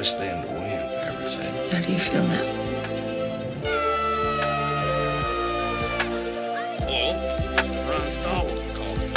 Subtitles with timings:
[0.00, 0.80] I stand to win?
[1.02, 1.52] Everything.
[1.68, 2.44] How do you feel now?
[6.88, 7.12] Hello,
[7.54, 9.10] this is Ron Stallworth calling.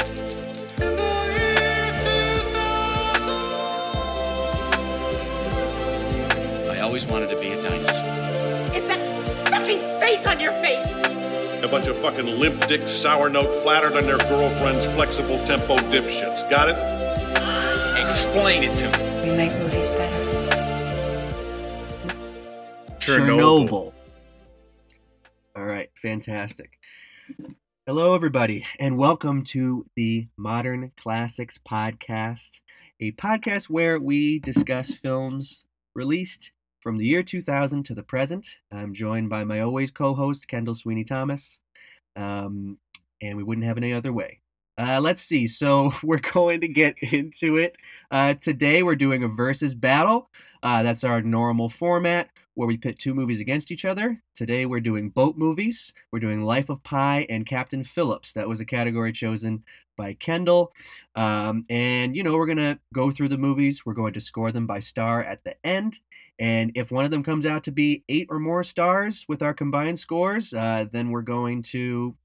[6.69, 8.75] I always wanted to be a dinosaur.
[8.75, 8.99] It's that
[9.49, 11.63] fucking face on your face!
[11.63, 16.43] A bunch of fucking limp dick, sour note, flattered on their girlfriend's flexible tempo dipshits.
[16.49, 16.77] Got it?
[18.05, 19.29] Explain it to me.
[19.29, 20.22] We make movies better.
[23.03, 23.91] Chernobyl.
[25.57, 26.79] All right, fantastic.
[27.85, 32.61] Hello, everybody, and welcome to the Modern Classics Podcast,
[33.01, 38.47] a podcast where we discuss films released from the year 2000 to the present.
[38.71, 41.59] I'm joined by my always co host, Kendall Sweeney Thomas,
[42.15, 42.77] um,
[43.21, 44.39] and we wouldn't have any other way.
[44.77, 45.45] Uh, let's see.
[45.47, 47.75] So we're going to get into it.
[48.09, 50.29] Uh, today we're doing a versus battle.
[50.63, 54.21] Uh, that's our normal format where we pit two movies against each other.
[54.35, 55.93] Today we're doing boat movies.
[56.11, 58.33] We're doing Life of Pi and Captain Phillips.
[58.33, 59.63] That was a category chosen
[59.97, 60.71] by Kendall.
[61.15, 63.85] Um, and, you know, we're going to go through the movies.
[63.85, 65.99] We're going to score them by star at the end.
[66.39, 69.53] And if one of them comes out to be eight or more stars with our
[69.53, 72.15] combined scores, uh, then we're going to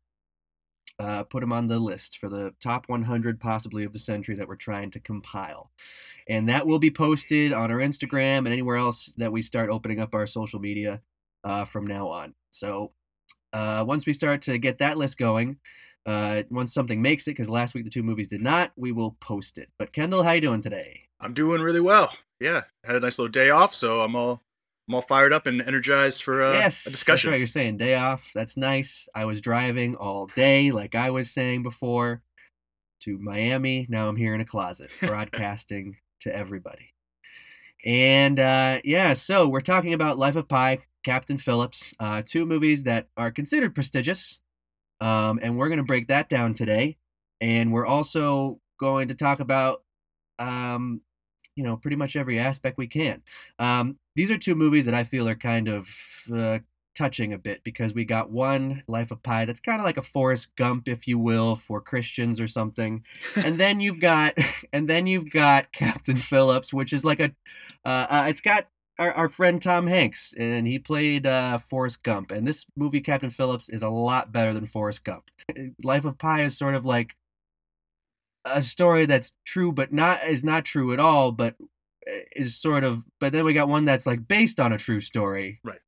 [0.98, 4.48] uh, put them on the list for the top 100 possibly of the century that
[4.48, 5.70] we're trying to compile.
[6.28, 10.00] And that will be posted on our Instagram and anywhere else that we start opening
[10.00, 11.00] up our social media
[11.44, 12.34] uh, from now on.
[12.50, 12.92] So
[13.52, 15.56] uh, once we start to get that list going,
[16.06, 19.16] uh, once something makes it, because last week the two movies did not, we will
[19.20, 19.68] post it.
[19.78, 21.00] But Kendall, how you doing today?
[21.20, 22.12] I'm doing really well.
[22.40, 24.42] Yeah, had a nice little day off, so I'm all
[24.88, 27.28] I'm all fired up and energized for uh, yes, a discussion.
[27.30, 27.38] That's right.
[27.38, 28.22] You're saying day off.
[28.34, 29.06] That's nice.
[29.14, 32.22] I was driving all day, like I was saying before,
[33.02, 33.86] to Miami.
[33.90, 36.94] Now I'm here in a closet, broadcasting to everybody.
[37.84, 42.84] And uh, yeah, so we're talking about Life of Pi, Captain Phillips, uh, two movies
[42.84, 44.38] that are considered prestigious,
[45.02, 46.96] um, and we're going to break that down today.
[47.42, 49.82] And we're also going to talk about,
[50.38, 51.02] um,
[51.58, 53.20] you know, pretty much every aspect we can.
[53.58, 55.88] Um, these are two movies that I feel are kind of
[56.32, 56.60] uh,
[56.94, 60.02] touching a bit because we got one Life of Pi that's kind of like a
[60.02, 63.02] Forrest Gump, if you will, for Christians or something,
[63.34, 64.38] and then you've got
[64.72, 67.32] and then you've got Captain Phillips, which is like a
[67.84, 68.68] uh, uh, it's got
[69.00, 73.30] our, our friend Tom Hanks, and he played uh, Forrest Gump, and this movie Captain
[73.30, 75.24] Phillips is a lot better than Forrest Gump.
[75.82, 77.16] Life of Pi is sort of like
[78.52, 81.54] a story that's true but not is not true at all, but
[82.34, 85.60] is sort of but then we got one that's like based on a true story.
[85.64, 85.80] Right.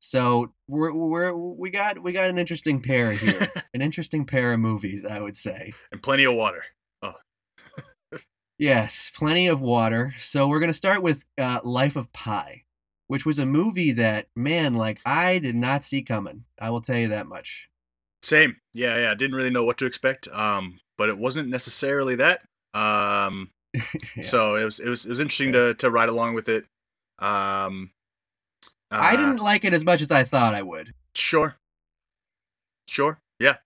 [0.00, 4.60] So we're we're we got we got an interesting pair here, an interesting pair of
[4.60, 5.72] movies, I would say.
[5.92, 6.64] And plenty of water.
[7.02, 7.14] Oh.
[8.58, 10.14] yes, plenty of water.
[10.22, 12.64] So we're gonna start with uh, Life of Pi,
[13.06, 16.44] which was a movie that man, like I did not see coming.
[16.60, 17.68] I will tell you that much.
[18.22, 18.56] Same.
[18.74, 19.14] Yeah, yeah.
[19.14, 20.28] Didn't really know what to expect.
[20.28, 22.42] Um, but it wasn't necessarily that.
[22.74, 24.22] Um, yeah.
[24.22, 26.64] so it was it was it was interesting to to ride along with it.
[27.18, 27.90] Um,
[28.90, 30.92] uh, I didn't like it as much as I thought I would.
[31.14, 31.56] Sure.
[32.88, 33.18] Sure.
[33.40, 33.56] Yeah.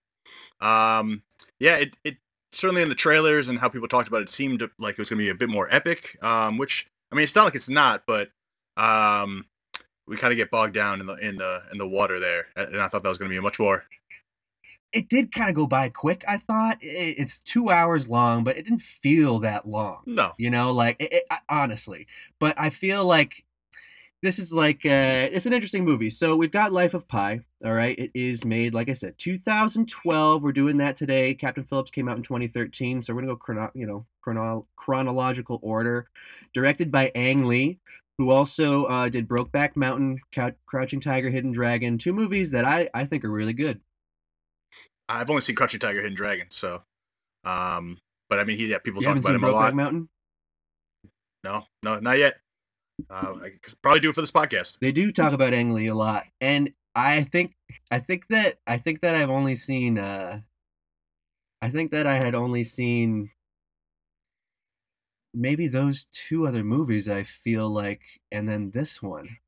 [0.60, 1.22] Um,
[1.58, 1.76] yeah.
[1.76, 2.16] It it
[2.52, 5.18] certainly in the trailers and how people talked about it, seemed like it was going
[5.18, 6.16] to be a bit more epic.
[6.22, 8.30] Um, which I mean, it's not like it's not, but
[8.76, 9.44] um,
[10.06, 12.80] we kind of get bogged down in the in the in the water there, and
[12.80, 13.84] I thought that was going to be a much more
[14.92, 16.24] it did kind of go by quick.
[16.26, 20.02] I thought it's two hours long, but it didn't feel that long.
[20.06, 22.06] No, you know, like it, it, honestly.
[22.38, 23.44] But I feel like
[24.22, 26.10] this is like uh, it's an interesting movie.
[26.10, 27.40] So we've got Life of Pi.
[27.64, 30.42] All right, it is made like I said, 2012.
[30.42, 31.34] We're doing that today.
[31.34, 35.58] Captain Phillips came out in 2013, so we're gonna go chrono, you know, chrono- chronological
[35.62, 36.08] order.
[36.54, 37.78] Directed by Ang Lee,
[38.16, 40.20] who also uh, did Brokeback Mountain,
[40.66, 43.80] Crouching Tiger, Hidden Dragon, two movies that I I think are really good.
[45.08, 46.82] I've only seen Crouching Tiger, Hidden Dragon, so,
[47.44, 49.74] um, but I mean, he yeah, people you talk about him Brokeback a lot.
[49.74, 50.08] Mountain?
[51.44, 52.36] No, no, not yet.
[53.08, 54.78] Uh, I could probably do it for this podcast.
[54.80, 57.54] They do talk about Ang Lee a lot, and I think
[57.90, 59.98] I think that I think that I've only seen.
[59.98, 60.40] Uh,
[61.62, 63.30] I think that I had only seen
[65.34, 67.08] maybe those two other movies.
[67.08, 69.38] I feel like, and then this one.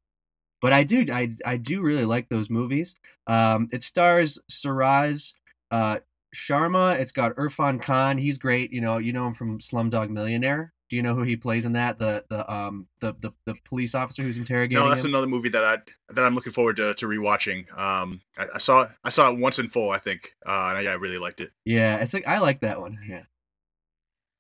[0.61, 2.95] But I do, I, I do really like those movies.
[3.27, 5.33] Um, it stars Suraj
[5.71, 5.99] uh,
[6.35, 6.99] Sharma.
[6.99, 8.19] It's got Irfan Khan.
[8.19, 8.73] He's great.
[8.73, 10.73] You know, you know him from Slumdog Millionaire.
[10.89, 11.99] Do you know who he plays in that?
[11.99, 14.83] The the um the the, the police officer who's interrogating.
[14.83, 15.13] No, that's him?
[15.13, 15.79] another movie that I
[16.13, 17.71] that I'm looking forward to to rewatching.
[17.79, 20.93] Um, I, I saw I saw it once in full, I think, uh, and I,
[20.93, 21.53] I really liked it.
[21.65, 22.99] Yeah, it's like I like that one.
[23.09, 23.23] Yeah.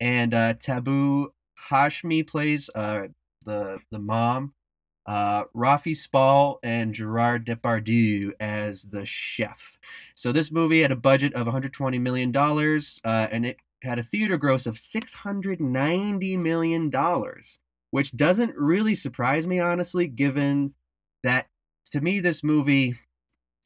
[0.01, 1.33] And uh, Tabu
[1.71, 3.09] Hashmi plays uh
[3.45, 4.55] the the mom.
[5.07, 9.79] Uh, Rafi Spall and Gerard Depardieu as the chef.
[10.15, 14.03] So this movie had a budget of 120 million dollars, uh, and it had a
[14.03, 17.59] theater gross of 690 million dollars,
[17.91, 20.75] which doesn't really surprise me honestly, given
[21.23, 21.47] that
[21.93, 22.95] to me this movie,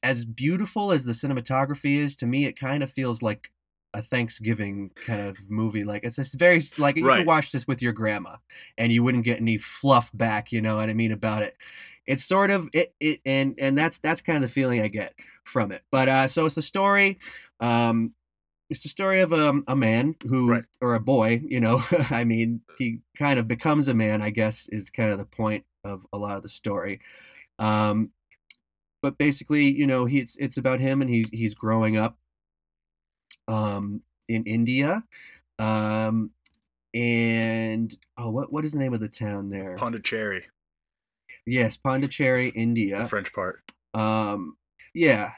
[0.02, 3.50] as beautiful as the cinematography is, to me it kind of feels like
[3.94, 5.84] a Thanksgiving kind of movie.
[5.84, 7.18] Like it's just very like you Right.
[7.18, 8.36] could watch this with your grandma
[8.78, 10.52] and you wouldn't get any fluff back.
[10.52, 11.56] You know what I mean about it.
[12.06, 15.14] It's sort of it, it and and that's that's kind of the feeling I get
[15.44, 15.82] from it.
[15.90, 17.18] But uh, so it's a story.
[17.60, 18.12] Um,
[18.70, 20.64] it's the story of a, a man who Right.
[20.80, 21.42] or a boy.
[21.46, 24.22] You know, I mean, he kind of becomes a man.
[24.22, 27.00] I guess is kind of the point of a lot of the story.
[27.58, 28.10] Um,
[29.02, 32.18] but basically, you know, he, it's it's about him and he he's growing up
[33.48, 35.02] um, in India.
[35.58, 36.30] Um,
[36.94, 39.76] and oh, what what is the name of the town there?
[39.76, 40.44] Pondicherry,
[41.46, 43.06] yes, Pondicherry, the India.
[43.06, 43.62] French part.
[43.94, 44.56] Um,
[44.94, 45.32] yeah,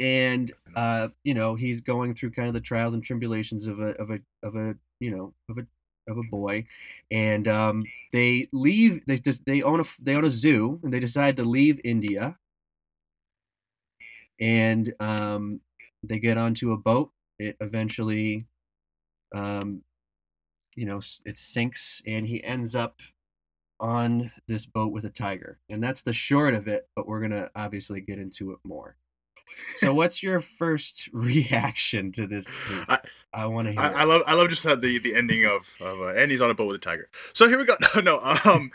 [0.00, 3.90] and uh, you know, he's going through kind of the trials and tribulations of a
[4.00, 5.66] of a of a you know of a
[6.10, 6.64] of a boy,
[7.10, 9.02] and um, they leave.
[9.06, 12.36] They just they own a they own a zoo, and they decide to leave India,
[14.40, 15.60] and um,
[16.02, 17.10] they get onto a boat.
[17.38, 18.46] It eventually,
[19.34, 19.82] um,
[20.74, 23.00] you know, it sinks, and he ends up
[23.80, 26.88] on this boat with a tiger, and that's the short of it.
[26.96, 28.96] But we're gonna obviously get into it more.
[29.78, 32.46] So, what's your first reaction to this?
[32.88, 33.00] I-
[33.34, 33.80] I want to hear.
[33.80, 36.40] I, I love I love just how the the ending of of uh, and he's
[36.40, 37.10] on a boat with a tiger.
[37.34, 37.76] So here we go.
[37.94, 38.20] No, no.
[38.50, 38.70] Um,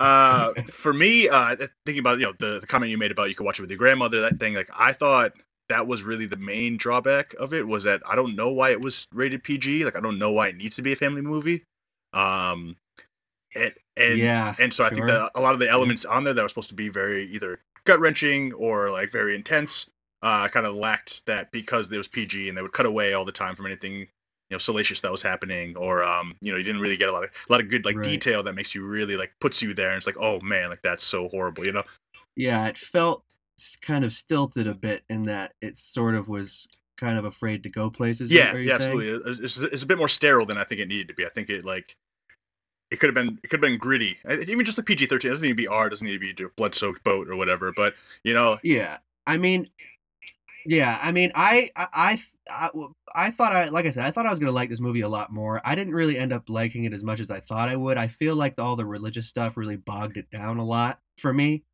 [0.00, 1.54] uh, for me, uh,
[1.86, 3.70] thinking about you know the, the comment you made about you could watch it with
[3.70, 4.54] your grandmother, that thing.
[4.54, 5.32] Like I thought
[5.68, 8.80] that was really the main drawback of it was that I don't know why it
[8.80, 9.84] was rated PG.
[9.84, 11.64] Like I don't know why it needs to be a family movie.
[12.12, 12.76] Um,
[13.54, 16.34] and and yeah, and so I think that a lot of the elements on there
[16.34, 19.90] that were supposed to be very either gut wrenching or like very intense,
[20.22, 23.24] uh, kind of lacked that because it was PG and they would cut away all
[23.24, 23.94] the time from anything
[24.50, 27.12] you know salacious that was happening or um you know you didn't really get a
[27.12, 28.02] lot of a lot of good like Right.
[28.02, 30.82] detail that makes you really like puts you there and it's like oh man like
[30.82, 31.82] that's so horrible you know
[32.36, 33.23] yeah, it felt
[33.82, 36.66] kind of stilted a bit in that it sort of was
[36.96, 38.30] kind of afraid to go places.
[38.30, 41.14] yeah yeah absolutely it's, it's, a bit more sterile than I think it needed to
[41.14, 41.96] be I think it like
[42.90, 44.16] it could have been it could have been gritty
[44.46, 46.48] even just the PG thirteen doesn't need to be R doesn't need to be a
[46.56, 49.68] blood soaked boat or whatever but you know Yeah, I mean,
[50.66, 52.70] yeah, I mean, I, I, I, I,
[53.14, 55.08] I thought I, like I said, I thought I was gonna like this movie a
[55.08, 55.60] lot more.
[55.64, 57.96] I didn't really end up liking it as much as I thought I would.
[57.96, 61.64] I feel like all the religious stuff really bogged it down a lot for me.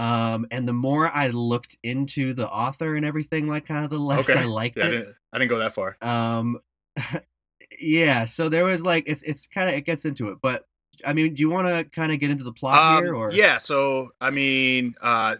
[0.00, 3.98] Um, and the more I looked into the author and everything, like kind of the
[3.98, 4.40] less Okay.
[4.40, 4.90] I liked yeah, I it.
[4.92, 6.58] didn't I didn't go that far Um,
[7.78, 10.64] yeah, so there was like it's it's kind of it gets into it, but
[11.04, 13.32] I mean, do you want to kind of get into the plot here, Um, or
[13.32, 15.36] yeah, so I mean, uh,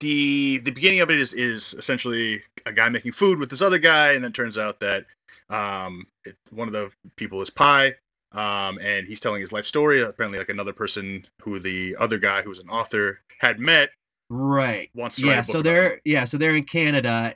[0.00, 3.78] the the beginning of it is is essentially a guy making food with this other
[3.78, 5.04] guy, and then it turns out that
[5.50, 7.94] um, it, one of the people is Pi,
[8.32, 10.02] um, and he's telling his life story.
[10.02, 13.90] Apparently, like another person who the other guy who's an author had met
[14.30, 14.90] right?
[14.94, 17.34] Once Yeah, so they're yeah, so they're in Canada,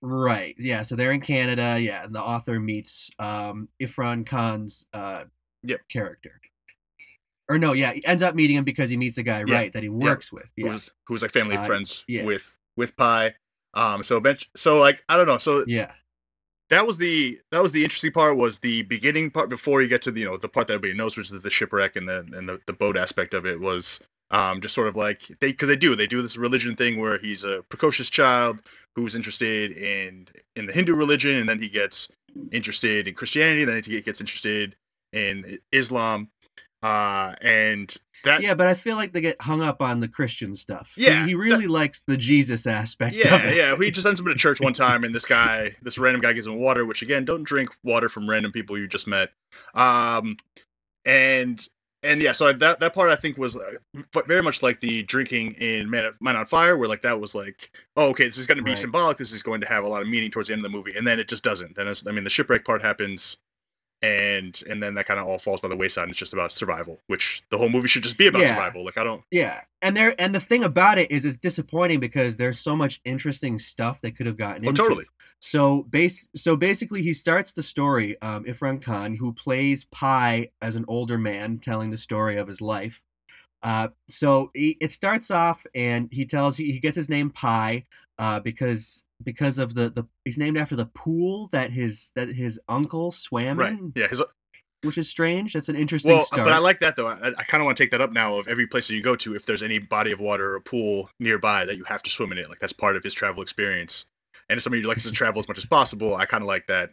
[0.00, 0.54] right?
[0.58, 1.78] Yeah, so they're in Canada.
[1.80, 5.24] Yeah, and the author meets um Ifran Khan's uh
[5.64, 5.80] Yep.
[5.90, 6.40] character.
[7.48, 9.72] Or no, yeah, he ends up meeting him because he meets a guy, Yeah, right,
[9.72, 10.46] that he works with.
[10.56, 12.24] Yeah, was who was like family Uh, friends yeah.
[12.24, 13.34] with with Pi.
[13.74, 15.92] Um, so bench, so like I don't know, so yeah,
[16.70, 20.02] that was the that was the interesting part was the beginning part before you get
[20.02, 22.18] to the you know the part that everybody knows which is the shipwreck and the
[22.34, 25.68] and the, the boat aspect of it was um just sort of like they because
[25.68, 28.62] they do they do this religion thing where he's a precocious child
[28.94, 32.08] who's interested in in the Hindu religion and then he gets
[32.52, 34.76] interested in Christianity then he gets interested
[35.12, 36.28] in Islam
[36.82, 40.56] uh and that yeah, but I feel like they get hung up on the Christian
[40.56, 40.90] stuff.
[40.96, 43.14] Yeah, he, really likes the Jesus aspect.
[43.14, 43.56] of Yeah, it.
[43.56, 43.76] yeah.
[43.76, 46.32] He just ends up in a church one time, and this guy, this random guy,
[46.32, 46.84] gives him water.
[46.84, 49.30] Which again, don't drink water from random people you just met.
[49.74, 50.36] Um,
[51.04, 51.64] and
[52.02, 53.72] and yeah, so that that part I think was uh,
[54.26, 57.70] very much like the drinking in Man, Man on Fire, where like that was like,
[57.96, 58.76] oh, okay, this is going to be Right.
[58.76, 59.16] symbolic.
[59.18, 60.96] This is going to have a lot of meaning towards the end of the movie,
[60.96, 61.74] and then it just doesn't.
[61.74, 63.36] Then it's, I mean, the shipwreck part happens.
[64.02, 66.04] And and then that kind of all falls by the wayside.
[66.04, 68.48] And it's just about survival, which the whole movie should just be about Yeah.
[68.48, 68.84] survival.
[68.84, 72.36] Like I don't, Yeah, and there and the thing about it is it's disappointing because
[72.36, 74.72] there's so much interesting stuff they could have gotten oh into.
[74.72, 75.06] totally,
[75.40, 80.74] So base so basically he starts the story, um, Ifran Khan, who plays Pi as
[80.74, 83.00] an older man telling the story of his life.
[83.62, 87.84] Uh, so he, it starts off and he tells he, he gets his name Pi
[88.18, 92.58] uh, because because of the, the he's named after the pool that his that his
[92.68, 93.72] uncle swam right?
[93.72, 93.92] in.
[93.94, 94.22] Yeah, his
[94.82, 95.54] which is strange.
[95.54, 96.44] That's an interesting Well, start.
[96.44, 97.08] but I like that though.
[97.08, 98.36] I, I kind of want to take that up now.
[98.38, 101.10] Of every place that you go to, if there's any body of water or pool
[101.18, 104.06] nearby that you have to swim in it, like that's part of his travel experience.
[104.48, 106.90] And somebody likes to travel as much as possible, I kind of like that.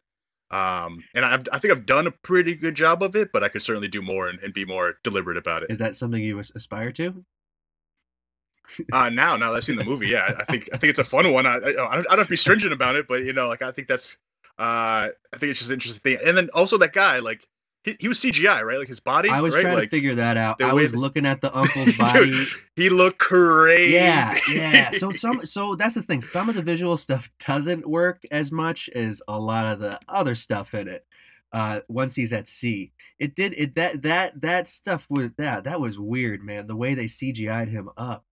[0.52, 3.48] Um, and I, I think I've done a pretty good job of it, but I
[3.48, 5.72] could certainly do more and, and be more deliberate about it.
[5.72, 7.26] Is that something you aspire to?
[8.92, 11.04] Uh, now, now that I've seen the movie, yeah, I, think I think it's a
[11.04, 11.46] fun one.
[11.46, 13.72] I, I, I don't have to be stringent about it, but you know, like I
[13.72, 14.18] think that's,
[14.60, 16.28] uh, I think it's just an interesting thing.
[16.28, 17.48] And then also that guy, like
[17.86, 18.80] he, he was CGI, right?
[18.80, 19.62] Like his body, I was right?
[19.62, 20.62] trying like to figure that out.
[20.62, 22.46] I was that- looking at the uncle's Dude, body.
[22.76, 23.94] he looked crazy.
[23.94, 24.92] Yeah, yeah.
[24.98, 26.22] So some, so that's the thing.
[26.22, 30.36] Some of the visual stuff doesn't work as much as a lot of the other
[30.36, 31.06] stuff in it.
[31.54, 35.80] Uh, once he's at sea, it did it that that that stuff was that that
[35.80, 36.68] was weird, man.
[36.68, 38.25] The way they CGI'd him up.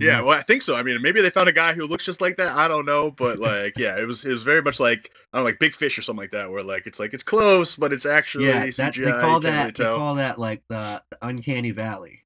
[0.00, 0.26] Yeah, mm-hmm.
[0.26, 0.74] well, I think so.
[0.74, 2.56] I mean, maybe they found a guy who looks just like that.
[2.56, 5.44] I don't know, but like, yeah, it was it was very much like I don't
[5.44, 7.92] know, like Big Fish or something like that, where like it's like it's close, but
[7.92, 8.76] it's actually yeah, CGI.
[8.76, 12.24] that, they call that really they call that like the, the uncanny valley,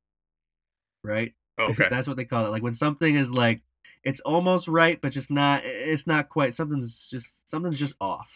[1.04, 1.34] right?
[1.58, 2.50] Oh, okay, That's what they call it.
[2.50, 3.60] Like when something is like
[4.02, 5.62] it's almost right, but just not.
[5.64, 6.54] It's not quite.
[6.54, 8.30] Something's just something's just off.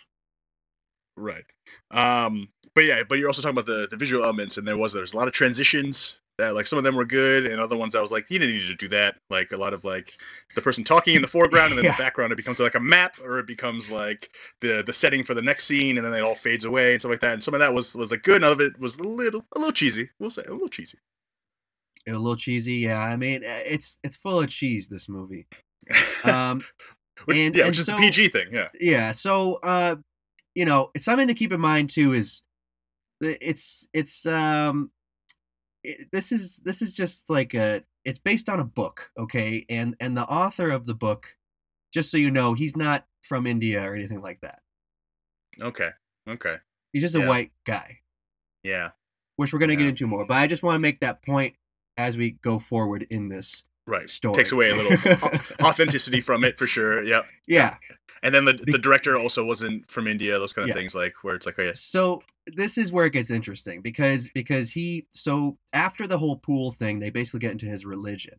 [1.16, 1.45] Right.
[1.90, 4.92] Um, but yeah, but you're also talking about the the visual elements, and there was
[4.92, 7.95] there's a lot of transitions that like some of them were good, and other ones
[7.95, 9.16] I was like, you didn't need to do that.
[9.28, 10.14] Like a lot of like
[10.54, 11.92] the person talking in the foreground, and then Yeah.
[11.97, 14.31] the background it becomes like a map, or it becomes like
[14.62, 17.11] the the setting for the next scene, and then it all fades away and stuff
[17.11, 17.35] like that.
[17.35, 19.45] And some of that was was like good, and other of it was a little
[19.54, 20.09] a little cheesy.
[20.19, 20.99] We'll say a little cheesy.
[22.09, 22.99] A little cheesy, yeah.
[22.99, 24.88] I mean, eh, it's it's full of cheese.
[24.88, 25.47] This movie.
[26.25, 26.62] Um,
[27.26, 28.47] Which, and- yeah, and which is so- the PG thing.
[28.52, 28.69] Yeah.
[28.81, 29.11] yeah.
[29.12, 29.97] So, uh,
[30.55, 32.13] you know, it's something to keep in mind too.
[32.13, 32.43] Is
[33.21, 34.91] it's it's um,
[35.85, 37.83] it, this is this is just like a.
[38.05, 41.27] It's based on a book, okay, and and the author of the book,
[41.95, 44.59] just so you know, he's not from India or anything like that.
[45.63, 45.91] Okay.
[46.29, 46.57] Okay.
[46.93, 47.99] He's just a white guy,
[48.65, 48.91] Yeah.
[49.37, 50.25] which we're gonna get into more.
[50.27, 51.55] But I just want to make that point
[51.97, 54.09] as we go forward in this Right.
[54.09, 54.35] story.
[54.35, 54.93] Takes away a little
[55.63, 57.03] authenticity from it for sure.
[57.03, 57.23] Yeah.
[57.47, 57.77] yeah.
[58.23, 60.38] And then the the director also wasn't from India.
[60.38, 60.81] Those kind of Yeah.
[60.81, 61.81] things like where it's like, oh yes.
[61.81, 66.73] so this is where it gets interesting because because he so after the whole pool
[66.73, 68.35] thing they basically get into his religion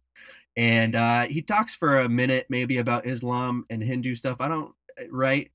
[0.57, 4.73] and uh he talks for a minute maybe about islam and hindu stuff i don't
[5.09, 5.49] right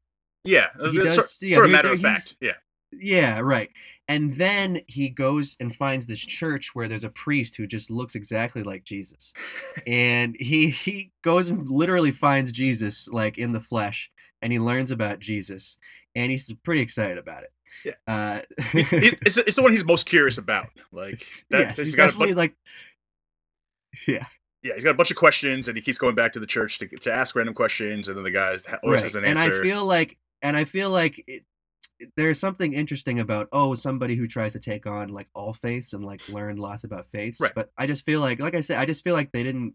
[0.45, 0.69] Yeah.
[0.81, 2.37] He it's does- sort, yeah, sort of matter of fact.
[2.41, 2.53] Yeah.
[2.91, 3.69] yeah right
[4.09, 8.15] and then he goes and finds this church where there's a priest who just looks
[8.15, 9.35] exactly like jesus
[9.87, 14.11] and he he goes and literally finds jesus like in the flesh
[14.43, 15.77] and he learns about jesus
[16.15, 17.53] and he's pretty excited about it
[17.85, 17.93] Yeah.
[18.07, 18.41] uh
[18.75, 20.67] It- it's it's the one he's most curious about.
[20.93, 21.61] Like that.
[21.61, 22.55] yes, he's he's got a definitely bu- like
[24.07, 24.27] yeah
[24.63, 26.79] yeah, he's got a bunch of questions, and he keeps going back to the church
[26.79, 29.03] to to ask random questions, and then the guy always right.
[29.03, 29.45] has an answer.
[29.47, 31.45] and i feel like and i feel like it-
[32.17, 36.05] there's something interesting about oh somebody who tries to take on like all faiths and
[36.05, 37.53] like learn lots about faiths Right.
[37.55, 39.75] but i just feel like like i said i just feel like they didn't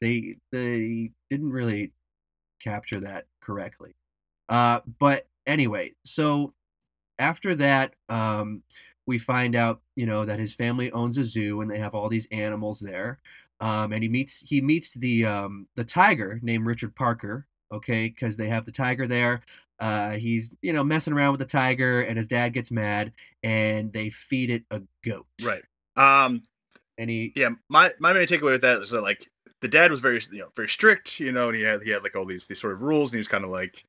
[0.00, 1.92] they they didn't really
[2.62, 3.94] capture that correctly
[4.48, 6.52] uh but anyway so
[7.20, 8.62] after that um
[9.06, 12.08] we find out you know that his family owns a zoo and they have all
[12.08, 13.20] these animals there
[13.60, 18.36] um and he meets he meets the um the tiger named richard parker okay because
[18.36, 19.40] they have the tiger there
[19.78, 23.12] uh he's you know messing around with the tiger and his dad gets mad
[23.44, 25.62] and they feed it a goat right.
[25.96, 26.42] Um.
[26.98, 29.30] and he yeah my my main takeaway with that is that like
[29.66, 32.02] the dad was very you know very strict you know and he had he had
[32.04, 33.84] like all these these sort of rules and he was kind of like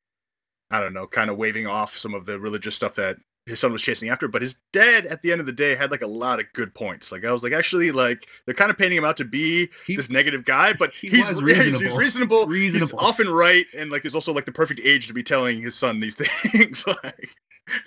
[0.71, 3.15] i don't know kind of waving off some of the religious stuff that
[3.45, 5.91] his son was chasing after but his dad at the end of the day had
[5.91, 7.11] like a lot of good points.
[7.13, 9.95] Like i was like actually like they're kind of painting him out to be He-
[9.95, 12.45] this negative guy but he he's, yeah, he's- he's reasonable.
[12.47, 12.87] reasonable.
[12.87, 15.75] He's often right and like there's also like the perfect age to be telling his
[15.75, 16.15] son these
[16.51, 17.29] things like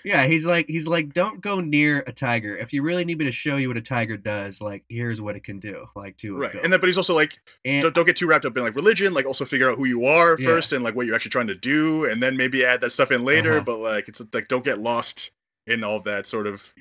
[0.05, 3.25] yeah he's like he's like don't go near a tiger if you really need me
[3.25, 6.37] to show you what a tiger does like here's what it can do like to
[6.37, 8.63] right and then but he's also like And- don't, don't get too wrapped up in
[8.63, 10.47] like religion like also figure out who you are Yeah.
[10.49, 13.11] first and like what you're actually trying to do and then maybe add that stuff
[13.11, 13.65] in later Uh-huh.
[13.65, 15.31] but like it's like don't get lost
[15.67, 16.73] in all that sort of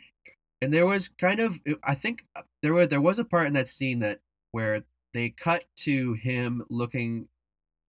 [0.61, 3.53] and there was kind of i think uh, there was there was a part in
[3.53, 4.19] that scene that
[4.51, 7.27] where they cut to him looking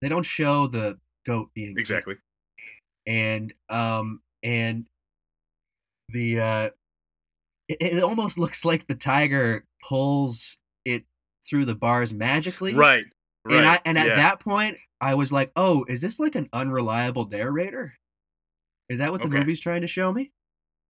[0.01, 1.79] they don't show the goat being killed.
[1.79, 2.15] exactly
[3.07, 4.85] and um and
[6.11, 6.69] the uh
[7.67, 11.03] it, it almost looks like the tiger pulls it
[11.49, 13.05] through the bars magically right
[13.45, 14.15] right and i and at yeah.
[14.15, 17.93] that point i was like oh is this like an unreliable narrator
[18.89, 19.39] is that what the Okay.
[19.39, 20.31] movie's trying to show me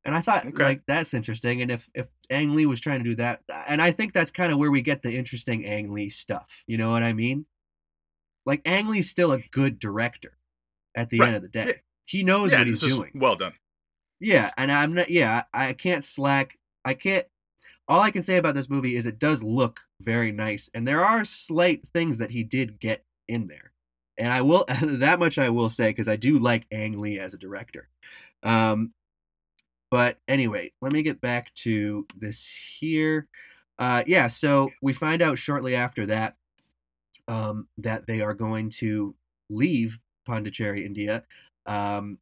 [0.06, 0.64] and i thought Okay.
[0.64, 3.92] like that's interesting and if if ang lee was trying to do that and i
[3.92, 7.04] think that's kind of where we get the interesting ang lee stuff you know what
[7.04, 7.46] i mean
[8.46, 10.38] like ang lee's still a good director
[10.96, 11.28] at the Right.
[11.28, 11.74] end of the day Yeah.
[12.06, 13.54] he knows yeah what he's doing well done
[14.22, 15.10] yeah, and I'm not.
[15.10, 16.58] Yeah, I can't slack.
[16.86, 17.26] I can't.
[17.88, 21.04] All I can say about this movie is it does look very nice, and there
[21.04, 23.72] are slight things that he did get in there,
[24.18, 27.34] and I will that much I will say because I do like Ang Lee as
[27.34, 27.90] a director.
[28.44, 28.94] Um,
[29.90, 32.48] but anyway, let me get back to this
[32.80, 33.28] here.
[33.80, 36.36] Uh, yeah, so we find out shortly after that
[37.28, 39.16] um, that they are going to
[39.50, 39.98] leave
[40.28, 41.24] Pondicherry, India.
[41.66, 42.20] Um,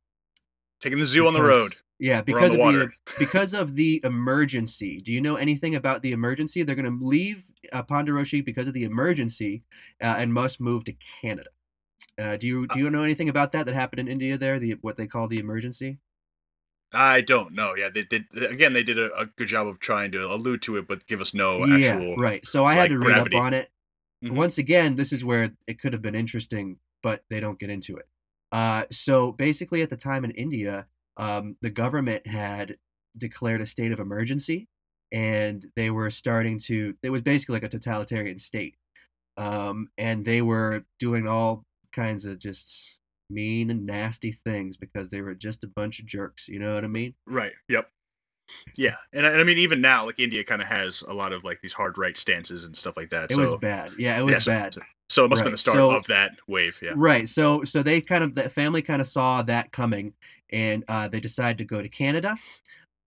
[0.82, 1.76] Taking the zoo on the road.
[2.00, 2.94] Yeah, because the of water.
[3.06, 5.02] the because of the emergency.
[5.04, 6.64] Do you know anything about the emergency?
[6.64, 9.64] They're going to leave uh, Pondicherry because of the emergency
[10.02, 11.50] uh, and must move to Canada.
[12.18, 14.38] Uh, do you do you know anything about that that happened in India?
[14.38, 16.00] There, the what they call the emergency.
[16.94, 17.76] I don't know.
[17.76, 18.26] Yeah, they did.
[18.36, 21.22] Again, they did a, a good job of trying to allude to it, but give
[21.22, 22.16] us no yeah, actual.
[22.16, 22.46] right.
[22.48, 23.38] So I had like, to read gravity.
[23.38, 23.70] up on it.
[24.24, 24.32] Mhm.
[24.32, 27.98] Once again, this is where it could have been interesting, but they don't get into
[27.98, 28.08] it.
[28.52, 30.88] Uh, so basically, at the time in India,
[31.20, 32.78] um, the government had
[33.18, 34.68] declared a state of emergency,
[35.12, 36.96] and they were starting to.
[37.04, 38.76] It was basically like a totalitarian state,
[39.38, 42.74] um, and they were doing all kinds of just
[43.30, 46.48] mean and nasty things because they were just a bunch of jerks.
[46.48, 47.14] You know what I mean?
[47.28, 47.54] Right.
[47.68, 47.90] Yep.
[48.76, 51.34] Yeah, and I, and I mean even now, like India kind of has a lot
[51.34, 53.32] of like these hard right stances and stuff like that.
[53.32, 53.92] It so was bad.
[54.00, 54.78] Yeah, it was yeah, so, bad.
[55.10, 56.80] so- it must have been the start so- of that wave.
[56.82, 56.94] Yeah.
[56.96, 57.30] Right.
[57.30, 60.14] So so they kind of the family kind of saw that coming,
[60.52, 62.38] and uh, they decide to go to Canada,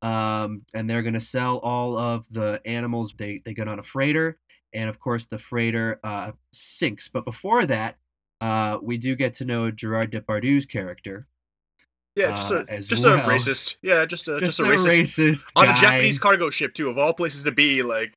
[0.03, 3.15] um, and they're gonna sell all of the animals.
[3.17, 4.39] They they get on a freighter,
[4.73, 7.09] and of course the freighter uh, sinks.
[7.09, 7.97] But before that,
[8.41, 11.27] uh, we do get to know Gerard Depardieu's character,
[12.17, 13.19] Yeah, just uh, a just well.
[13.19, 13.77] a racist.
[13.83, 15.75] Yeah, just a just, just, a racist racist on a.
[15.75, 17.83] Japanese cargo ship too, of all places to be.
[17.83, 18.13] Like,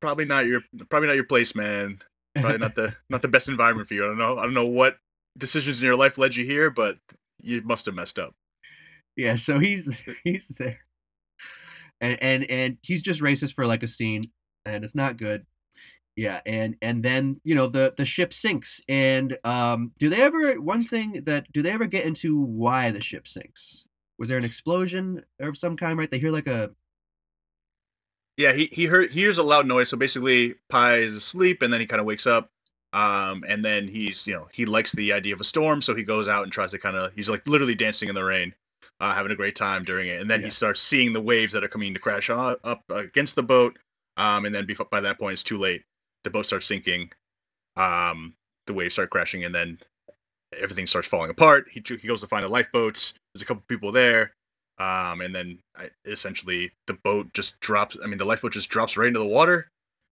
[0.00, 2.00] probably not your probably not your place, man.
[2.34, 4.04] Probably not the not the best environment for you.
[4.04, 4.38] I don't know.
[4.38, 4.96] I don't know what
[5.38, 6.96] decisions in your life led you here, but
[7.42, 8.34] you must have messed up.
[9.16, 9.88] Yeah, so he's
[10.24, 10.78] he's there,
[12.00, 14.30] and and and he's just racist for like a scene,
[14.64, 15.44] and it's not good.
[16.16, 20.60] Yeah, and and then you know the the ship sinks, and um, do they ever
[20.60, 23.84] one thing that do they ever get into why the ship sinks?
[24.18, 25.98] Was there an explosion of some kind?
[25.98, 26.70] Right, they hear like a
[28.36, 29.88] Yeah, he he heard he hears a loud noise.
[29.90, 32.50] So basically, Pi is asleep, and then he kind of wakes up.
[32.92, 36.02] Um, and then he's you know he likes the idea of a storm, so he
[36.04, 38.52] goes out and tries to kind of he's like literally dancing in the rain,
[39.00, 40.20] uh, having a great time during it.
[40.20, 40.46] And then Yeah.
[40.46, 43.78] he starts seeing the waves that are coming to crash on, up against the boat.
[44.16, 45.82] Um, and then before, by that point, it's too late.
[46.24, 47.10] The boat starts sinking.
[47.76, 48.34] Um,
[48.66, 49.78] the waves start crashing, and then
[50.58, 51.68] everything starts falling apart.
[51.70, 53.14] He he goes to find the lifeboats.
[53.34, 54.32] There's a couple people there.
[54.78, 57.96] Um, and then I, essentially the boat just drops.
[58.02, 59.68] I mean, the lifeboat just drops right into the water.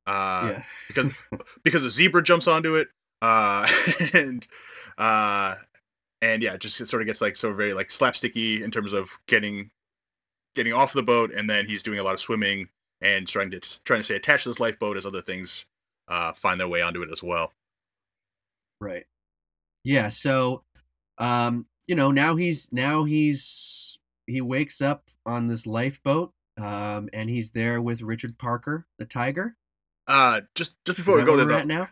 [0.09, 1.13] Uh, yeah because
[1.65, 2.89] because a zebra jumps onto it.
[3.21, 3.69] Uh,
[4.15, 4.47] and
[4.97, 5.55] uh,
[6.23, 9.11] and yeah, it just sort of gets like so very like slapsticky in terms of
[9.27, 9.71] getting
[10.55, 12.69] getting off the boat, and then he's doing a lot of swimming
[13.01, 15.65] and trying to trying to stay attached to this lifeboat as other things
[16.09, 17.53] uh, find their way onto it as well.
[18.81, 19.05] right
[19.85, 20.63] yeah so
[21.19, 27.31] um you know now he's now he's he wakes up on this lifeboat um and
[27.31, 29.57] he's there with Richard Parker the tiger
[30.09, 31.89] Uh, just just before we go there, though, now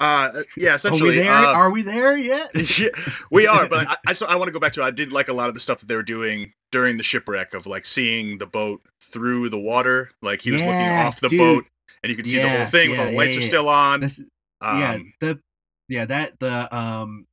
[0.00, 2.88] uh, yeah, are we essentially, there uh, are we there yet yeah,
[3.30, 4.82] we are, but I, I, so I want to go back to.
[4.82, 7.52] I did like a lot of the stuff that they were doing during the shipwreck
[7.54, 11.38] of like seeing the boat through the water, like he was looking off the dude.
[11.38, 11.64] boat,
[12.02, 12.90] and you could see the whole Yeah, thing.
[12.92, 13.46] yeah, the yeah, lights are yeah.
[13.46, 14.00] still on.
[14.00, 14.18] This,
[14.60, 15.40] Um, yeah, the
[15.88, 17.26] yeah that the um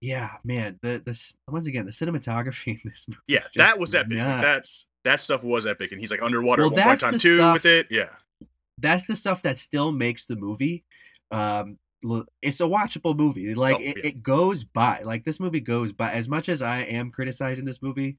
[0.00, 4.16] yeah man the this once again the cinematography in this movie Yeah, that was epic.
[4.16, 4.42] nuts.
[4.44, 7.36] That's that stuff was epic, and he's like underwater Well, at one point time too
[7.36, 7.86] stuff- with it.
[7.90, 8.10] Yeah,
[8.80, 10.84] that's the stuff that still makes the movie
[11.30, 11.78] um
[12.42, 16.12] it's a watchable movie like Oh, it, it goes by like this movie goes by
[16.12, 18.16] as much as i am criticizing this movie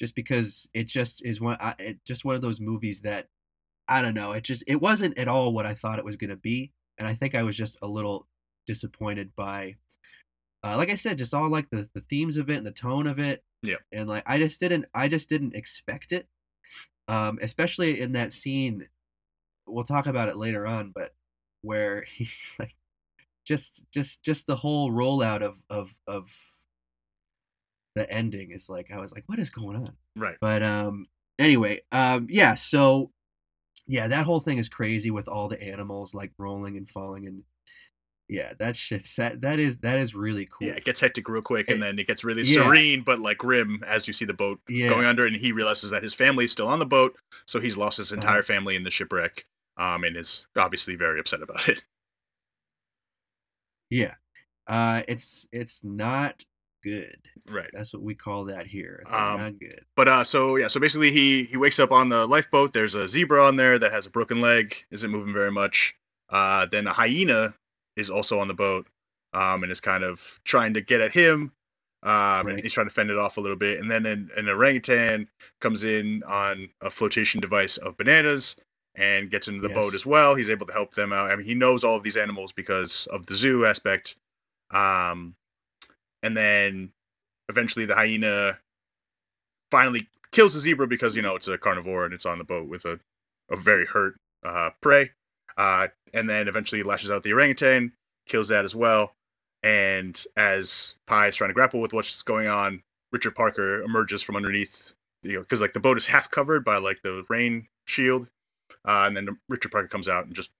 [0.00, 3.28] just because it just is one I, it just one of those movies that
[3.86, 6.30] i don't know it just it wasn't at all what i thought it was going
[6.30, 8.26] to be and i think i was just a little
[8.66, 9.76] disappointed by
[10.64, 13.06] uh, like i said just all like the, the themes of it and the tone
[13.06, 13.76] of it Yeah.
[13.92, 16.26] and like i just didn't i just didn't expect it
[17.08, 18.86] um especially in that scene
[19.66, 21.12] we'll talk about it later on but
[21.62, 22.74] where he's like
[23.44, 26.28] just just just the whole rollout of of of
[27.96, 30.36] the ending is like i was like what is going on right.
[30.40, 31.06] but um
[31.38, 33.10] anyway um yeah so
[33.86, 37.42] yeah that whole thing is crazy with all the animals like rolling and falling and
[38.30, 41.42] yeah that shit that that is that is really cool Yeah, it gets hectic real
[41.42, 42.62] quick, and It- then it gets really yeah.
[42.64, 45.90] serene, but like grim as you see the boat yeah going under, and he realizes
[45.90, 48.20] that his family's still on the boat, so he's lost his Uh-huh.
[48.20, 49.44] entire family in the shipwreck,
[49.76, 51.82] um, and is obviously very upset about it.
[53.90, 54.14] Yeah.
[54.66, 56.42] Uh it's it's not
[56.82, 57.18] good.
[57.48, 57.68] Right.
[57.72, 59.00] That's what we call that here.
[59.02, 59.84] It's Um, not good.
[59.96, 62.72] But uh, so yeah, so basically he he wakes up on the lifeboat.
[62.72, 65.94] There's a zebra on there that has a broken leg, isn't moving very much.
[66.28, 67.52] Uh, then a hyena
[67.96, 68.86] is also on the boat,
[69.32, 71.52] um, and is kind of trying to get at him.
[72.02, 73.78] Um, and he's trying to fend it off a little bit.
[73.78, 75.28] And then an, an orangutan
[75.60, 78.56] comes in on a flotation device of bananas
[78.94, 80.34] and gets into the boat as well.
[80.34, 81.30] He's able to help them out.
[81.30, 84.16] I mean, he knows all of these animals because of the zoo aspect.
[84.70, 85.34] Um,
[86.22, 86.90] and then
[87.48, 88.58] eventually the hyena
[89.70, 92.68] finally kills the zebra because you know it's a carnivore and it's on the boat
[92.68, 92.98] with a,
[93.50, 95.10] a very hurt uh, prey.
[95.60, 97.92] Uh, and then eventually lashes out the orangutan,
[98.26, 99.14] kills that as well.
[99.62, 104.36] And as Pi is trying to grapple with what's going on, Richard Parker emerges from
[104.36, 108.30] underneath, you know, because like the boat is half covered by like the rain shield,
[108.86, 110.50] uh, and then Richard Parker comes out and just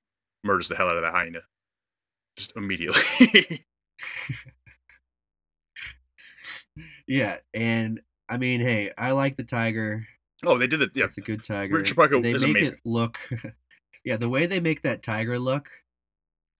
[0.45, 1.41] murders the hell out of that hyena,
[2.37, 3.65] just immediately.
[7.07, 10.07] Yeah, and I mean, hey, I like the tiger.
[10.45, 10.91] oh, they did it.
[10.95, 11.75] Yeah, It's a good tiger.
[11.75, 12.75] Richard Parker they is make amazing.
[12.75, 13.19] It look,
[14.05, 15.69] yeah, the way they make that tiger look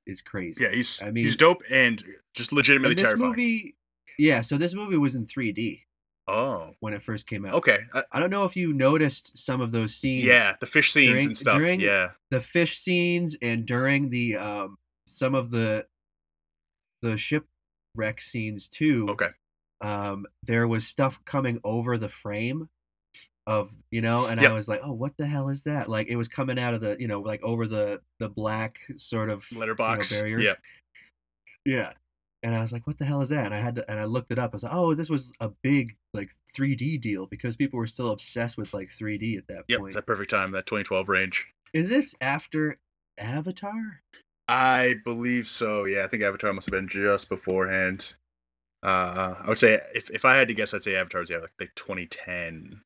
[0.07, 0.63] is crazy.
[0.65, 2.03] yeah, he's I mean- he's dope and
[2.35, 3.31] just legitimately And this terrifying.
[3.31, 3.77] movie,
[4.19, 4.41] yeah.
[4.41, 5.81] So this movie was in 3D
[6.29, 7.55] oh, when it first came out.
[7.55, 7.81] okay.
[7.93, 10.25] Uh, I don't know if you noticed some of those scenes.
[10.25, 11.63] yeah, the fish scenes During- and stuff.
[11.81, 14.77] yeah, the fish scenes and during the um
[15.07, 15.87] some of the
[17.03, 19.07] the shipwreck scenes too.
[19.11, 19.29] okay.
[19.83, 22.69] Um, there was stuff coming over the frame
[23.51, 24.51] of you know, and Yep.
[24.51, 25.89] I was like, oh, what the hell is that?
[25.89, 29.29] Like it was coming out of the you know like over the the black sort
[29.29, 30.17] of Letterbox.
[30.17, 30.45] barriers.
[30.45, 30.55] yeah,
[31.67, 31.93] yeah.
[32.43, 33.45] And I was like, what the hell is that?
[33.45, 34.53] And I had to, and I looked it up.
[34.53, 38.13] I was like, oh, this was a big like 3D deal because people were still
[38.13, 39.81] obsessed with like 3D at that yep.
[39.81, 39.89] point.
[39.89, 41.47] It's that perfect time, that 2012 range.
[41.75, 42.79] Is this after
[43.19, 44.01] Avatar?
[44.49, 45.85] I believe so.
[45.85, 48.15] Yeah, I think Avatar must have been just beforehand.
[48.83, 51.39] Uh, I would say if if I had to guess, I'd say Avatar was yeah
[51.39, 52.81] like, like 2010.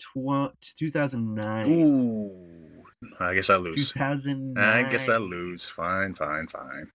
[0.00, 1.66] Tw- 2009.
[1.68, 2.84] Ooh,
[3.20, 3.92] I guess I lose.
[3.92, 4.64] 2009.
[4.64, 5.68] I guess I lose.
[5.68, 6.90] Fine, fine, fine.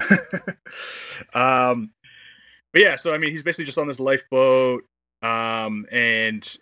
[1.34, 1.92] um,
[2.72, 4.84] but yeah, so I mean, he's basically just on this lifeboat,
[5.22, 6.56] um, and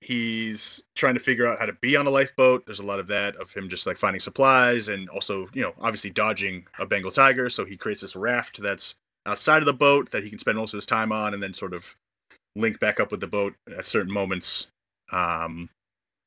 [0.00, 2.66] he's trying to figure out how to be on a lifeboat.
[2.66, 5.72] There's a lot of that of him just like finding supplies and also, you know,
[5.80, 7.48] obviously dodging a Bengal tiger.
[7.48, 8.94] So he creates this raft that's
[9.26, 11.52] outside of the boat that he can spend most of his time on, and then
[11.52, 11.94] sort of
[12.56, 14.66] link back up with the boat at certain moments.
[15.12, 15.68] Um,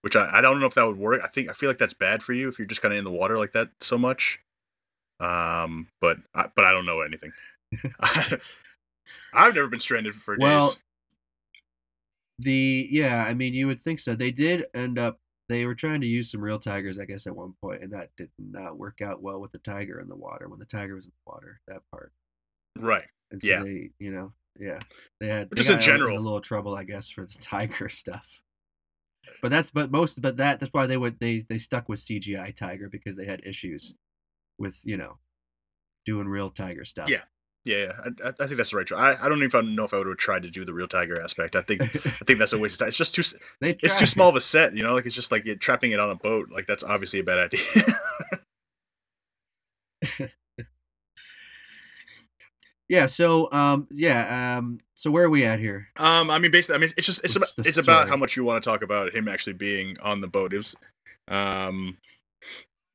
[0.02, 1.22] which I, I don't know if that would work.
[1.24, 3.06] I think I feel like that's bad for you if you're just kind of in
[3.06, 4.40] the water like that so much.
[5.20, 7.32] Um, but I, but I don't know anything.
[9.34, 10.80] I've never been stranded for Well, days.
[12.40, 14.16] The yeah, I mean, you would think so.
[14.16, 15.20] They did end up.
[15.50, 18.10] They were trying to use some real tigers, I guess, at one point, and that
[18.18, 20.48] did not work out well with the tiger in the water.
[20.50, 22.12] When the tiger was in the water, that part.
[22.78, 23.08] Right.
[23.32, 23.63] And so Yeah.
[23.63, 24.80] they, you know, yeah,
[25.20, 26.18] they had Just they got in general.
[26.18, 28.28] a little trouble, I guess, for the tiger stuff.
[29.42, 32.56] But that's but most but that that's why they would they they stuck with CGI
[32.56, 33.94] tiger because they had issues
[34.58, 35.18] with you know
[36.06, 37.10] doing real tiger stuff.
[37.10, 37.22] Yeah.
[37.66, 37.92] Yeah, yeah.
[38.24, 38.98] I, I think that's the right choice.
[38.98, 41.22] I, I don't even know if I would have tried to do the real tiger
[41.22, 41.58] aspect.
[41.58, 42.88] I think I think that's a waste of time.
[42.88, 43.24] It's just too
[43.60, 44.94] they it's too small of a set, you know.
[44.94, 46.50] Like it's just like it, trapping it on a boat.
[46.50, 47.60] Like that's obviously a bad idea.
[52.89, 53.08] Yeah.
[53.08, 55.88] So um yeah um so where are we at here?
[55.97, 58.36] um, I mean, basically, I mean, it's just it's What's about it's about how much
[58.36, 60.54] you want to talk about him actually being on the boat.
[60.54, 60.76] It was,
[61.28, 61.97] um,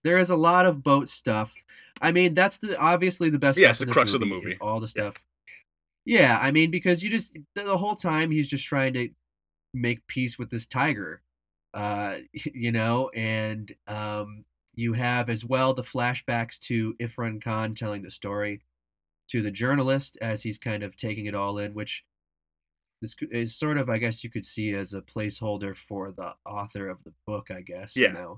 [0.02, 1.52] There is a lot of boat stuff.
[2.00, 3.57] I mean, that's the obviously the best.
[3.57, 4.59] Yeah, it's the crux of the movie.
[4.61, 5.14] all the stuff.
[6.05, 9.09] Yeah, I mean, because you just the, the whole time he's just trying to
[9.72, 11.22] make peace with this tiger,
[11.72, 18.02] uh, you know, and um, you have as well the flashbacks to Ifran Khan telling
[18.02, 18.61] the story
[19.33, 22.05] to the journalist as he's kind of taking it all in, which
[23.01, 26.88] this is sort of, I guess, you could see as a placeholder for the author
[26.88, 27.97] of the book, I guess.
[27.97, 28.09] Yeah.
[28.09, 28.37] You know?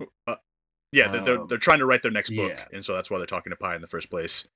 [0.92, 2.64] yeah, they're, they're Um, they're trying to write their next book, yeah.
[2.72, 4.46] and so that's why they're talking to Pi in the first place.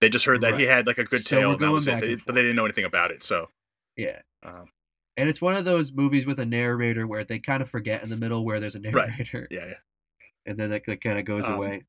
[0.00, 2.00] They just heard that he had like a good So tale, and that was it.
[2.00, 3.22] They, but they didn't know anything about it.
[3.22, 3.48] So,
[3.96, 4.20] Yeah.
[4.42, 4.68] um,
[5.18, 8.08] And it's one of those movies with a narrator where they kind of forget in
[8.10, 9.08] the middle where there's a Right.
[9.08, 9.74] narrator, yeah, yeah.
[10.46, 11.84] And then that, that kind of goes Um, away.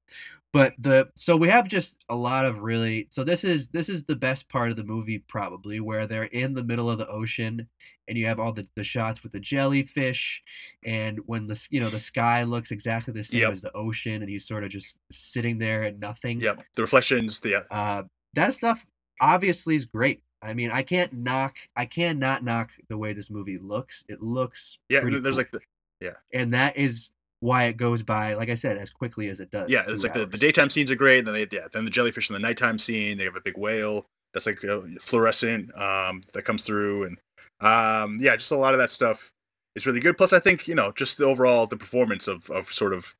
[0.53, 4.03] But the so we have just a lot of really so this is this is
[4.05, 7.67] the best part of the movie probably where they're in the middle of the ocean
[8.07, 10.41] and you have all the, the shots with the jellyfish
[10.85, 13.51] and when the you know the sky looks exactly the same Yep.
[13.51, 16.39] as the ocean and he's sort of just sitting there and nothing.
[16.39, 16.55] yeah.
[16.75, 18.85] The reflections, the Uh, that stuff
[19.19, 20.21] obviously is great.
[20.41, 24.03] I mean, I can't knock, I cannot not knock the way this movie looks.
[24.07, 25.01] It looks yeah.
[25.01, 25.31] There's cool.
[25.33, 25.59] like the
[25.99, 26.13] Yeah.
[26.33, 29.69] and that is why it goes by, like I said, as quickly as it does.
[29.69, 29.83] yeah.
[29.87, 32.29] It's like the, the daytime scenes are great, and then they yeah, then the jellyfish
[32.29, 33.17] in the nighttime scene.
[33.17, 37.17] They have a big whale that's like uh, fluorescent um, that comes through, and
[37.59, 39.31] um, yeah, just a lot of that stuff
[39.75, 40.17] is really good.
[40.17, 43.15] Plus, I think you know just the overall the performance of of sort of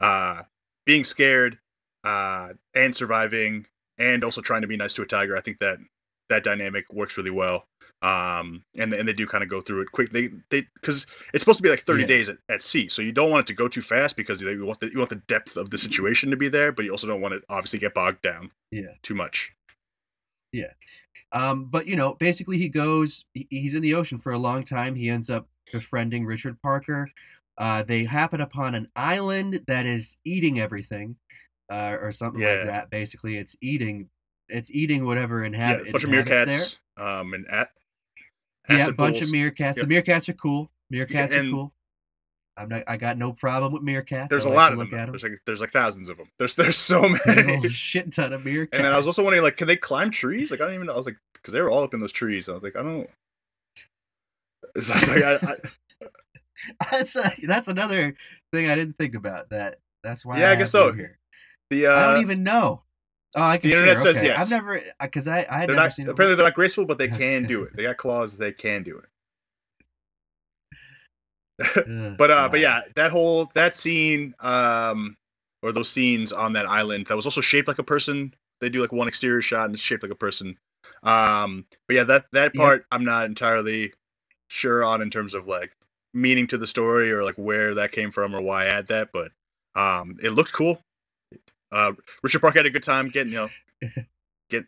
[0.00, 0.42] uh,
[0.84, 1.58] being scared
[2.04, 3.66] uh, and surviving,
[3.98, 5.36] and also trying to be nice to a tiger.
[5.36, 5.78] I think that
[6.28, 7.66] that dynamic works really well.
[8.02, 10.10] Um, and and they do kind of go through it quick.
[10.10, 12.06] They they because it's supposed to be like 30 Yeah.
[12.06, 14.64] days at, at sea, so you don't want it to go too fast because you
[14.64, 17.06] want the you want the depth of the situation to be there, but you also
[17.06, 18.94] don't want it obviously get bogged down Yeah.
[19.02, 19.52] too much.
[20.52, 20.72] Yeah,
[21.32, 23.24] um, but you know, basically, he goes.
[23.34, 24.94] He's in the ocean for a long time.
[24.94, 27.10] He ends up befriending Richard Parker.
[27.58, 31.14] Uh, they happen upon an island that is eating everything,
[31.70, 32.54] uh, or something Yeah.
[32.54, 32.90] like that.
[32.90, 34.08] Basically, it's eating.
[34.48, 35.88] It's eating whatever Yeah, inhabit.
[35.88, 37.79] a bunch of inhabits meerkats, um, and at There.
[38.78, 39.30] Yeah, a bunch pools.
[39.30, 39.76] of meerkats.
[39.76, 39.86] Yep.
[39.88, 40.70] The meerkats are cool.
[40.92, 41.72] Meerkats and- are cool.
[42.56, 42.82] I'm not.
[42.86, 44.28] I got no problem with meerkats.
[44.28, 45.10] There's I a like lot of them.
[45.10, 46.28] There's like there's like thousands of them.
[46.38, 47.56] There's there's so There's a many.
[47.56, 48.68] whole shit ton of meerkats.
[48.72, 50.50] and then I was also wondering like, can they climb trees?
[50.50, 50.92] Like I don't even know.
[50.92, 52.48] I was like, because they were all up in those trees.
[52.48, 53.08] I was like, I don't.
[54.78, 55.56] So I was like, I,
[56.80, 58.14] I, that's a, that's another
[58.52, 59.48] thing I didn't think about.
[59.50, 60.38] That that's why.
[60.38, 60.92] Yeah, I I guess so.
[60.92, 61.18] Here.
[61.70, 62.82] the I uh, don't even know.
[63.34, 63.70] Oh, I can.
[63.70, 64.26] the internet sure, says okay.
[64.28, 64.40] yes.
[64.40, 67.08] I've never because I I had they're never not apparently they're not graceful, but they
[67.08, 67.76] can do it.
[67.76, 68.36] They got claws.
[68.36, 69.06] They can do it.
[72.18, 75.16] But uh, but yeah, that whole that scene, um,
[75.62, 78.34] or those scenes on that island that was also shaped like a person.
[78.60, 80.58] They do like one exterior shot and it's shaped like a person.
[81.02, 83.92] Um, but yeah, that that part I'm not entirely
[84.48, 85.72] sure on in terms of like
[86.12, 89.10] meaning to the story or like where that came from or why I had that.
[89.12, 89.32] But
[89.74, 90.82] um, it looked cool.
[91.72, 93.48] Uh, Richard Park had a good time getting you know
[94.50, 94.64] get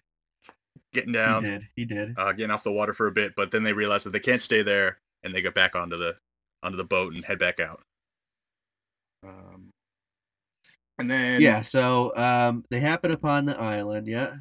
[0.93, 1.45] getting down.
[1.45, 1.69] he did.
[1.77, 2.15] He did.
[2.17, 4.43] uh, getting off the water for a bit, but then they realized that they can't
[4.43, 6.17] stay there, and they get back onto the
[6.63, 7.83] onto the boat and head back out.
[9.27, 9.71] Um,
[10.99, 11.63] and then yeah.
[11.63, 14.07] So um, they happen upon the island.
[14.07, 14.35] Yeah.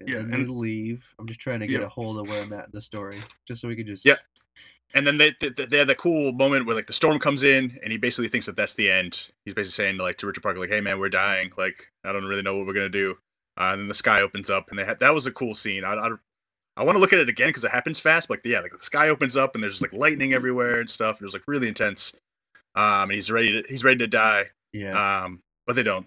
[0.00, 1.04] And Yeah, and- leave.
[1.18, 1.86] I'm just trying to get Yeah.
[1.86, 4.04] a hold of where I'm at in the story, just so we could just.
[4.04, 4.16] Yeah.
[4.94, 7.78] And then they, they they had that cool moment where like the storm comes in,
[7.82, 9.28] and he basically thinks that that's the end.
[9.44, 11.50] He's basically saying like to Richard Parker like, "Hey man, we're dying.
[11.58, 13.16] Like I don't really know what we're gonna do."
[13.58, 15.84] Uh, and then the sky opens up, and they had, that was a cool scene.
[15.84, 16.10] I I,
[16.76, 18.28] I want to look at it again because it happens fast.
[18.28, 20.88] But like, yeah, like the sky opens up, and there's just like lightning everywhere and
[20.88, 21.20] stuff.
[21.20, 22.14] It was like really intense.
[22.76, 24.44] Um, and he's ready to he's ready to die.
[24.72, 25.24] Yeah.
[25.24, 26.06] um, but they don't.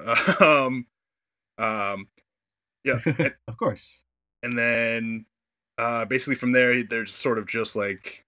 [0.40, 0.86] um,
[1.58, 2.08] um,
[2.84, 3.00] yeah,
[3.48, 4.02] of course.
[4.42, 5.24] and then
[5.78, 8.24] uh, basically from there, they're sort of just like,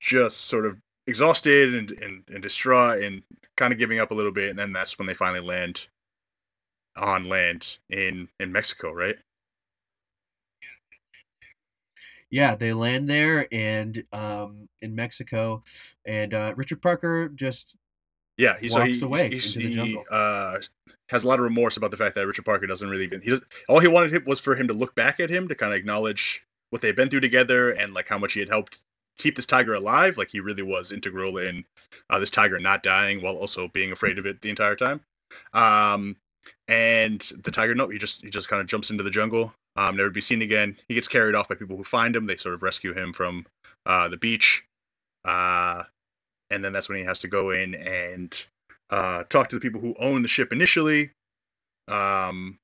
[0.00, 3.22] just sort of exhausted and and, and distraught and
[3.56, 5.88] kind of giving up a little bit, and then that's when they finally land
[6.96, 9.16] on land in in Mexico, right?
[12.30, 15.62] Yeah, they land there and um in Mexico,
[16.04, 17.76] and uh, Richard Parker just
[18.36, 20.04] Yeah, he so Walks he, away into the he jungle.
[20.10, 20.58] uh,
[21.08, 23.30] has a lot of remorse about the fact that Richard Parker doesn't really even he
[23.30, 25.78] does all he wanted was for him to look back at him to kind of
[25.78, 28.80] acknowledge what they've been through together and like how much he had helped
[29.18, 30.16] keep this tiger alive.
[30.16, 31.64] Like he really was integral in
[32.10, 35.00] uh, this tiger not dying while also being afraid of it the entire time.
[35.52, 36.16] Um,
[36.68, 39.96] and the tiger, no, he just he just kind of jumps into the jungle, um,
[39.96, 40.76] never to be seen again.
[40.88, 42.26] He gets carried off by people who find him.
[42.26, 43.46] They sort of rescue him from
[43.84, 44.64] uh, the beach,
[45.24, 45.84] uh,
[46.50, 48.46] and then that's when he has to go in and
[48.90, 51.10] uh, talk to the people who own the ship initially,
[51.88, 52.58] um,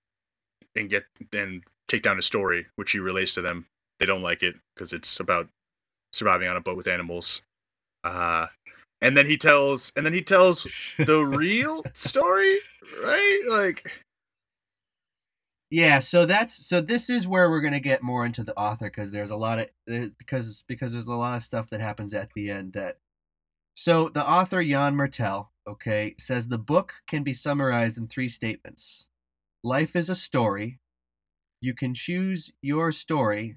[0.76, 3.66] and get then take down his story, which he relays to them.
[3.98, 5.48] They don't like it because it's about
[6.12, 7.42] surviving on a boat with animals.
[8.04, 8.46] Uh,
[9.00, 10.66] and then he tells, and then he tells
[10.98, 12.58] the real story,
[13.02, 13.40] right?
[13.48, 13.90] Like,
[15.70, 19.11] Yeah, so that's so this is where we're gonna get more into the author because
[19.11, 19.68] there's a lot of
[20.18, 22.98] because because there's a lot of stuff that happens at the end that
[23.74, 29.06] so the author Yann Martel, okay, says the book can be summarized in three statements.
[29.64, 30.78] Life is a story.
[31.61, 33.56] You can choose your story,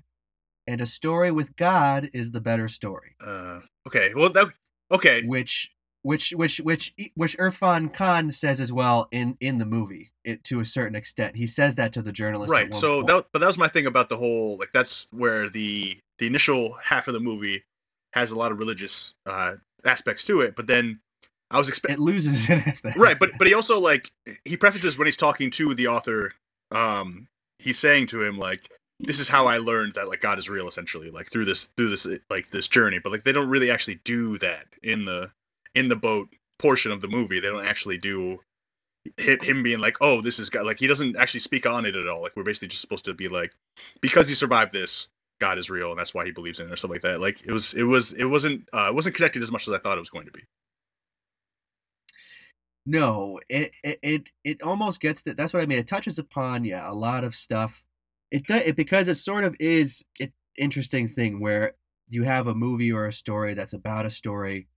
[0.68, 3.16] and a story with God is the better story.
[3.26, 4.48] uh, okay, well, that,
[4.92, 5.70] okay, Which
[6.06, 10.60] which which which which Irfan Khan says as well in in the movie it, to
[10.60, 11.36] a certain extent.
[11.36, 12.52] He says that to the journalist.
[12.52, 12.72] right.
[12.72, 13.08] So point.
[13.08, 16.74] that, but that was my thing about the whole, like, that's where the the initial
[16.74, 17.64] half of the movie
[18.14, 21.00] has a lot of religious uh, aspects to it, but then
[21.52, 21.98] I was expecting.
[21.98, 22.76] it loses it.
[22.96, 24.12] right but but he also like
[24.46, 26.34] he prefaces when he's talking to the author
[26.72, 27.28] um
[27.60, 28.68] he's saying to him like
[29.00, 31.90] this is how i learned that like god is real essentially like through this through
[31.90, 35.30] this like this journey but like they don't really actually do that in the
[35.76, 38.40] in the boat portion of the movie they don't actually do
[39.18, 41.96] him, him being like oh this is god like he doesn't actually speak on it
[41.96, 43.54] at all like we're basically just supposed to be like
[44.02, 45.08] because he survived this
[45.40, 47.46] god is real and that's why he believes in it or something like that like
[47.46, 49.98] it was it was it wasn't uh it wasn't connected as much as i thought
[49.98, 50.42] it was going to be
[52.86, 55.38] No, it, it it it almost gets that.
[55.38, 55.80] That's what I mean.
[55.80, 57.84] It touches upon yeah a lot of stuff.
[58.32, 61.74] it does it because it sort of is an interesting thing where
[62.10, 64.68] you have a movie or a story that's about a story,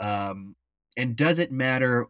[0.00, 0.56] um,
[0.96, 2.08] and does it matter?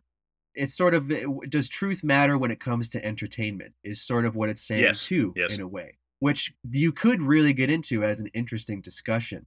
[0.55, 1.11] It's sort of
[1.51, 3.75] does truth matter when it comes to entertainment?
[3.85, 5.55] Is sort of what it's saying Yes, too, yes.
[5.55, 9.45] in a way, which you could really get into as an interesting discussion.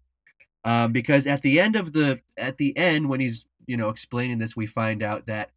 [0.66, 4.40] Um, because at the end of the at the end when he's you know explaining
[4.40, 5.52] this, we find out that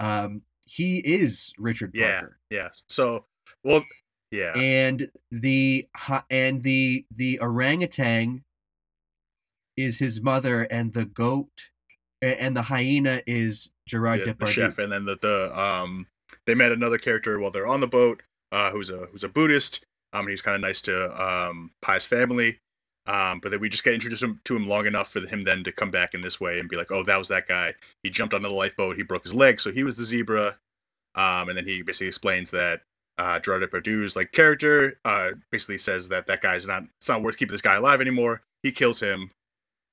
[0.00, 2.18] um, he is Richard Yeah.
[2.18, 2.70] Parker Yeah.
[2.88, 3.26] So,
[3.62, 3.84] well,
[4.32, 4.54] yeah.
[4.58, 5.86] and the
[6.30, 8.42] and the the orangutan
[9.76, 11.52] is his mother and the goat
[12.22, 14.48] and the hyena is Gerard yeah, the Depardieu.
[14.48, 16.08] chef, and then the, the um
[16.44, 19.84] they met another character while they're on the boat, uh, who's a who's a Buddhist.
[20.16, 22.58] Um, and he's kind of nice to um Pi's family.
[23.06, 25.62] Um, but then we just get introduced him, to him long enough for him then
[25.62, 27.72] to come back in this way and be like, oh, that was that guy.
[28.02, 28.96] He jumped onto the lifeboat.
[28.96, 30.56] He broke his leg, so he was the zebra.
[31.14, 32.80] Um, and then he basically explains that
[33.18, 37.38] uh, Gerard Depardieu's like character uh, basically says that that guy's not it's not worth
[37.38, 38.42] keeping this guy alive anymore.
[38.62, 39.30] He kills him.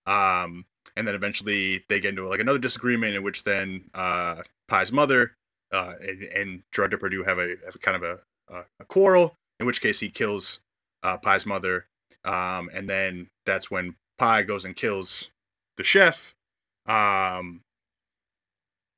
[0.05, 0.65] Um,
[0.97, 5.36] and then eventually they get into like another disagreement in which then uh, Pi's mother
[5.71, 8.19] uh, and, and Gerard Depardieu have a have a kind of a,
[8.53, 9.36] a, a quarrel.
[9.63, 10.60] In which case he kills
[11.04, 11.86] uh, Pi's mother,
[12.26, 15.30] um, and then that's when Pi goes and kills
[15.78, 16.36] the chef.
[16.86, 17.62] Um,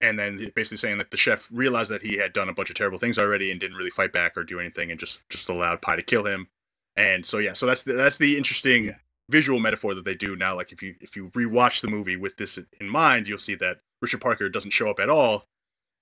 [0.01, 2.75] and then basically saying that the chef realized that he had done a bunch of
[2.75, 5.83] terrible things already and didn't really fight back or do anything, and just just allowed
[5.83, 6.47] Pi to kill him.
[6.95, 8.95] And so yeah, so that's the, that's the interesting
[9.29, 10.55] visual metaphor that they do now.
[10.55, 13.81] Like if you if you rewatch the movie with this in mind, you'll see that
[14.01, 15.45] Richard Parker doesn't show up at all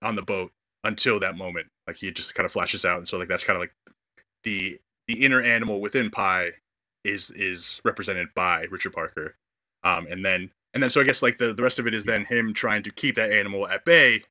[0.01, 0.53] on the boat
[0.85, 1.67] until that moment.
[1.85, 3.73] Like he just kind of flashes out, and so like that's kind of like
[4.43, 6.51] the the inner animal within Pi
[7.03, 9.35] is is represented by Richard Parker.
[9.83, 12.05] Um, and then and then so I guess like the, the rest of it is
[12.05, 14.23] then him trying to keep that animal at bay,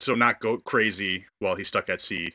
[0.00, 2.32] so not go crazy while he's stuck at sea.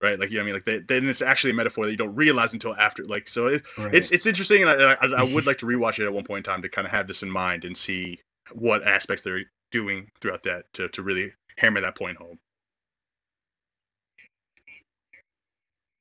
[0.00, 1.90] Right, like you know, what I mean, like they, then it's actually a metaphor that
[1.90, 3.04] you don't realize until after.
[3.04, 3.92] Like, so it, Right.
[3.92, 6.46] it's it's interesting, and I, I, I would like to rewatch it at one point
[6.46, 8.20] in time to kind of have this in mind and see
[8.52, 12.38] what aspects they're doing throughout that to to really hammer that point home.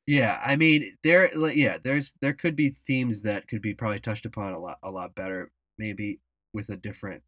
[0.07, 3.99] Yeah, I mean, there, like, yeah, there's there could be themes that could be probably
[3.99, 6.19] touched upon a lot, a lot better, maybe
[6.53, 7.21] with a different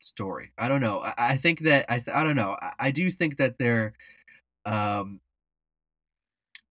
[0.00, 0.52] story.
[0.58, 1.00] I don't know.
[1.00, 2.56] I, I think that I, I don't know.
[2.60, 3.92] I, I do think that they're,
[4.64, 5.20] um,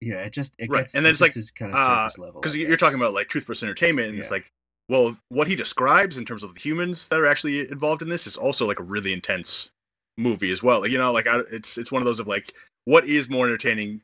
[0.01, 2.41] yeah, it just it Right, gets, and then it it's like, kind of uh, level.
[2.41, 4.45] because you're talking about like truth versus entertainment, and it's like,
[4.89, 8.27] well, what he describes in terms of the humans that are actually involved in this
[8.27, 9.69] is also like a really intense
[10.17, 10.81] movie as well.
[10.81, 12.53] Like you know, like I, it's it's one of those of like,
[12.85, 14.01] what is more entertaining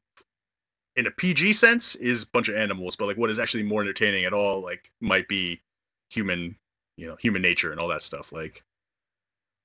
[0.95, 3.81] in a PG sense is a bunch of animals, but like what is actually more
[3.81, 5.61] entertaining at all like might be
[6.09, 6.57] human,
[6.97, 8.31] you know, human nature and all that stuff.
[8.31, 8.63] Like,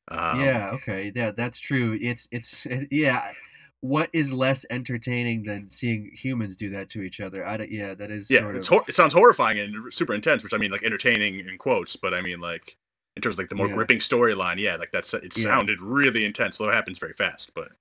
[0.09, 1.99] um, yeah, okay, yeah, that's true.
[2.01, 3.33] It's it's it, yeah.
[3.81, 7.47] What is less entertaining than seeing humans do that to each other?
[7.47, 10.15] I don't, yeah, that is yeah, sort it's of hor- it sounds horrifying and super
[10.15, 12.77] intense, which I mean like entertaining in quotes, but I mean like
[13.17, 13.69] in terms of like the more Yeah.
[13.69, 15.43] gripping storyline, yeah, like that's it Yeah.
[15.43, 17.53] sounded really intense, though it happens very fast.
[17.55, 17.73] But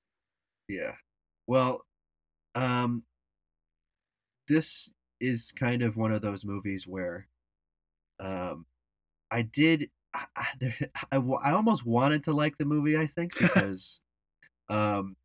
[0.67, 0.93] Yeah.
[1.47, 1.85] Well,
[2.55, 3.03] um,
[4.47, 7.27] this is kind of one of those movies where,
[8.19, 8.65] um,
[9.31, 10.45] I did, I, I,
[11.11, 14.01] I, I almost wanted to like the movie, I think, because,
[14.69, 15.17] um,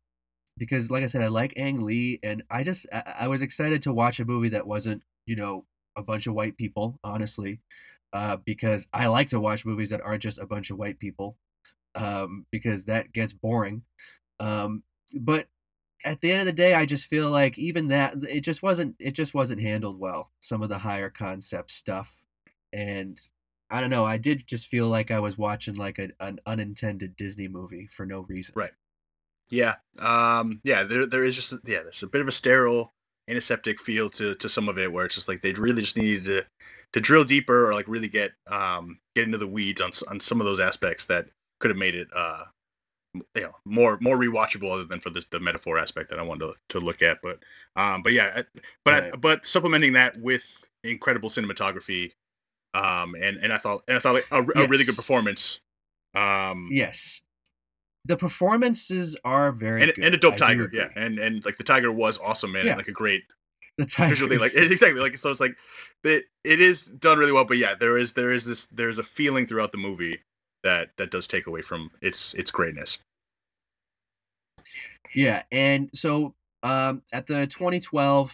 [0.57, 3.83] because like I said, I like Ang Lee, and I just, I, I was excited
[3.83, 5.65] to watch a movie that wasn't, you know,
[5.97, 7.61] a bunch of white people, honestly,
[8.13, 11.37] uh, because I like to watch movies that aren't just a bunch of white people,
[11.95, 13.83] um, because that gets boring.
[14.39, 14.83] Um,
[15.21, 15.47] but
[16.05, 18.95] at the end of the day, I just feel like even that it just wasn't
[18.99, 20.31] it just wasn't handled well.
[20.41, 22.09] Some of the higher concept stuff,
[22.73, 23.19] and
[23.69, 24.05] I don't know.
[24.05, 28.05] I did just feel like I was watching like a, an unintended Disney movie for
[28.05, 28.55] no reason.
[28.55, 28.71] Right.
[29.51, 32.93] yeah, um, yeah, there there is just yeah, there's a bit of a sterile,
[33.29, 36.25] antiseptic feel to to some of it where it's just like they really just needed
[36.25, 36.45] to
[36.93, 40.41] to drill deeper or like really get um get into the weeds on on some
[40.41, 41.27] of those aspects that
[41.59, 42.45] could have made it uh
[43.13, 46.51] you know more more rewatchable other than for the, the metaphor aspect that I wanted
[46.51, 47.39] to, to look at but
[47.75, 48.41] um but yeah
[48.85, 52.13] but I, but supplementing that with incredible cinematography
[52.73, 55.59] um and and I thought and I thought like a, a really good performance
[56.15, 57.21] um Yes,
[58.05, 60.05] the performances are very and, good.
[60.05, 62.75] and a dope I tiger yeah and and like the tiger was awesome man Yeah.
[62.75, 63.23] like a great
[63.77, 65.57] the tiger visual thing like exactly like so it's like
[66.03, 69.03] it, it is done really well but yeah there is there is this there's a
[69.03, 70.19] feeling throughout the movie
[70.63, 72.99] that that does take away from its its greatness
[75.13, 78.33] Yeah, and so um, at the 2012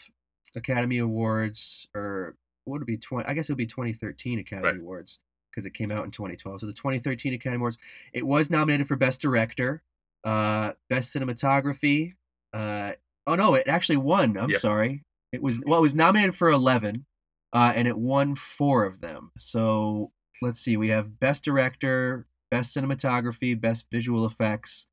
[0.55, 2.97] Academy Awards, or what would it be?
[2.97, 3.27] 20?
[3.27, 4.79] I guess it would be 2013 Academy Right.
[4.79, 5.19] Awards
[5.51, 6.61] because it came out in 2012.
[6.61, 7.77] So the 2013 Academy Awards,
[8.13, 9.81] it was nominated for Best Director,
[10.23, 12.13] uh, Best Cinematography.
[12.53, 12.93] Uh,
[13.25, 14.37] oh no, it actually won.
[14.37, 14.57] I'm Yeah.
[14.59, 15.03] sorry.
[15.31, 17.05] It was well, it was nominated for eleven,
[17.53, 19.31] uh, and it won four of them.
[19.37, 20.11] So
[20.41, 24.85] let's see, we have best director, best cinematography, best visual effects,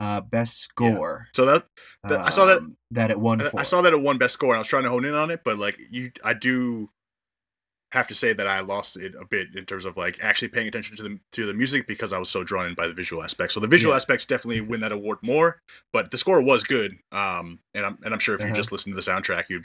[0.00, 1.26] uh, best score.
[1.34, 1.66] So that,
[2.08, 4.34] that I saw that um, that it won I- I saw that it won best
[4.34, 6.90] score, and I was trying to hone in on it, but like you, I do
[7.92, 10.66] have to say that I lost it a bit in terms of like actually paying
[10.66, 13.22] attention to the to the music because I was so drawn in by the visual
[13.22, 13.54] aspects.
[13.54, 13.96] So the visual Yeah.
[13.96, 16.98] aspects definitely win that award more, but the score was good.
[17.12, 18.56] Um, and I'm and I'm sure if you Uh-huh.
[18.56, 19.64] just listen to the soundtrack, you'd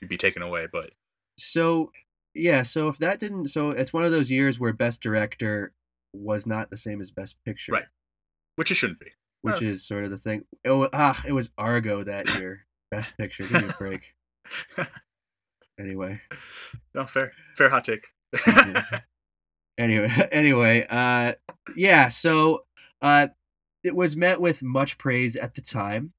[0.00, 0.68] you'd be taken away.
[0.72, 0.92] But
[1.38, 1.92] So
[2.36, 5.72] yeah, so if that didn't, so it's one of those years where best director
[6.12, 7.86] was not the same as best picture, Right.
[8.56, 9.10] which it shouldn't be.
[9.42, 10.44] Which is sort of the thing.
[10.66, 13.44] Oh, ah, it was Argo that year, best picture.
[13.44, 14.02] Give me a break.
[15.78, 16.18] Anyway.
[16.94, 18.06] No, fair, fair hot take.
[19.78, 21.34] anyway anyway uh
[21.76, 22.64] yeah so
[23.02, 23.26] uh
[23.84, 26.12] it was met with much praise at the time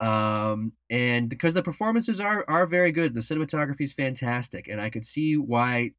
[0.00, 4.88] um and because the performances are are very good the cinematography is fantastic and i
[4.88, 5.92] could see why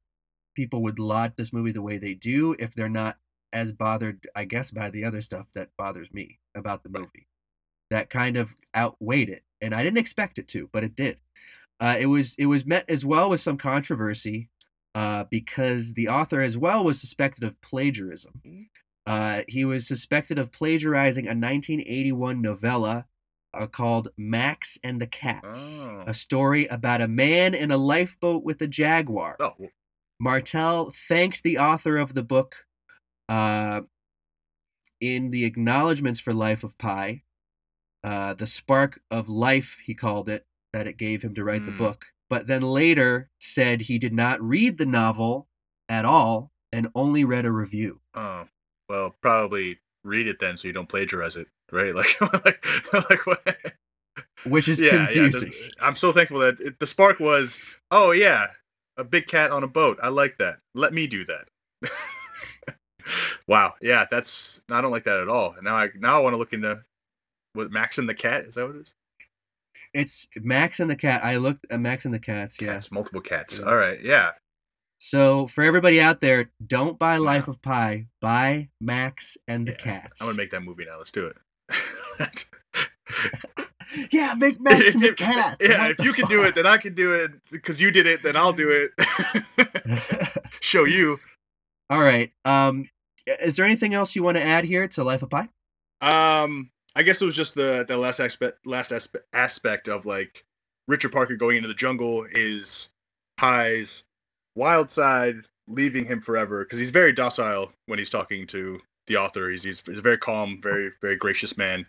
[0.55, 3.17] people would laud this movie the way they do if they're not
[3.53, 7.27] as bothered i guess by the other stuff that bothers me about the movie.
[7.89, 11.17] That kind of outweighed it and i didn't expect it to but it did.
[11.79, 14.49] Uh, it was it was met as well with some controversy
[14.95, 18.41] uh, because the author as well was suspected of plagiarism.
[19.07, 23.05] Uh, he was suspected of plagiarizing a 1981 novella
[23.53, 26.03] uh, called Max and the Cats, Oh.
[26.07, 29.35] a story about a man in a lifeboat with a jaguar.
[29.39, 29.55] Oh,
[30.19, 32.55] Martel thanked the author of the book
[33.29, 33.81] uh,
[34.99, 37.23] in the acknowledgments for Life of Pi,
[38.03, 41.71] uh, the spark of life, he called it, that it gave him to write the
[41.71, 41.77] Hmm.
[41.77, 42.05] book.
[42.29, 45.47] But then later said he did not read the novel
[45.89, 47.99] at all and only read a review.
[48.13, 48.47] oh,
[48.87, 51.93] well, probably read it then so you don't plagiarize it, right?
[51.95, 53.57] Like, like, like what?
[54.45, 55.23] Which is yeah, yeah.
[55.23, 55.49] confusing.
[55.49, 57.59] this- I'm so thankful that it, the spark was,
[57.91, 58.47] oh yeah,
[58.97, 59.99] a big cat on a boat.
[60.01, 60.59] I like that.
[60.73, 61.47] Let me do that.
[63.47, 63.73] wow.
[63.81, 64.61] Yeah, that's.
[64.69, 65.53] I don't like that at all.
[65.53, 66.83] And now I now I want to look into
[67.53, 68.45] what Max and the cat.
[68.45, 68.93] Is that what it is?
[69.93, 71.23] It's Max and the Cat.
[71.23, 72.73] I looked at Max and the Cats, yeah.
[72.73, 73.59] Cats, multiple cats.
[73.59, 73.65] Yeah.
[73.65, 74.01] All right.
[74.01, 74.31] Yeah.
[75.03, 78.05] So for everybody out there, don't buy Life of Pi.
[78.21, 80.21] Buy Max and the Yeah, Cats.
[80.21, 80.97] I'm gonna make that movie now.
[80.99, 82.45] Let's do it.
[84.09, 85.57] Yeah, make Max and the Cats.
[85.59, 87.31] yeah, What if you can do it, then I can do it.
[87.51, 90.31] Because you did it, then I'll do it.
[90.61, 91.19] Show you.
[91.89, 92.31] All right.
[92.45, 92.89] Um,
[93.27, 95.49] is there anything else you want to add here to Life of Pi?
[95.99, 100.45] Um, I guess it was just the the last aspect last aspect aspect of like
[100.87, 102.87] Richard Parker going into the jungle is
[103.35, 104.03] Pi's
[104.55, 109.49] wild side leaving him forever because he's very docile when he's talking to the author.
[109.49, 111.85] He's he's, he's a very calm, very very gracious man.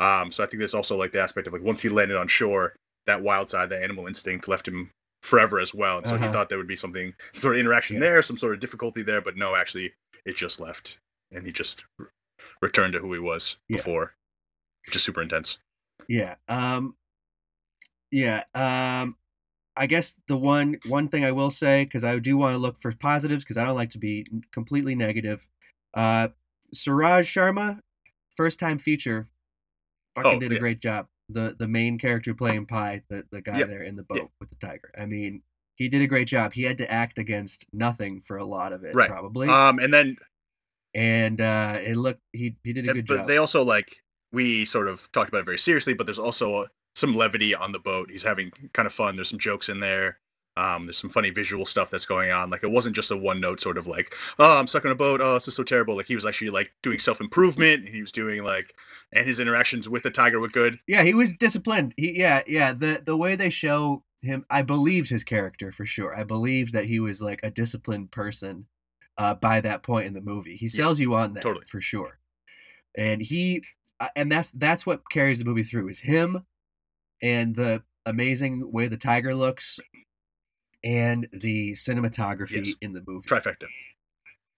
[0.00, 2.26] Um, so I think there's also like the aspect of like once he landed on
[2.28, 2.74] shore,
[3.06, 4.90] that wild side, that animal instinct left him
[5.22, 5.98] forever as well.
[5.98, 6.32] And so he Uh-huh.
[6.32, 8.00] thought there would be something, some sort of interaction Yeah.
[8.00, 9.92] there, some sort of difficulty there, but no, actually,
[10.24, 10.98] it just left,
[11.30, 12.06] and he just re-
[12.60, 13.76] returned to who he was Yeah.
[13.76, 14.14] before,
[14.86, 15.60] which is super intense.
[16.08, 16.34] Yeah.
[16.48, 16.96] Um,
[18.10, 18.42] yeah.
[18.54, 19.16] Um,
[19.76, 22.80] I guess the one one thing I will say because I do want to look
[22.80, 25.46] for positives because I don't like to be completely negative.
[25.94, 26.28] Uh,
[26.72, 27.78] Suraj Sharma,
[28.36, 29.28] first time feature,
[30.14, 30.60] fucking Oh, did a yeah.
[30.60, 31.06] great job.
[31.28, 34.24] The the main character playing Pi, the the guy Yeah, there in the boat yeah.
[34.40, 34.92] with the tiger.
[34.98, 35.42] I mean,
[35.76, 36.52] he did a great job.
[36.52, 39.08] He had to act against nothing for a lot of it, Right.
[39.08, 39.48] probably.
[39.48, 40.16] Um, and then
[40.94, 43.22] and uh, it looked he he did a good but job.
[43.22, 44.02] But they also like
[44.32, 47.72] we sort of talked about it very seriously, but there's also uh, some levity on
[47.72, 48.10] the boat.
[48.10, 49.16] He's having kind of fun.
[49.16, 50.18] There's some jokes in there.
[50.56, 52.50] Um, there's some funny visual stuff that's going on.
[52.50, 54.94] Like it wasn't just a one note sort of like, oh, I'm stuck on a
[54.94, 55.20] boat.
[55.22, 55.96] Oh, this is so terrible.
[55.96, 57.88] Like he was actually like doing self improvement.
[57.88, 58.74] He was doing like,
[59.12, 60.78] and his interactions with the tiger were good.
[60.86, 61.94] Yeah, he was disciplined.
[61.96, 66.14] He yeah, yeah, the the way they show him I believed his character for sure.
[66.14, 68.66] I believed that he was like a disciplined person
[69.18, 70.56] uh by that point in the movie.
[70.56, 71.66] He Yeah, sells you on that totally.
[71.66, 72.18] for sure.
[72.96, 73.64] And he
[74.00, 76.44] uh, and that's that's what carries the movie through is him
[77.22, 79.78] and the amazing way the tiger looks
[80.84, 82.74] and the cinematography Yes.
[82.80, 83.26] in the movie.
[83.28, 83.66] Trifecta.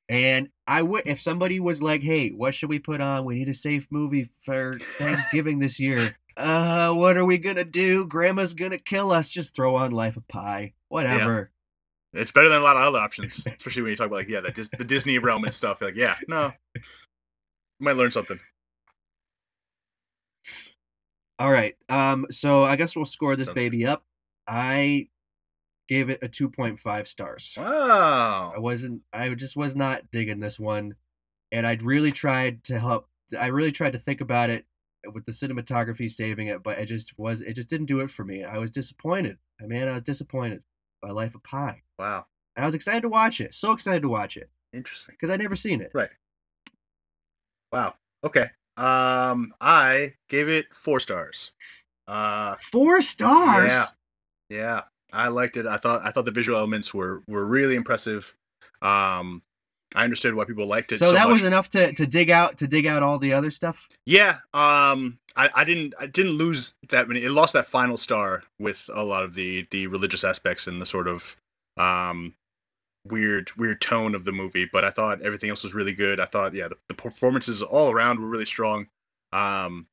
[0.09, 3.25] And I would, if somebody was like, "Hey, what should we put on?
[3.25, 6.17] We need a safe movie for Thanksgiving this year.
[6.37, 8.07] Uh, what are we gonna do?
[8.07, 9.29] Grandma's gonna kill us.
[9.29, 10.73] Just throw on Life of Pi.
[10.89, 11.53] Whatever."
[12.13, 14.41] It's better than a lot of other options, especially when you talk about like yeah,
[14.41, 15.81] the, Dis- the Disney realm and stuff.
[15.81, 16.81] Like yeah, no, you
[17.81, 18.41] might learn something.
[21.39, 21.75] All right.
[21.89, 22.27] Um.
[22.31, 24.05] So I guess we'll score this Sounds baby up.
[24.47, 25.09] I
[25.89, 27.55] gave it a two point five stars.
[27.57, 28.53] Wow.
[28.55, 29.03] I wasn't.
[29.13, 30.95] I just was not digging this one,
[31.53, 33.09] and I'd really tried to help.
[33.39, 34.65] I really tried to think about it
[35.13, 38.25] with the cinematography saving it, but it just was it just didn't do it for
[38.25, 38.45] me.
[38.45, 39.39] I was disappointed.
[39.63, 40.63] I mean, I was disappointed
[41.03, 41.83] by Life of Pi.
[41.99, 42.27] Wow.
[42.57, 43.55] And I was excited to watch it.
[43.55, 45.15] So excited to watch it Interesting.
[45.15, 45.91] because I'd never seen it.
[45.93, 46.11] Right.
[47.73, 47.95] Wow.
[48.23, 48.49] Okay.
[48.77, 51.53] Um, I gave it four stars.
[52.09, 53.69] Uh, Four stars.
[53.69, 53.87] Yeah.
[54.51, 54.81] Yeah,
[55.13, 55.67] I liked it.
[55.67, 58.35] I thought I thought the visual elements were were really impressive.
[58.83, 59.43] Um,
[59.95, 60.99] I understood why people liked it.
[60.99, 61.33] So, So, that much.
[61.33, 63.77] was enough to, to dig out to dig out all the other stuff.
[64.05, 64.35] Yeah.
[64.53, 67.23] Um, I, I didn't I didn't lose that many.
[67.25, 70.87] It lost that final star with a lot of the the religious aspects and the
[70.87, 71.37] sort of
[71.79, 72.35] um
[73.07, 74.69] weird weird tone of the movie.
[74.71, 76.21] But I thought everything else was really good.
[76.21, 78.87] I thought yeah the, the performances all around were really strong.
[79.33, 79.87] Um,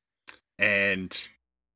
[0.58, 1.28] and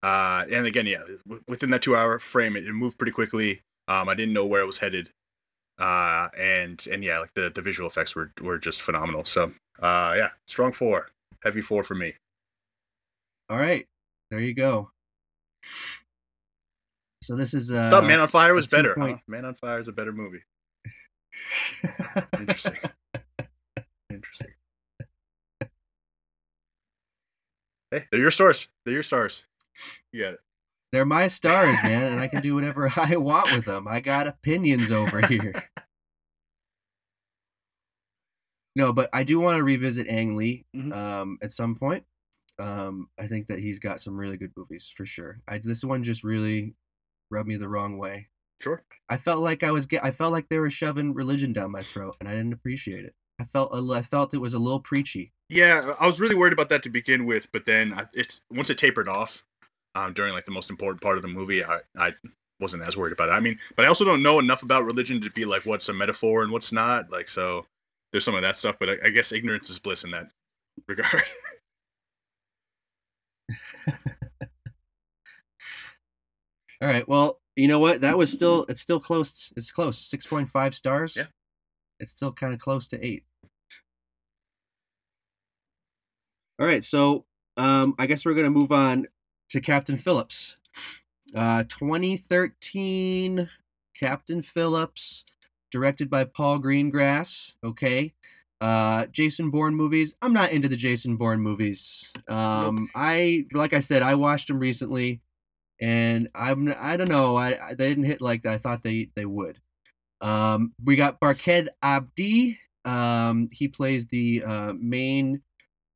[0.03, 3.61] uh, and again yeah w- within that two hour frame it, it moved pretty quickly.
[3.89, 5.11] Um, I didn't know where it was headed.
[5.79, 9.25] Uh, and and yeah like the the visual effects were were just phenomenal.
[9.25, 11.09] So uh yeah strong four
[11.43, 12.15] heavy four for me.
[13.49, 13.87] All right,
[14.31, 14.91] there you go.
[17.23, 18.95] So this is uh, I thought Man on Fire was better.
[18.99, 19.17] Huh?
[19.29, 20.43] Man on Fire is a better movie.
[22.39, 22.79] Interesting.
[24.11, 24.53] Interesting.
[27.91, 28.69] Hey, they're your stars.
[28.85, 29.47] They're your stars.
[30.13, 30.41] You got it.
[30.93, 33.87] They're my stars, man, and I can do whatever I want with them.
[33.89, 35.55] I got opinions over here.
[38.75, 40.93] No, but I do want to revisit Ang Lee Mhm.
[40.93, 42.05] um, at some point.
[42.59, 45.41] Um, I think that he's got some really good movies for sure.
[45.49, 46.75] I, this one just really
[47.31, 48.29] rubbed me the wrong way.
[48.61, 48.83] Sure.
[49.09, 51.83] I felt like I was get, I felt like they were shoving religion down my
[51.83, 53.15] throat, and I didn't appreciate it.
[53.41, 55.33] I felt a I felt it was a little preachy.
[55.49, 58.71] Yeah, I was really worried about that to begin with, but then I, it's once
[58.71, 59.45] it tapered off
[59.95, 62.15] um, during like the most important part of the movie, I, I
[62.59, 63.33] wasn't as worried about it.
[63.33, 65.95] I mean, but I also don't know enough about religion to be like what's a
[65.95, 67.11] metaphor and what's not.
[67.11, 67.67] Like, so
[68.11, 70.31] there's some of that stuff, but I, I guess ignorance is bliss in that
[70.89, 71.23] regard.
[76.83, 77.09] All right.
[77.09, 78.03] Well, you know what?
[78.03, 79.53] That was still it's still close.
[79.57, 79.99] It's close.
[79.99, 81.17] Six point five stars.
[81.17, 81.27] Yeah.
[81.99, 83.25] It's still kind of close to eight.
[86.61, 86.85] All right.
[86.85, 87.25] So
[87.57, 89.07] um, I guess we're gonna move on
[89.51, 90.57] to Captain Phillips.
[91.35, 93.49] Uh, 2013
[93.99, 95.25] Captain Phillips,
[95.73, 97.53] directed by Paul Greengrass.
[97.65, 98.13] Okay.
[98.61, 100.15] Uh, Jason Bourne movies.
[100.23, 102.11] I'm not into the Jason Bourne movies.
[102.29, 105.21] Um, I like I said, I watched them recently
[105.81, 109.27] and I'm I don't know I, I they didn't hit like I thought they they
[109.27, 109.59] would.
[110.21, 112.59] Um, we got Barkhad Abdi.
[112.85, 115.43] Um, he plays the uh, main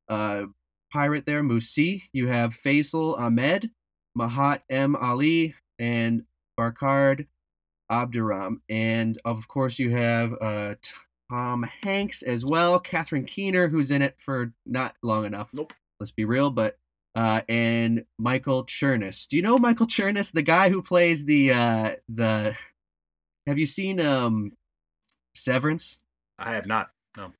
[0.09, 0.43] uh,
[0.91, 2.01] pirate there, Muse.
[2.13, 3.69] You have Faisal Ahmed,
[4.17, 6.23] Mahat M Ali, and
[6.59, 7.27] Barkhad
[7.89, 10.75] Abdirahman, and of course you have uh,
[11.29, 12.79] Tom Hanks as well.
[12.79, 15.49] Catherine Keener, who's in it for not long enough.
[15.53, 15.73] Nope.
[15.99, 16.77] Let's be real, but
[17.15, 19.27] uh, and Michael Chernus.
[19.27, 22.55] Do you know Michael Chernus, the guy who plays the uh, the?
[23.47, 24.51] Have you seen um,
[25.35, 25.97] Severance?
[26.39, 26.91] I have not.
[27.17, 27.33] No.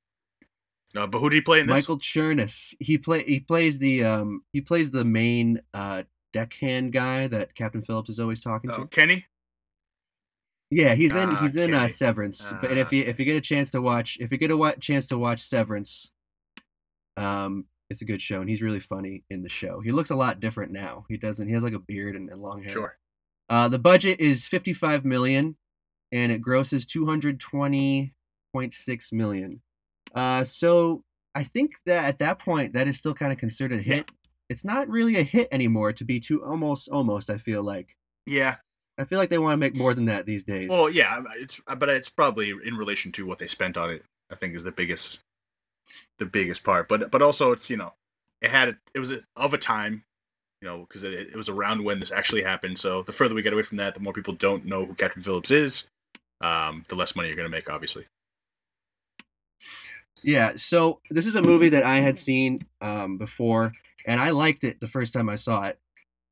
[0.93, 1.73] No, but who did he play in this?
[1.75, 2.73] Michael Chernus.
[2.79, 6.03] He play he plays the um he plays the main uh
[6.33, 8.87] deckhand guy that Captain Phillips is always talking Oh, to.
[8.87, 9.25] Kenny.
[10.69, 11.87] Yeah, he's in Ah, he's in uh.
[11.87, 12.41] Severance.
[12.61, 12.95] but if Ah.
[12.95, 15.17] you if you get a chance to watch if you get a wa- chance to
[15.17, 16.11] watch Severance,
[17.17, 19.79] um, it's a good show and he's really funny in the show.
[19.81, 21.05] He looks a lot different now.
[21.09, 21.47] He doesn't.
[21.47, 22.71] He has like a beard and, and long hair.
[22.73, 22.97] Sure.
[23.49, 25.57] Uh, the budget is 55 million,
[26.13, 28.11] and it grosses 220.6
[29.11, 29.61] million.
[30.15, 31.03] Uh, so
[31.35, 33.95] I think that at that point, that is still kind of considered a Yeah.
[33.95, 34.11] hit.
[34.49, 35.93] It's not really a hit anymore.
[35.93, 37.29] To be too almost, almost.
[37.29, 37.95] I feel like.
[38.25, 38.57] Yeah.
[38.97, 40.69] I feel like they want to make more than that these days.
[40.69, 41.21] Well, yeah.
[41.35, 44.03] It's but it's probably in relation to what they spent on it.
[44.31, 45.19] I think is the biggest,
[46.19, 46.87] the biggest part.
[46.87, 47.93] But but also it's you know,
[48.41, 50.03] it had a, it was a, of a time,
[50.61, 52.77] you know, because it, it was around when this actually happened.
[52.77, 55.21] So the further we get away from that, the more people don't know who Captain
[55.21, 55.87] Phillips is,
[56.41, 58.05] um, the less money you're gonna make, obviously.
[60.23, 63.73] Yeah, so this is a movie that I had seen um, before,
[64.05, 65.79] and I liked it the first time I saw it.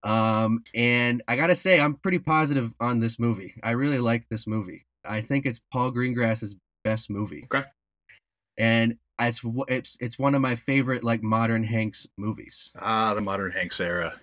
[0.03, 3.55] Um, and I gotta say, I'm pretty positive on this movie.
[3.63, 4.85] I really like this movie.
[5.03, 7.47] I think it's Paul Greengrass's best movie.
[7.51, 7.67] Okay.
[8.57, 12.71] And it's it's it's one of my favorite like modern Hanks movies.
[12.79, 14.19] Ah, the modern Hanks era.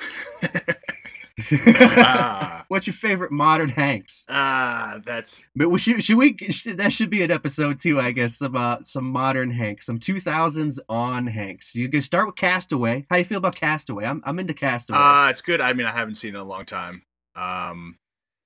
[1.52, 4.24] ah, What's your favorite modern Hanks?
[4.28, 8.10] ah, that's But we should should we should, that should be an episode too, I
[8.12, 11.74] guess, about some modern Hanks, some 2000s on Hanks.
[11.74, 13.06] You can start with Castaway.
[13.08, 14.04] How do you feel about Castaway?
[14.04, 14.98] I'm I'm into Castaway.
[14.98, 15.60] uh, it's good.
[15.60, 17.02] I mean, I haven't seen it in a long time.
[17.36, 17.96] Um,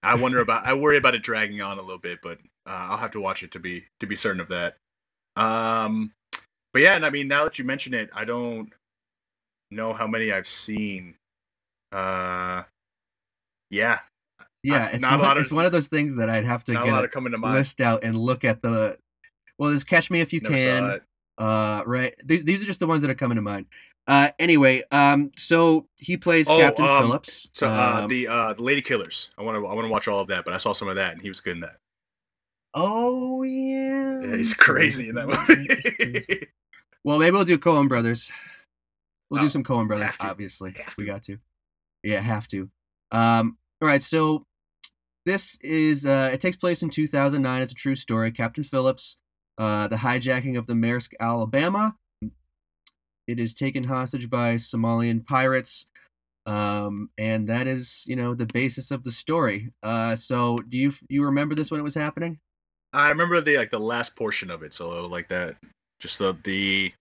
[0.03, 0.67] I wonder about.
[0.67, 3.43] I worry about it dragging on a little bit, but uh, I'll have to watch
[3.43, 4.77] it to be to be certain of that.
[5.37, 6.13] Um,
[6.73, 8.73] but yeah, and I mean, now that you mention it, I don't.
[9.71, 11.17] know how many I've seen.
[11.91, 12.63] Uh,
[13.71, 13.99] yeah,
[14.63, 16.45] Yeah, Uh, it's not a one, lot of- it's one of those things that I'd
[16.45, 17.55] have to not a get lot of coming to mind.
[17.55, 18.97] list out and look at the.
[19.59, 21.01] Well, there's Catch Me If You Never Can.
[21.39, 22.15] Uh, right.
[22.25, 23.67] These these are just the ones that are coming to mind.
[24.07, 27.49] Uh, anyway, um, so he plays Oh, Captain um, Phillips.
[27.53, 29.31] So uh, Um, the uh, the Lady Killers.
[29.37, 30.95] I want to I want to watch all of that, but I saw some of
[30.97, 31.79] that, and he was good in that.
[32.75, 34.21] Oh yeah.
[34.23, 36.47] Yeah, he's crazy in that movie.
[37.05, 38.31] Well, maybe we'll do Coen Brothers.
[39.29, 40.75] We'll do Oh, some Coen Brothers, obviously.
[40.97, 41.37] We got to.
[42.03, 42.71] Yeah, have to.
[43.13, 44.47] Um, all right, so
[45.27, 47.61] this is uh, it takes place in 2009.
[47.63, 48.33] It's a true story.
[48.33, 49.17] Captain Phillips,
[49.59, 51.95] uh, the hijacking of the Maersk, Alabama.
[53.27, 55.85] It is taken hostage by Somalian pirates,
[56.47, 59.73] um, and that is, you know, the basis of the story.
[59.83, 62.39] Uh, so, do you you remember this when it was happening?
[62.95, 65.57] I remember the like the last portion of it, so like that,
[66.01, 66.93] just the the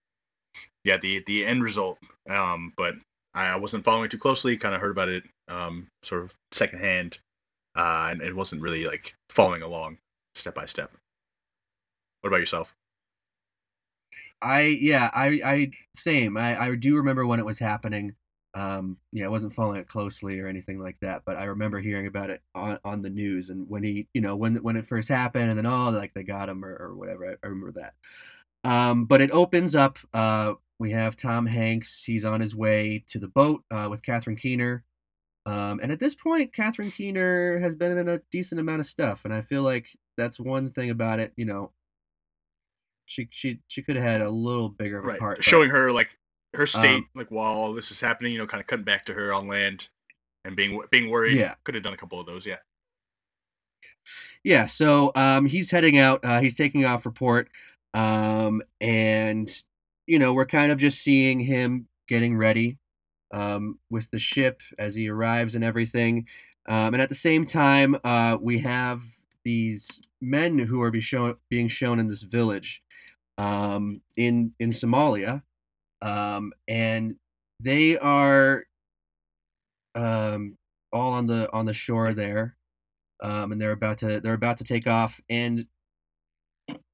[0.83, 1.99] yeah the the end result.
[2.29, 2.95] Um, but
[3.35, 4.57] I, wasn't following it too closely.
[4.57, 7.19] Kind of heard about it, um, sort of secondhand,
[7.75, 9.97] uh, and it wasn't really like following along
[10.35, 10.91] step by step.
[12.21, 12.73] What about yourself?
[14.41, 16.37] I yeah, I I same.
[16.37, 18.15] I I do remember when it was happening.
[18.55, 22.07] Um, yeah, I wasn't following it closely or anything like that, but I remember hearing
[22.07, 25.09] about it on, on the news and when he, you know, when when it first
[25.09, 27.31] happened, and then oh, like they got him or, or whatever.
[27.31, 27.93] I, I remember that.
[28.69, 29.97] Um, but it opens up.
[30.13, 32.03] Uh, we have Tom Hanks.
[32.03, 34.83] He's on his way to the boat uh, with Catherine Keener.
[35.45, 39.25] Um, and at this point, Catherine Keener has been in a decent amount of stuff,
[39.25, 41.33] and I feel like that's one thing about it.
[41.35, 41.71] You know,
[43.05, 45.43] she she she could have had a little bigger of a Right, part.
[45.43, 46.09] showing her like
[46.53, 49.05] her state, Um, like while all this is happening, you know, kind of cutting back
[49.05, 49.89] to her on land
[50.45, 51.37] and being being worried.
[51.37, 51.55] Yeah.
[51.63, 52.45] could have done a couple of those.
[52.45, 52.57] Yeah.
[54.43, 56.19] Yeah, so um, he's heading out.
[56.23, 57.49] Uh, he's taking off report,
[57.93, 59.49] um, and
[60.05, 62.77] you know we're kind of just seeing him getting ready
[63.33, 66.27] um, with the ship as he arrives and everything.
[66.67, 69.01] Um, and at the same time, uh, we have
[69.45, 72.81] these men who are be shown, being shown in this village
[73.37, 75.41] um, in in Somalia,
[76.03, 77.15] um, and
[77.59, 78.65] they are
[79.95, 80.57] um,
[80.91, 82.55] all on the on the shore there
[83.23, 85.65] um, and they're about to they're about to take off, and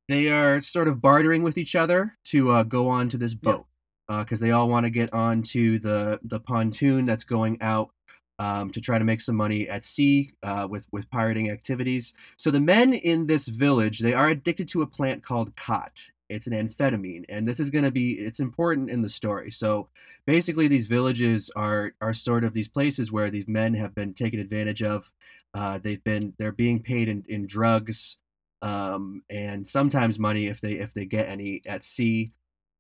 [0.08, 3.66] they are sort of bartering with each other to uh, go on to this boat
[4.08, 7.90] because they all want to get onto the the pontoon that's going out
[8.38, 12.14] um, to try to make some money at sea uh, with with pirating activities.
[12.38, 16.00] So the men in this village they are addicted to a plant called khat.
[16.30, 19.52] It's an amphetamine, and this is going to be it's important in the story.
[19.52, 19.90] So
[20.26, 24.40] basically, these villages are are sort of these places where these men have been taken
[24.40, 25.12] advantage of.
[25.54, 28.18] Uh, they've been they're being paid in, in drugs
[28.62, 32.32] um, and sometimes money if they if they get any at sea.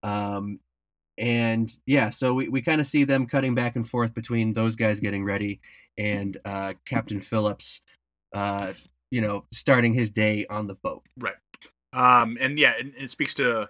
[0.03, 0.59] Um,
[1.17, 4.75] and yeah, so we, we kind of see them cutting back and forth between those
[4.75, 5.59] guys getting ready
[5.97, 7.81] and uh, Captain Phillips,
[8.33, 8.73] uh,
[9.11, 11.03] you know, starting his day on the boat.
[11.93, 13.69] Um, and yeah, and it speaks to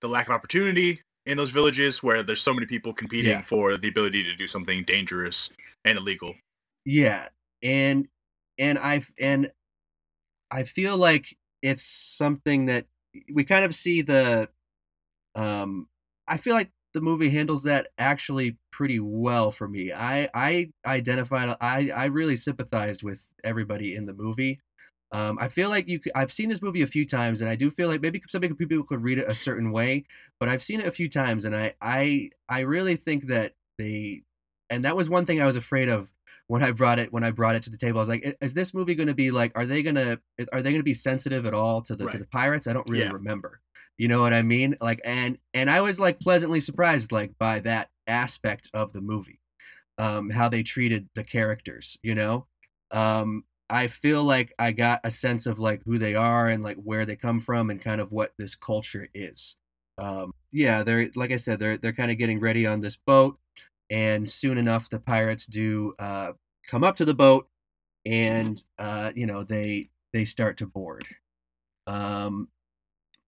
[0.00, 3.42] the lack of opportunity in those villages where there's so many people competing Yeah.
[3.42, 5.50] for the ability to do something dangerous
[5.84, 6.34] and illegal.
[6.84, 7.28] Yeah,
[7.62, 8.08] and
[8.58, 9.50] and I and
[10.50, 12.86] I feel like it's something that
[13.32, 14.48] we kind of see the
[15.34, 15.88] um
[16.28, 19.92] I feel like the movie handles that actually pretty well for me.
[19.92, 24.60] I I identified I I really sympathized with everybody in the movie.
[25.12, 26.00] Um, I feel like you.
[26.14, 28.84] I've seen this movie a few times, and I do feel like maybe some people
[28.84, 30.04] could read it a certain way,
[30.40, 34.22] but I've seen it a few times, and I I I really think that they,
[34.70, 36.08] and that was one thing I was afraid of
[36.48, 37.98] when I brought it when I brought it to the table.
[37.98, 39.52] I was like, is this movie going to be like?
[39.54, 40.18] Are they gonna
[40.52, 42.66] are they gonna be sensitive at all to the to the pirates?
[42.66, 43.12] I don't really Yeah.
[43.12, 43.60] remember.
[43.98, 44.76] You know what I mean?
[44.80, 49.40] Like, and and I was like pleasantly surprised like by that aspect of the movie,
[49.98, 51.96] um, how they treated the characters.
[52.02, 52.46] You know,
[52.90, 56.76] um, I feel like I got a sense of like who they are and like
[56.76, 59.56] where they come from and kind of what this culture is.
[59.98, 63.38] Um, yeah, they're like I said, they're they're kind of getting ready on this boat,
[63.90, 66.32] and soon enough the pirates do uh,
[66.68, 67.48] come up to the boat,
[68.04, 71.04] and uh, you know they they start to board.
[71.86, 72.48] Um,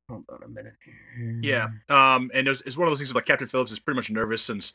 [0.09, 0.75] hold on a minute.
[1.17, 1.39] Here.
[1.43, 1.69] Yeah.
[1.89, 4.43] Um, and it's, it's one of those things like Captain Phillips is pretty much nervous
[4.43, 4.75] since,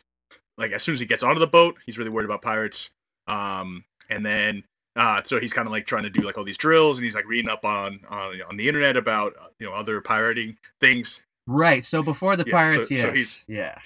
[0.58, 2.92] like, as soon as he gets onto the boat, he's really worried about pirates.
[3.28, 4.64] Um, and then,
[4.96, 7.16] uh, so he's kind of like trying to do like all these drills, and he's
[7.16, 11.24] like reading up on on, on the internet about uh, you know other pirating things.
[11.48, 11.86] Right.
[11.86, 13.78] So before the Yeah, so- pirates, so yes, he's- yeah.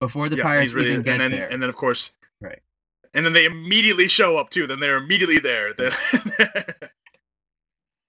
[0.00, 1.48] Before the yeah, pirates he's really, even get and then there.
[1.50, 2.60] and then of course, Right.
[3.14, 4.66] And then they immediately show up too.
[4.66, 5.72] Then they're immediately there.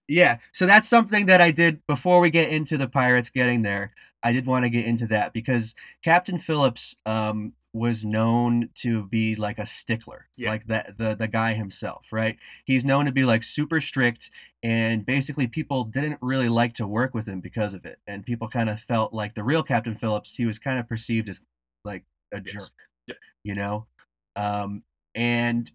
[0.07, 3.93] Yeah, so that's something that I did before we get into the pirates getting there.
[4.25, 9.35] I did want to get into that because Captain Phillips um, was known to be
[9.35, 10.49] like a stickler, Yeah.
[10.49, 12.37] like that the the guy himself, right?
[12.65, 14.31] He's known to be like super strict,
[14.63, 18.49] and basically people didn't really like to work with him because of it, and people
[18.49, 21.41] kind of felt like the real Captain Phillips, he was kind of perceived as
[21.85, 22.03] like
[22.33, 22.69] a Yes.
[22.69, 22.73] jerk,
[23.07, 23.15] Yeah.
[23.43, 23.87] you know,
[24.35, 24.83] um,
[25.15, 25.71] and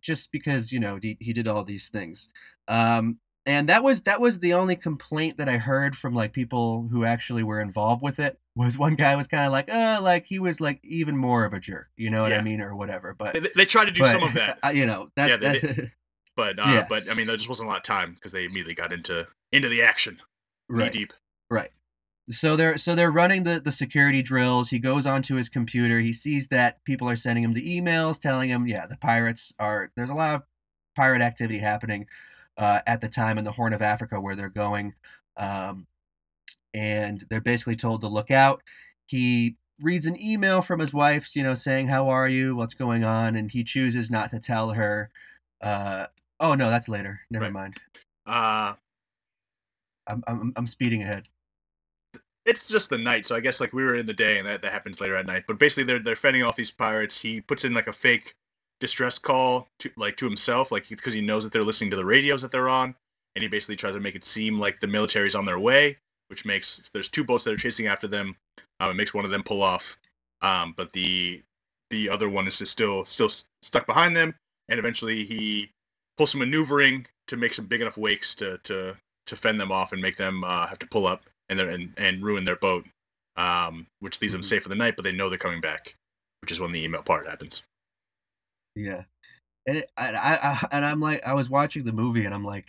[0.00, 2.28] just because you know he, he did all these things.
[2.68, 6.88] Um, and that was that was the only complaint that I heard from like people
[6.90, 8.38] who actually were involved with it.
[8.56, 11.52] Was one guy was kind of like, uh, like he was like even more of
[11.52, 13.14] a jerk, you know what I mean, or whatever.
[13.16, 15.58] But They, they tried to do but, some of that, you know, that's Yeah, they
[15.60, 15.90] that,
[16.36, 16.86] but uh, Yeah.
[16.88, 19.28] but I mean, there just wasn't a lot of time because they immediately got into
[19.52, 20.20] into the action,
[20.68, 21.12] knee right, deep.
[21.48, 21.70] right.
[22.30, 24.70] So they're so they're running the the security drills.
[24.70, 26.00] He goes onto his computer.
[26.00, 29.92] He sees that people are sending him the emails telling him, yeah, the pirates are.
[29.94, 30.42] There's a lot of
[30.96, 32.06] pirate activity happening
[32.58, 34.94] uh, at the time in the Horn of Africa where they're going,
[35.36, 35.86] um,
[36.74, 38.62] and they're basically told to look out.
[39.06, 42.56] He reads an email from his wife, you know, saying, "How are you?
[42.56, 45.10] What's going on?" And he chooses not to tell her.
[45.62, 46.06] Uh,
[46.40, 47.20] oh no, that's later.
[47.30, 47.52] Never Right.
[47.52, 47.76] mind.
[48.26, 48.74] Uh,
[50.06, 51.28] I'm, I'm I'm speeding ahead.
[52.44, 54.62] it's just the night, so I guess like we were in the day, and that,
[54.62, 55.44] that happens later at night.
[55.46, 57.20] But basically, they're they're fending off these pirates.
[57.20, 58.34] He puts in like a fake
[58.80, 62.04] distress call to like to himself, like because he knows that they're listening to the
[62.04, 62.94] radios that they're on,
[63.34, 65.96] and he basically tries to make it seem like the military's on their way,
[66.28, 68.36] which makes there's two boats that are chasing after them.
[68.80, 69.98] Um, it makes one of them pull off,
[70.42, 71.42] um, but the
[71.90, 73.30] the other one is just still still
[73.62, 74.34] stuck behind them,
[74.68, 75.70] and eventually he
[76.18, 78.96] pulls some maneuvering to make some big enough wakes to to
[79.26, 81.94] to fend them off and make them uh, have to pull up and then and,
[81.98, 82.86] and ruin their boat,
[83.36, 84.44] um, which leaves them Mhm.
[84.44, 84.96] safe for the night.
[84.96, 85.96] But they know they're coming back,
[86.42, 87.62] which is when the email part happens.
[88.76, 89.02] Yeah,
[89.66, 92.44] and it, I, I, I and I'm like, I was watching the movie, and I'm
[92.44, 92.66] like,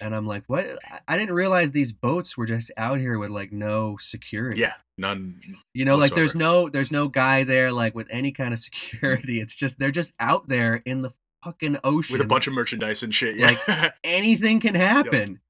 [0.00, 0.66] and I'm like, what?
[0.84, 4.60] I- I didn't realize these boats were just out here with like no security.
[4.60, 5.40] Yeah, none.
[5.72, 9.40] you know, like there's no, there's no guy there like with any kind of security.
[9.40, 11.12] It's just they're just out there in the
[11.44, 13.36] fucking ocean With a bunch of merchandise and shit.
[13.36, 13.90] Yeah.
[14.02, 15.40] anything can happen.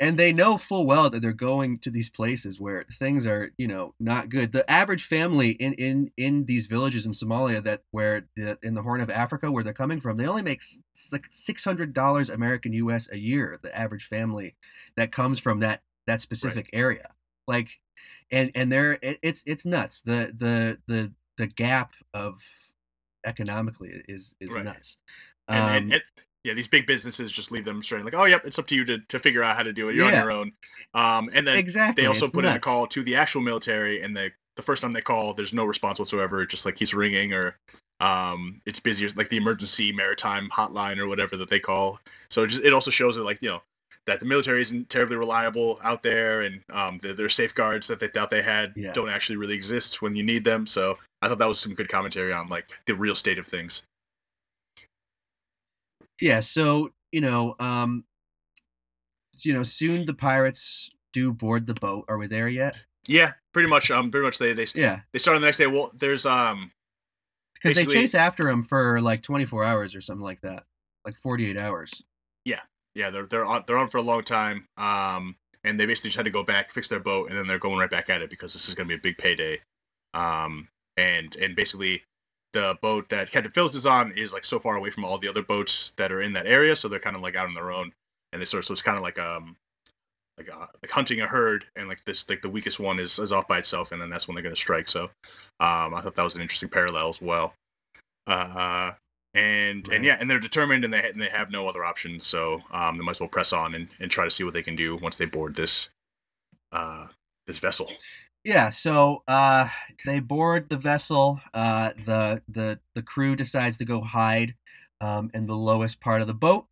[0.00, 3.66] And they know full well that they're going to these places where things are, you
[3.66, 4.52] know, not good.
[4.52, 8.82] The average family in in in these villages in Somalia that where the, in the
[8.82, 10.62] Horn of Africa where they're coming from, they only make
[11.10, 13.08] like six hundred dollars American U.S.
[13.10, 13.58] a year.
[13.60, 14.54] The average family
[14.96, 17.14] that comes from that that specific area,
[17.48, 17.70] like,
[18.30, 20.02] and and they're it, it's it's nuts.
[20.02, 22.40] The the the the gap of
[23.24, 24.64] economically is is Right.
[24.64, 24.96] nuts.
[25.50, 26.02] and, Um, and
[26.44, 28.04] yeah, these big businesses just leave them straight.
[28.04, 29.94] Like, oh, yep, it's up to you to, to figure out how to do it.
[29.94, 30.18] You're Yeah.
[30.18, 30.52] on your own.
[30.94, 32.02] Um, and then exactly.
[32.02, 34.82] they also it's put in a call to the actual military, and they the first
[34.82, 36.42] time they call, there's no response whatsoever.
[36.42, 37.56] It just like keeps ringing, or
[38.00, 42.00] um, it's busy, like the emergency maritime hotline or whatever that they call.
[42.30, 43.62] So it just it also shows that like you know
[44.06, 48.08] that the military isn't terribly reliable out there, and um, the, their safeguards that they
[48.08, 48.92] thought they had Yeah.
[48.92, 50.66] don't actually really exist when you need them.
[50.66, 53.82] So I thought that was some good commentary on like the real state of things.
[56.20, 58.04] Yeah, so you know, um,
[59.40, 62.04] you know, soon the pirates do board the boat.
[62.08, 62.76] Are we there yet?
[63.06, 63.90] Yeah, pretty much.
[63.90, 65.66] Um, pretty much they they st- Yeah, they start on the next day.
[65.66, 66.70] Well, there's um
[67.54, 70.64] because they chase after him for like 24 hours or something like that,
[71.04, 72.02] like 48 hours.
[72.44, 72.60] Yeah,
[72.94, 74.68] yeah they're they're on they're on for a long time.
[74.76, 77.58] Um, and they basically just had to go back, fix their boat, and then they're
[77.58, 79.60] going right back at it because this is going to be a big payday.
[80.14, 82.02] Um, and and basically
[82.52, 85.28] the boat that Captain Phillips is on is like so far away from all the
[85.28, 87.72] other boats that are in that area, so they're kind of like out on their
[87.72, 87.92] own,
[88.32, 89.56] and they sort of so it's kind of like um
[90.38, 93.32] like uh, like hunting a herd, and like this like the weakest one is is
[93.32, 94.88] off by itself, and then that's when they're going to strike.
[94.88, 95.04] So
[95.60, 97.54] um, I thought that was an interesting parallel as well.
[98.26, 98.92] Uh,
[99.34, 99.96] and Right.
[99.96, 102.96] and yeah, and they're determined, and they and they have no other options, so um,
[102.96, 104.96] they might as well press on and, and try to see what they can do
[104.96, 105.90] once they board this
[106.72, 107.06] uh
[107.46, 107.90] this vessel.
[108.44, 109.68] Yeah, so uh,
[110.06, 111.40] they board the vessel.
[111.52, 114.54] Uh, the the the crew decides to go hide
[115.00, 116.66] um, in the lowest part of the boat,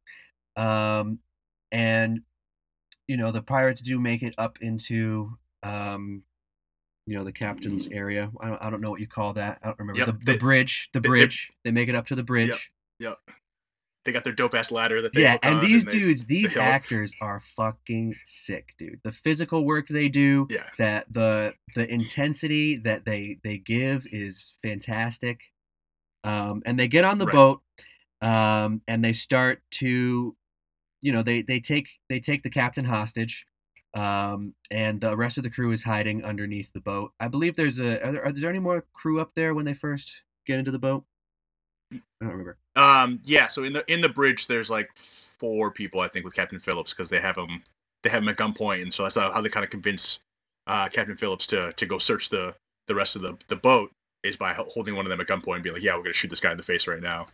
[0.57, 1.19] um,
[1.73, 2.21] and
[3.09, 6.23] you know the pirates do make it up into um,
[7.07, 8.31] you know the captain's area.
[8.41, 9.59] I don't, I don't know what you call that.
[9.63, 10.89] I don't remember Yep, the, the they- bridge.
[10.95, 11.53] The they- they- bridge.
[11.65, 12.71] They make it up to the bridge.
[13.01, 13.19] Yep.
[14.07, 17.13] They got their dope ass ladder that they Yeah, and these they- dudes, these actors
[17.21, 19.01] are fucking sick, dude.
[19.03, 20.65] The physical work they do, Yeah.
[20.79, 25.41] that the the intensity that they they give is fantastic.
[26.25, 27.35] Um, and they get on the Right.
[27.35, 27.63] boat,
[28.21, 30.37] um, and they start to,
[31.03, 33.45] you know, they they take they take the captain hostage,
[33.95, 37.13] um, and the rest of the crew is hiding underneath the boat.
[37.19, 39.75] I believe there's a are there, are there any more crew up there when they
[39.75, 40.13] first
[40.47, 41.05] get into the boat?
[41.93, 42.59] I don't remember.
[42.77, 43.47] Um, yeah.
[43.47, 46.93] So in the in the bridge, there's like four people I think with Captain Phillips
[46.93, 47.63] because they have him
[48.03, 50.21] they have him at gunpoint, and so that's how, how they kind of convince
[50.67, 52.55] uh, Captain Phillips to to go search the
[52.87, 53.91] the rest of the the boat
[54.23, 56.29] is by holding one of them at gunpoint and being like, "Yeah, we're gonna shoot
[56.29, 57.29] this guy in the face right now,"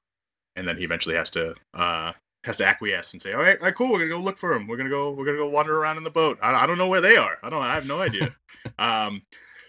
[0.57, 2.13] and then he eventually has to uh,
[2.45, 4.55] has to acquiesce and say, "All right, all right, cool, we're gonna go look for
[4.55, 4.67] him.
[4.67, 6.39] We're gonna go we're gonna go wander around in the boat.
[6.43, 7.39] I, I don't know where they are.
[7.43, 8.35] I don't I have no idea."
[8.79, 9.23] um,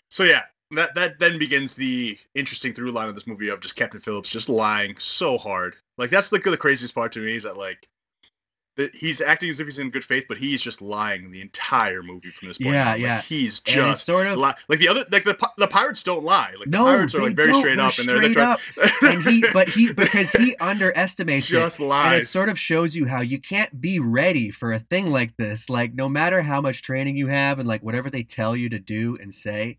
[0.09, 3.75] so yeah, that that then begins the interesting through line of this movie of just
[3.75, 5.75] Captain Phillips just lying so hard.
[5.97, 7.87] Like that's the the craziest part to me is that like
[8.75, 12.01] that he's acting as if he's in good faith, but he's just lying the entire
[12.01, 12.73] movie from this point.
[12.73, 12.93] Yeah, on.
[12.93, 13.21] Like, yeah.
[13.21, 16.53] He's just sort of li- like the other like the the pirates don't lie.
[16.57, 18.53] Like the no, pirates are like very straight up, and they're, they're straight trying.
[18.53, 19.03] up.
[19.03, 23.05] and he but he because he underestimates it just and it sort of shows you
[23.05, 26.81] how you can't be ready for a thing like this like no matter how much
[26.81, 29.77] training you have and like whatever they tell you to do and say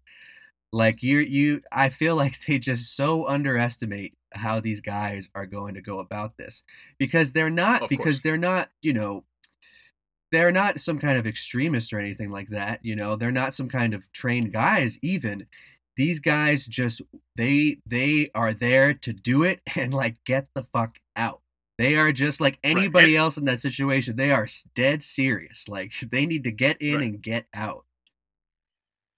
[0.75, 5.75] like you you i feel like they just so underestimate how these guys are going
[5.75, 6.63] to go about this
[6.99, 8.21] because they're not Of because course.
[8.21, 9.25] they're not you know
[10.33, 13.69] they're not some kind of extremist or anything like that you know they're not some
[13.69, 15.47] kind of trained guys even
[15.97, 17.01] these guys just
[17.37, 21.41] they they are there to do it and like get the fuck out
[21.79, 26.27] they are just like anybody else in that situation they are dead serious like they
[26.27, 27.05] need to get in Right.
[27.05, 27.85] and get out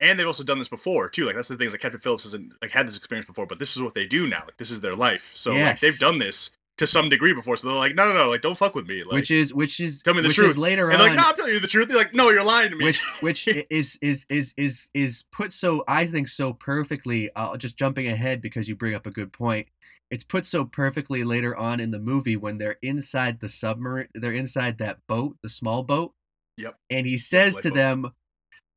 [0.00, 1.24] and they've also done this before too.
[1.24, 3.58] Like that's the thing is like Captain Phillips hasn't like had this experience before, but
[3.58, 4.42] this is what they do now.
[4.44, 5.32] Like this is their life.
[5.34, 7.56] So like they've done this to some degree before.
[7.56, 9.02] So they're like, no, no, no, like don't fuck with me.
[9.02, 10.50] Like, which is which is tell me the which truth.
[10.50, 11.88] is later and they're on like, no, I'm telling you the truth.
[11.88, 12.84] They're like, no, you're lying to me.
[12.84, 17.30] which which is is is is is put so I think so perfectly.
[17.34, 19.68] I'll just jumping ahead because you bring up a good point.
[20.10, 24.06] It's put so perfectly later on in the movie when they're inside the submarine.
[24.14, 26.12] They're inside that boat, the small boat.
[26.58, 26.78] Yep.
[26.90, 28.12] And he says to them,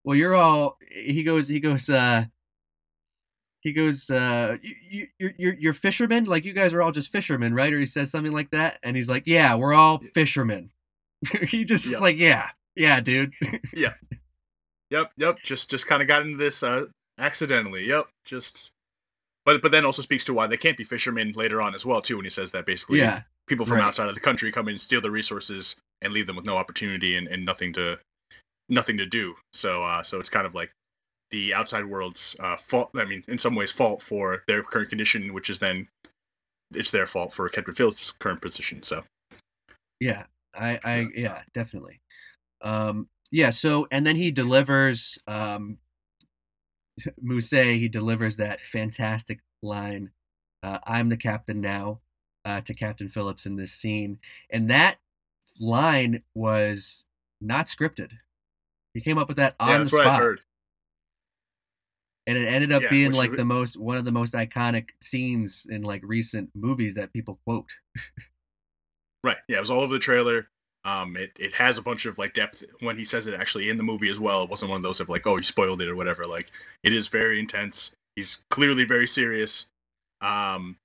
[0.09, 1.47] "Well, you're all." He goes.
[1.47, 1.89] He goes.
[1.89, 2.25] uh
[3.61, 6.23] he goes, uh, you, you, you're, you're, fishermen?
[6.23, 7.73] Like, you guys are all just fishermen, right?
[7.73, 8.79] Or he says something like that.
[8.83, 10.71] And he's like, yeah, we're all fishermen.
[11.47, 13.33] he just is like, yeah, yeah, dude.
[13.73, 13.93] Yeah.
[14.91, 15.37] Yep, yep.
[15.43, 16.85] Just just kind of got into this uh,
[17.19, 17.85] accidentally.
[17.85, 18.71] Yep, just.
[19.45, 22.01] But but then also speaks to why they can't be fishermen later on as well
[22.01, 22.15] too.
[22.15, 23.21] When he says that basically yeah.
[23.47, 23.83] people from right.
[23.83, 26.57] outside of the country come in and steal the resources and leave them with no
[26.57, 27.99] opportunity and, and nothing to
[28.69, 29.35] nothing to do.
[29.53, 30.71] So uh, so it's kind of like
[31.31, 32.91] the outside world's uh, fault.
[32.95, 35.87] I mean, in some ways, fault for their current condition, which is then
[36.73, 38.83] it's their fault for Captain Phillips' current position.
[38.83, 39.03] So
[39.99, 41.07] Yeah, I, I, Yeah.
[41.15, 41.99] yeah, definitely.
[42.61, 43.49] Um, yeah.
[43.51, 45.77] So, and then he delivers, um,
[47.21, 47.49] Muse.
[47.51, 50.11] He delivers that fantastic line,
[50.63, 52.01] uh, "I'm the captain now,"
[52.45, 54.97] uh, to Captain Phillips in this scene, and that
[55.59, 57.05] line was
[57.41, 58.11] not scripted.
[58.93, 60.41] He came up with that on yeah, the that's what I spot, heard.
[62.27, 64.89] and it ended up Yeah, being like is- the most one of the most iconic
[65.01, 67.65] scenes in like recent movies that people quote.
[69.23, 69.37] Right.
[69.49, 70.47] Yeah, it was all over the trailer.
[70.85, 73.75] Um, it, it has a bunch of like depth when he says it actually in
[73.75, 74.43] the movie as well.
[74.43, 76.23] It wasn't one of those of like, oh, you spoiled it or whatever.
[76.23, 76.51] Like,
[76.83, 77.91] it is very intense.
[78.15, 79.67] He's clearly very serious.
[80.21, 80.77] Um,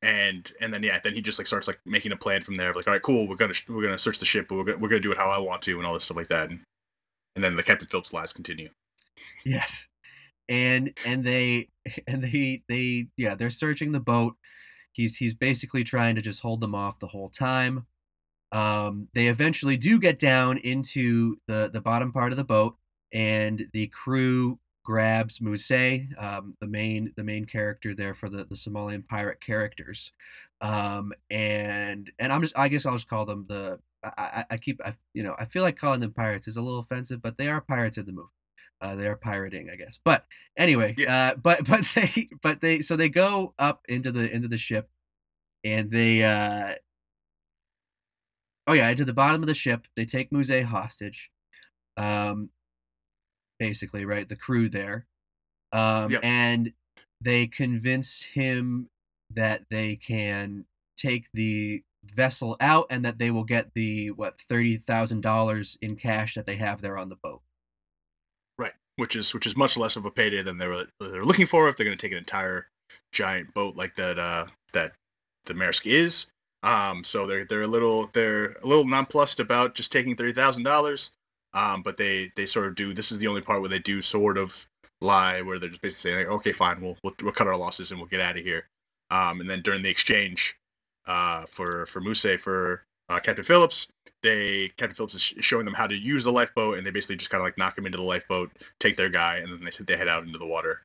[0.00, 2.72] and and then yeah, then he just like starts like making a plan from there.
[2.72, 4.88] Like, all right, cool, we're gonna we're gonna search the ship, but we're gonna, we're
[4.88, 6.48] gonna do it how I want to, and all this stuff like that.
[6.48, 6.60] And,
[7.34, 8.68] and then the Captain Phillips lies continue.
[9.44, 9.86] Yes.
[10.48, 11.68] And and they
[12.06, 14.36] and they they yeah, they're searching the boat.
[14.92, 17.86] He's he's basically trying to just hold them off the whole time.
[18.52, 22.76] Um, they eventually do get down into the the bottom part of the boat,
[23.12, 25.70] and the crew grabs Muse,
[26.18, 30.12] um, the main the main character there for the the Somalian pirate characters.
[30.60, 34.56] Um, and and I'm just I guess I'll just call them the I, I, I
[34.58, 37.36] keep I, you know I feel like calling them pirates is a little offensive, but
[37.38, 38.28] they are pirates in the movie.
[38.80, 39.98] Uh, they are pirating, I guess.
[40.04, 40.26] But
[40.58, 44.58] anyway, uh, but but they but they so they go up into the into the
[44.58, 44.90] ship,
[45.64, 46.74] and they uh,
[48.66, 49.86] oh yeah into the bottom of the ship.
[49.96, 51.30] They take Muse hostage,
[51.96, 52.50] um,
[53.58, 55.06] basically right the crew there,
[55.72, 56.24] um, Yep.
[56.24, 56.72] and
[57.20, 58.90] they convince him
[59.30, 61.82] that they can take the
[62.14, 66.46] vessel out and that they will get the what thirty thousand dollars in cash that
[66.46, 67.42] they have there on the boat.
[68.58, 68.72] Right.
[68.96, 71.68] Which is which is much less of a payday than they were they're looking for
[71.68, 72.68] if they're going to take an entire
[73.12, 74.92] giant boat like that uh, that
[75.46, 76.26] the Maersk is.
[76.62, 80.64] Um, so they're they're a little they're a little nonplussed about just taking thirty thousand
[80.64, 81.12] dollars.
[81.52, 82.92] Um, but they they sort of do.
[82.92, 84.66] This is the only part where they do sort of
[85.00, 87.90] lie, where they're just basically saying, like, "Okay, fine, we'll, we'll we'll cut our losses
[87.90, 88.66] and we'll get out of here."
[89.10, 90.56] Um, and then during the exchange,
[91.06, 93.88] uh, for for Muse for uh, Captain Phillips,
[94.22, 97.16] they Captain Phillips is sh- showing them how to use the lifeboat, and they basically
[97.16, 98.50] just kind of like knock him into the lifeboat,
[98.80, 100.82] take their guy, and then they said they head out into the water,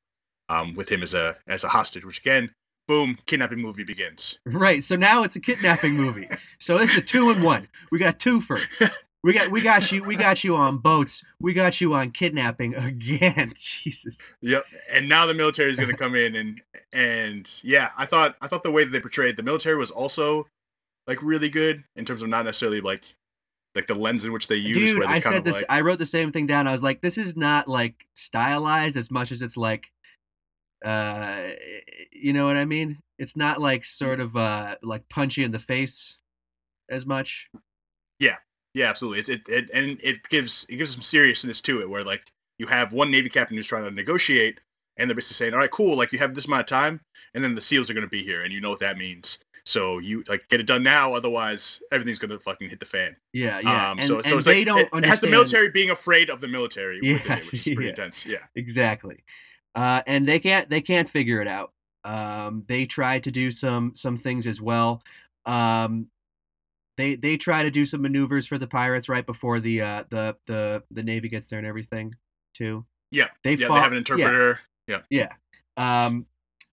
[0.49, 2.05] um, with him as a as a hostage.
[2.05, 2.49] Which again,
[2.87, 4.39] boom, kidnapping movie begins.
[4.45, 4.83] Right.
[4.83, 6.27] So now it's a kidnapping movie.
[6.61, 7.69] So it's a two and one.
[7.89, 8.59] We got two for
[9.23, 11.23] We got we got you we got you on boats.
[11.41, 13.53] We got you on kidnapping again.
[13.59, 14.15] Jesus.
[14.41, 14.65] Yep.
[14.89, 16.61] And now the military is going to come in and
[16.93, 20.47] and yeah, I thought I thought the way that they portrayed the military was also
[21.05, 23.03] like really good in terms of not necessarily like
[23.75, 25.81] like the lens in which they use Dude, where I kind said this like I
[25.81, 26.65] wrote the same thing down.
[26.65, 29.87] I was like, this is not like stylized as much as it's like
[30.85, 31.49] uh
[32.13, 32.99] you know what I mean?
[33.17, 36.17] It's not like sort of uh like punchy in the face
[36.89, 37.49] as much.
[38.17, 38.37] yeah,
[38.77, 39.19] absolutely.
[39.19, 42.23] It's it, it and it gives it gives some seriousness to it where like
[42.57, 44.59] you have one navy captain who's trying to negotiate
[44.97, 46.99] and they're basically saying, "All right, cool, like you have this amount of time
[47.33, 49.39] and then the seals are going to be here and you know what that means."
[49.65, 53.15] So you like get it done now, otherwise everything's gonna fucking hit the fan.
[53.33, 53.91] Yeah, yeah.
[53.91, 56.29] Um, and, so so it's they like don't it, it has the military being afraid
[56.29, 57.89] of the military Yeah, it, which is pretty yeah.
[57.89, 58.25] intense.
[58.25, 58.39] Yeah.
[58.55, 59.23] exactly
[59.75, 61.71] uh, and they can't they can't figure it out
[62.03, 65.01] um, they try to do some some things as well
[65.45, 66.07] um,
[66.99, 70.35] they they try to do some maneuvers for the pirates right before the uh, the
[70.47, 72.13] the the navy gets there and everything
[72.53, 73.27] too Yeah.
[73.43, 74.59] they yeah, fought, they have an interpreter.
[74.87, 75.29] yeah Yeah.
[75.77, 76.25] um,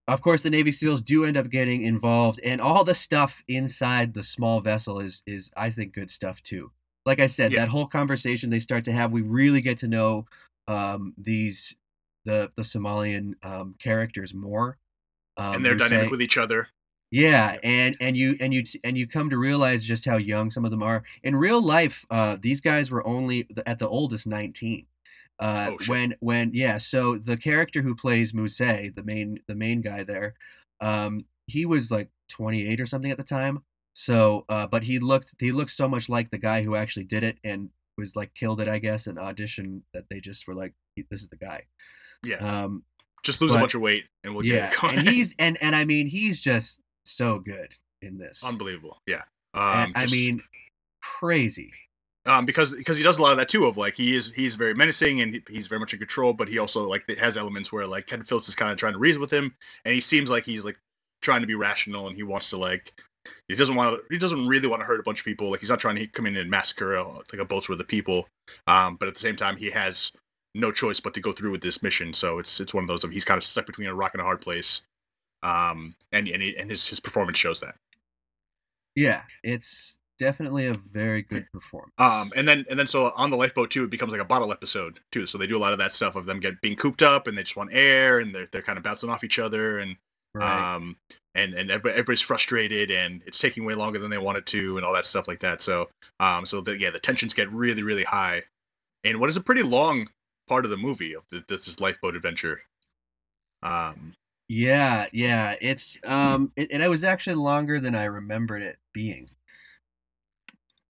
[0.08, 4.14] of course the navy seals do end up getting involved and all the stuff inside
[4.14, 6.70] the small vessel is is i think good stuff too
[7.04, 7.60] like i said Yeah.
[7.60, 10.26] that whole conversation they start to have we really get to know
[10.68, 11.74] um, these
[12.24, 14.78] the the somalian um, characters more
[15.36, 16.68] um, and their dynamic with each other.
[17.20, 20.64] Yeah, and and you and you and you come to realize just how young some
[20.64, 21.02] of them are.
[21.22, 24.86] In real life, uh, these guys were only the- at the oldest nineteen.
[25.38, 29.80] Uh, Oh, when when yeah, so the character who plays Muse, the main the main
[29.80, 30.34] guy there,
[30.80, 33.60] um, he was like twenty eight or something at the time.
[33.94, 37.22] So, uh, but he looked he looked so much like the guy who actually did
[37.22, 40.74] it and was like killed it, I guess, in audition that they just were like,
[41.10, 41.62] this is the guy.
[42.22, 42.36] Yeah.
[42.64, 42.82] Um,
[43.22, 44.98] Just lose a bunch of weight and we'll yeah, get it going.
[44.98, 48.42] and he's and and I mean he's just so good in this.
[48.44, 49.00] unbelievable.
[49.06, 49.22] Yeah.
[49.54, 50.42] And, Um, I mean,
[51.02, 51.72] crazy.
[52.26, 53.66] um, because because he does a lot of that too.
[53.66, 56.48] Of like he is he's very menacing and he, he's very much in control, but
[56.48, 59.20] he also like has elements where like Ken Phillips is kind of trying to reason
[59.20, 59.54] with him,
[59.84, 60.78] and he seems like he's like
[61.22, 62.92] trying to be rational and he wants to like
[63.48, 65.50] he doesn't want to he doesn't really want to hurt a bunch of people.
[65.50, 67.88] Like he's not trying to come in and massacre uh, like a boat's worth of
[67.88, 68.28] people.
[68.66, 70.12] Um, but at the same time, he has
[70.54, 72.12] no choice but to go through with this mission.
[72.12, 74.20] So it's it's one of those of he's kind of stuck between a rock and
[74.20, 74.82] a hard place.
[75.46, 77.76] Um, and and, he, and his his performance shows that.
[78.96, 81.92] Yeah, it's definitely a very good performance.
[81.98, 84.52] Um, and then and then so on the lifeboat too, it becomes like a bottle
[84.52, 85.26] episode too.
[85.26, 87.38] So they do a lot of that stuff of them get being cooped up and
[87.38, 89.96] they just want air and they're they're kind of bouncing off each other and
[90.34, 90.74] right.
[90.74, 90.96] um
[91.34, 94.84] and and everybody, everybody's frustrated and it's taking way longer than they wanted to and
[94.84, 95.60] all that stuff like that.
[95.60, 95.88] So
[96.18, 98.42] um so the, yeah the tensions get really really high,
[99.04, 100.08] and what is a pretty long
[100.48, 102.62] part of the movie of the, this is lifeboat adventure.
[103.62, 104.14] Um
[104.48, 105.54] yeah, yeah.
[105.60, 109.28] It's um, it, and it was actually longer than I remembered it being.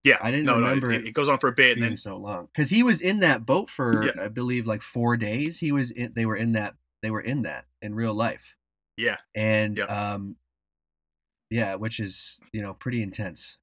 [0.04, 1.82] yeah I didn't no, remember no it it, it goes on for a bit and
[1.82, 4.12] then so long because he was in that boat for Yeah.
[4.24, 5.58] I believe like four days.
[5.58, 6.12] He was in.
[6.14, 6.74] They were in that.
[7.02, 8.42] They were in that in real life.
[8.96, 9.84] yeah And Yeah.
[9.84, 10.36] um,
[11.50, 13.58] yeah, which is you know pretty intense.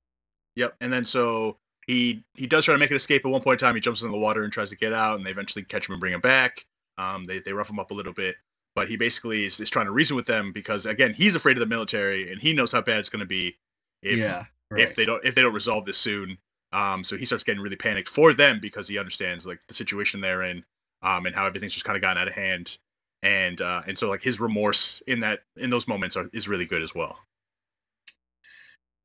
[0.56, 0.76] Yep.
[0.82, 3.66] And then so he he does try to make an escape at one point in
[3.68, 3.76] time.
[3.76, 5.94] He jumps in the water and tries to get out, and they eventually catch him
[5.94, 6.66] and bring him back.
[6.98, 8.36] Um, they they rough him up a little bit,
[8.76, 11.61] but he basically is, is trying to reason with them because again he's afraid of
[11.61, 13.55] the military and he knows how bad it's going to be
[14.01, 14.45] if yeah.
[14.69, 14.82] Right.
[14.82, 16.38] if they don't if they don't resolve this soon.
[16.71, 20.21] Um, so he starts getting really panicked for them because he understands like the situation
[20.21, 20.63] they're in,
[21.03, 22.80] um, and how everything's just kind of gotten out of hand.
[23.21, 26.65] And uh, and so like his remorse in that in those moments are, is really
[26.65, 27.19] good as well.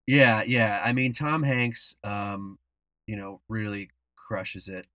[0.07, 0.81] Yeah, yeah.
[0.83, 2.59] I mean, Tom Hanks, um,
[3.07, 4.87] you know, really crushes it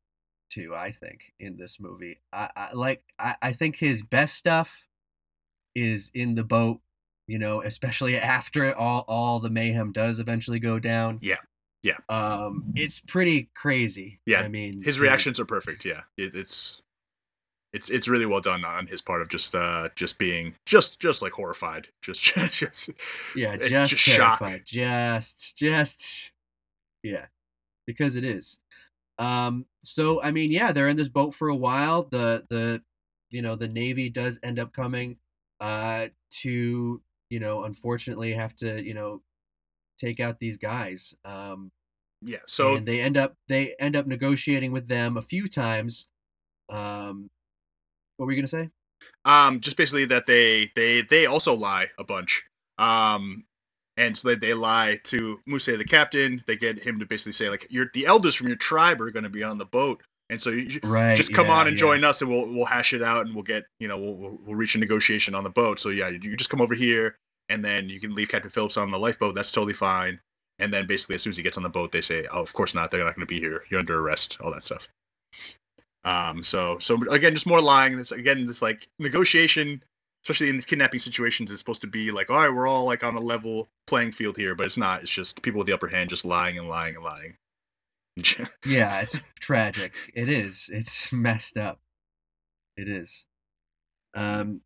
[0.53, 0.73] too.
[0.75, 3.03] I think in this movie, I, I like.
[3.17, 4.69] I, I think his best stuff
[5.75, 6.79] is in the boat.
[7.27, 11.19] You know, especially after all all the mayhem does eventually go down.
[11.21, 11.37] Yeah,
[11.81, 11.97] yeah.
[12.09, 14.19] Um, it's pretty crazy.
[14.25, 15.85] Yeah, I mean, his to- reactions are perfect.
[15.85, 16.81] Yeah, it, it's
[17.71, 21.21] it's it's really well done on his part of just uh just being just just
[21.21, 22.89] like horrified, just just
[23.35, 24.43] Yeah, it- just, just shock.
[24.65, 26.31] Just, just,
[27.03, 27.25] yeah,
[27.87, 28.59] because it is.
[29.19, 29.65] Um.
[29.83, 32.03] So I mean, yeah, they're in this boat for a while.
[32.03, 32.81] The the,
[33.29, 35.17] you know, the Navy does end up coming,
[35.59, 36.07] uh,
[36.41, 39.21] to you know, unfortunately have to you know,
[39.97, 41.13] take out these guys.
[41.25, 41.71] Um.
[42.21, 42.37] yeah.
[42.47, 46.07] So and they end up they end up negotiating with them a few times.
[46.69, 47.29] Um.
[48.17, 48.69] What were you gonna say?
[49.25, 52.43] um just basically that they they they also lie a bunch.
[52.77, 53.43] Um
[53.97, 56.41] and so they, they lie to Muse the captain.
[56.47, 59.23] They get him to basically say like you're the elders from your tribe are going
[59.23, 60.01] to be on the boat.
[60.29, 61.15] And so you, Right.
[61.15, 61.81] just come yeah, on and yeah.
[61.81, 64.39] join us and we'll we'll hash it out and we'll get you know we'll we'll,
[64.45, 67.17] we'll reach a negotiation on the boat so yeah you just come over here
[67.49, 70.19] and then you can leave captain phillips on the lifeboat that's totally fine
[70.59, 72.53] and then basically as soon as he gets on the boat, they say, "Oh, of
[72.53, 72.91] course not.
[72.91, 73.63] They're not going to be here.
[73.69, 74.87] You're under arrest." All that stuff.
[76.05, 77.97] Um, so so again, just more lying.
[77.97, 79.83] This again, this like negotiation,
[80.23, 83.03] especially in these kidnapping situations, is supposed to be like, all right, we're all like
[83.03, 85.01] on a level playing field here, but it's not.
[85.01, 87.37] It's just people with the upper hand just lying and lying and lying.
[88.65, 89.93] yeah, it's tragic.
[90.13, 90.69] It is.
[90.71, 91.79] It's messed up.
[92.77, 93.25] It is.
[94.15, 94.61] Um,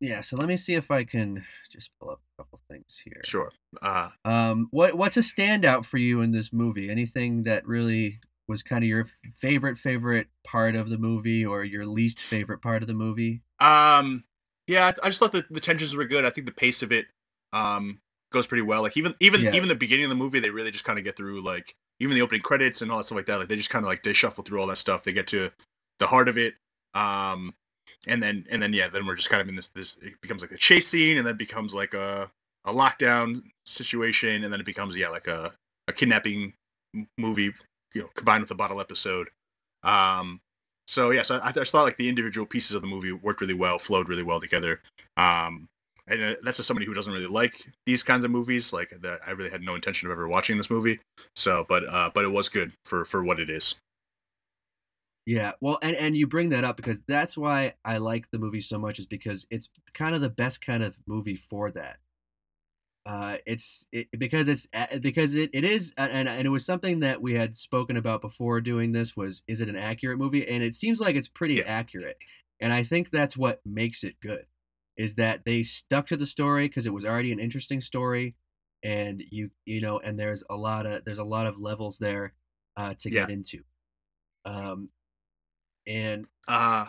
[0.00, 0.20] yeah.
[0.20, 3.20] So let me see if I can just pull up a couple things here.
[3.24, 3.50] Sure.
[3.80, 6.90] Uh, Um, what what's a standout for you in this movie?
[6.90, 9.06] Anything that really was kind of your
[9.40, 13.42] favorite favorite part of the movie, or your least favorite part of the movie?
[13.60, 14.24] Um,
[14.66, 16.24] yeah, I just thought that the tensions were good.
[16.24, 17.06] I think the pace of it
[17.52, 17.98] um
[18.32, 18.82] goes pretty well.
[18.82, 19.54] Like even even Yeah.
[19.54, 22.14] even the beginning of the movie, they really just kind of get through like even
[22.14, 23.38] the opening credits and all that stuff like that.
[23.38, 25.04] Like they just kind of like they shuffle through all that stuff.
[25.04, 25.50] They get to
[25.98, 26.54] the heart of it.
[26.94, 27.54] Um,
[28.06, 30.42] and then and then yeah, then we're just kind of in this this it becomes
[30.42, 32.30] like a chase scene, and then becomes like a
[32.64, 35.52] a lockdown situation, and then it becomes yeah like a
[35.88, 36.52] a kidnapping
[37.16, 37.52] movie,
[37.94, 39.28] you know, combined with a bottle episode.
[39.84, 40.40] Um,
[40.86, 43.40] so yeah, so I, I just thought like the individual pieces of the movie worked
[43.40, 44.80] really well, flowed really well together.
[45.16, 45.68] Um,
[46.08, 48.72] and uh, that's just somebody who doesn't really like these kinds of movies.
[48.72, 51.00] Like that, I really had no intention of ever watching this movie.
[51.34, 53.74] So, but uh, but it was good for for what it is.
[55.26, 58.60] Yeah, well, and and you bring that up because that's why I like the movie
[58.60, 61.96] so much is because it's kind of the best kind of movie for that.
[63.06, 64.66] Uh, it's it, because it's
[65.00, 68.60] because it, it is and and it was something that we had spoken about before
[68.60, 71.64] doing this was is it an accurate movie and it seems like it's pretty Yeah.
[71.64, 72.16] accurate
[72.60, 74.46] and I think that's what makes it good
[74.96, 78.34] is that they stuck to the story because it was already an interesting story
[78.82, 82.34] and you you know and there's a lot of there's a lot of levels there
[82.76, 83.62] uh, to get into
[84.46, 84.90] um
[85.86, 86.86] and Uh,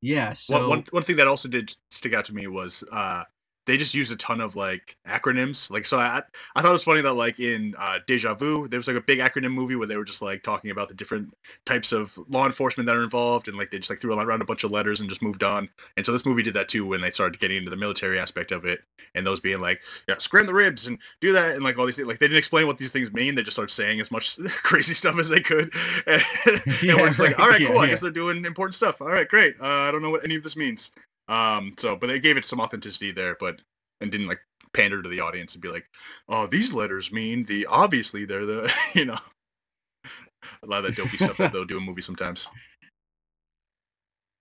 [0.00, 3.24] yeah so one, one one thing that also did stick out to me was uh,
[3.70, 5.70] they just use a ton of like acronyms.
[5.70, 6.20] Like so, I
[6.56, 9.00] I thought it was funny that like in uh, Deja Vu, there was like a
[9.00, 11.32] big acronym movie where they were just like talking about the different
[11.66, 14.44] types of law enforcement that are involved, and like they just like threw around a
[14.44, 15.68] bunch of letters and just moved on.
[15.96, 18.50] And so this movie did that too when they started getting into the military aspect
[18.50, 18.80] of it,
[19.14, 21.94] and those being like, yeah, scram the ribs and do that, and like all these
[21.94, 22.08] things.
[22.08, 23.36] Like they didn't explain what these things mean.
[23.36, 25.72] They just started saying as much crazy stuff as they could,
[26.08, 26.20] and,
[26.82, 27.78] Yeah, we're just like, all right, Yeah, cool.
[27.78, 27.90] I yeah.
[27.90, 29.00] guess they're doing important stuff.
[29.00, 29.54] All right, great.
[29.60, 30.90] Uh, I don't know what any of this means.
[31.30, 33.62] Um, so, but they gave it some authenticity there, but
[34.02, 34.40] and didn't like
[34.74, 35.86] pander to the audience and be like,
[36.28, 39.18] "Oh, these letters mean the obviously they're the you know."
[40.62, 42.48] A lot of that dopey stuff that they'll do in movies sometimes.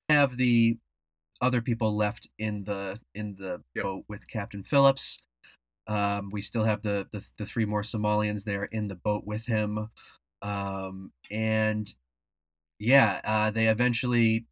[0.10, 0.78] have the
[1.42, 3.84] other people left in the in the Yep.
[3.84, 5.20] boat with Captain Phillips.
[5.88, 9.46] Um, we still have the, the the three more Somalians there in the boat with
[9.46, 9.90] him,
[10.44, 11.94] um, and
[12.80, 14.46] yeah, uh, they eventually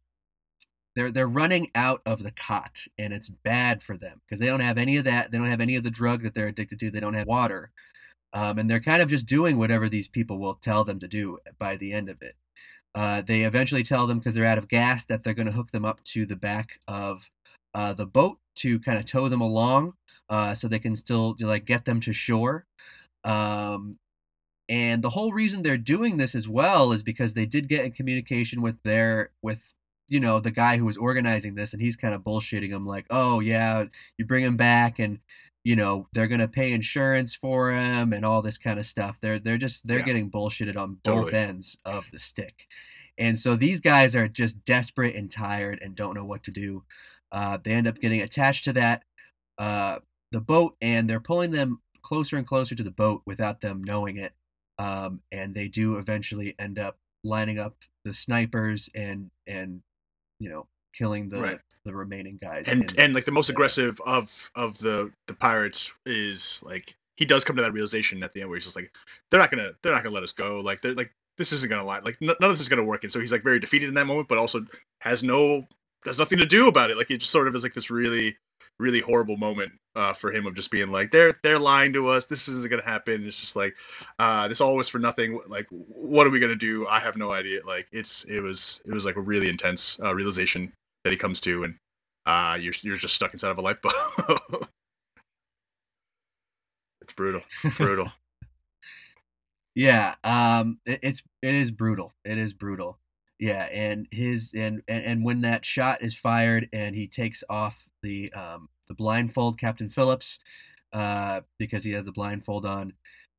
[0.98, 4.58] they're they're running out of the khat, and it's bad for them because they don't
[4.58, 5.30] have any of that.
[5.30, 6.90] They don't have any of the drug that they're addicted to.
[6.90, 7.70] They don't have water,
[8.32, 11.38] um, and they're kind of just doing whatever these people will tell them to do
[11.60, 12.34] by the end of it.
[12.96, 15.70] Uh, they eventually tell them because they're out of gas that they're going to hook
[15.70, 17.30] them up to the back of
[17.74, 19.92] uh, the boat to kind of tow them along,
[20.30, 22.64] uh, so they can still like get them to shore.
[23.22, 23.98] Um,
[24.68, 27.92] and the whole reason they're doing this as well is because they did get in
[27.92, 29.60] communication with their with
[30.08, 33.06] you know the guy who was organizing this, and he's kind of bullshitting them like,
[33.10, 33.84] oh yeah,
[34.18, 35.18] you bring him back and
[35.64, 39.16] you know they're gonna pay insurance for him and all this kind of stuff.
[39.20, 40.04] They're they're just they're Yeah.
[40.04, 42.66] getting bullshitted on both ends of the stick,
[43.18, 46.84] and so these guys are just desperate and tired and don't know what to do.
[47.32, 49.02] Uh, they end up getting attached to that
[49.58, 49.98] uh,
[50.32, 54.16] the boat, and they're pulling them closer and closer to the boat without them knowing
[54.16, 54.32] it.
[54.78, 57.74] Um, and they do eventually end up lining up
[58.04, 59.82] the snipers and and
[60.38, 60.66] you know
[60.96, 61.60] killing the Right.
[61.84, 62.64] the remaining guys.
[62.66, 63.54] and in- and like the most yeah.
[63.54, 68.32] aggressive of of the the pirates is like he does come to that realization at
[68.32, 68.92] the end where he's just like
[69.30, 71.84] they're not gonna they're not gonna let us go like they're like this isn't gonna
[71.84, 73.88] lie like n- none of this is gonna work and so he's like very defeated
[73.88, 74.64] in that moment but also
[75.00, 75.66] has no
[76.04, 78.36] has nothing to do about it like it just sort of is like this really
[78.78, 82.26] really horrible moment uh, for him of just being like they're they're lying to us
[82.26, 83.74] this isn't gonna happen it's just like
[84.18, 87.32] uh, this all was for nothing like what are we gonna do i have no
[87.32, 90.72] idea like it's it was it was like a really intense uh, realization
[91.02, 91.74] that he comes to and
[92.28, 93.94] uh, you're you're just stuck inside of a lifeboat.
[97.00, 97.40] it's brutal,
[97.76, 98.12] brutal.
[99.74, 102.12] Yeah, um, it, it's it is brutal.
[102.24, 102.98] It is brutal.
[103.38, 107.87] Yeah, and his and, and and when that shot is fired and he takes off
[108.02, 110.38] the um the blindfold, Captain Phillips,
[110.92, 112.92] uh, because he has the blindfold on,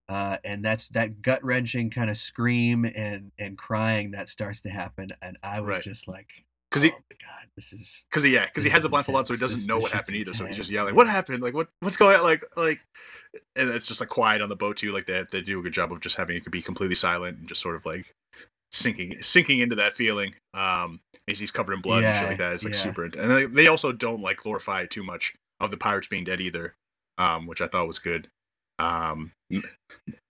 [0.07, 4.69] uh, and that's that gut wrenching kind of scream and and crying that starts to
[4.69, 5.84] happen, and I was Right.
[5.84, 6.27] just like,
[6.72, 9.18] 'Cause he- oh my god, this is because he yeah because he has the blindfold
[9.18, 10.95] on so he doesn't This- know this what happened either so he's just intense, yelling
[10.95, 11.41] what happened?
[11.41, 12.23] Like what what's going on?
[12.23, 12.80] Like like
[13.56, 15.73] and it's just like quiet on the boat too like they they do a good
[15.73, 18.14] job of just having it could be completely silent and just sort of like
[18.72, 20.99] sinking sinking into that feeling um
[21.30, 22.80] as he's covered in blood and shit like that it's like yeah.
[22.80, 26.41] super int- and they, also don't like glorify too much of the pirates being dead
[26.41, 26.76] either
[27.18, 28.27] um which I thought was good
[28.80, 29.31] um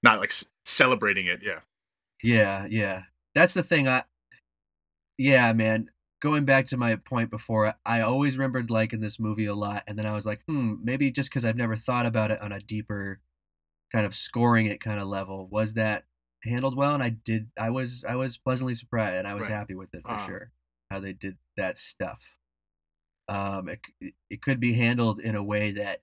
[0.03, 1.59] not like s- celebrating it yeah
[2.23, 3.03] Yeah, yeah.
[3.35, 3.87] That's the thing.
[3.87, 4.03] I
[5.17, 5.89] yeah, man.
[6.21, 9.97] Going back to my point before, I always remembered liking this movie a lot, and
[9.97, 12.59] then I was like, hmm, maybe just because I've never thought about it on a
[12.59, 13.21] deeper
[13.93, 16.03] kind of scoring it kind of level, was that
[16.43, 16.93] handled well?
[16.93, 17.49] And I did.
[17.57, 19.51] I was I was pleasantly surprised, and I was Right.
[19.51, 20.27] happy with it for Uh.
[20.27, 20.51] sure.
[20.89, 22.19] How they did that stuff.
[23.27, 23.79] Um, it
[24.29, 26.01] it could be handled in a way that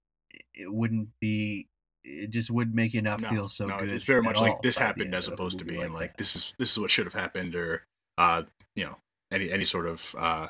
[0.54, 1.68] it wouldn't be.
[2.04, 3.90] It just wouldn't make you not no, feel so no, good.
[3.90, 6.70] it's, very much like this happened as opposed to being like like this is this
[6.70, 7.82] is what should have happened or
[8.16, 8.44] uh
[8.76, 8.96] you know
[9.32, 10.46] any any sort of uh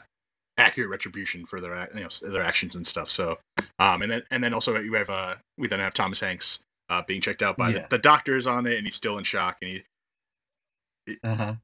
[0.58, 3.38] accurate retribution for their you know their actions and stuff so
[3.78, 6.58] um and then and then also you have uh we then have Thomas Hanks
[6.90, 7.78] uh being checked out by Yeah.
[7.88, 9.82] the, the doctors on it and he's still in shock and
[11.06, 11.54] he Uh huh.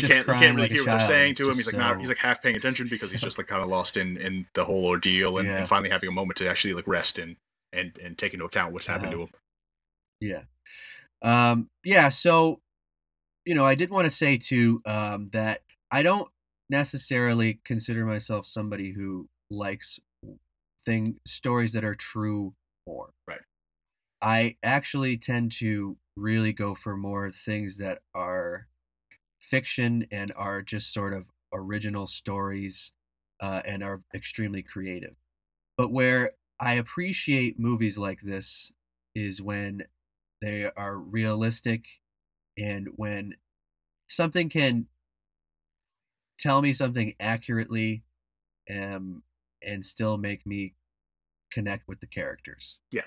[0.00, 1.56] He can't he can't really like hear what they're saying to him.
[1.56, 3.96] He's like not he's like half paying attention because he's just like kind of lost
[3.96, 5.58] in in the whole ordeal and, Yeah.
[5.58, 7.36] and finally having a moment to actually like rest and
[7.72, 9.26] and and take into account what's happened Uh-huh.
[10.20, 10.42] to him.
[11.22, 11.50] Yeah.
[11.52, 12.60] Um, yeah, so
[13.44, 16.28] you know, I did want to say too um, that I don't
[16.68, 19.98] necessarily consider myself somebody who likes
[20.86, 22.54] thing stories that are true
[22.86, 23.40] or Right.
[24.22, 28.66] I actually tend to really go for more things that are
[29.50, 32.92] fiction and are just sort of original stories
[33.40, 35.16] uh, and are extremely creative.
[35.76, 38.70] But where I appreciate movies like this
[39.14, 39.84] is when
[40.40, 41.84] they are realistic
[42.58, 43.34] and when
[44.08, 44.86] something can
[46.38, 48.02] tell me something accurately
[48.70, 49.22] um,
[49.62, 50.74] and still make me
[51.52, 52.78] connect with the characters.
[52.90, 53.02] Yeah.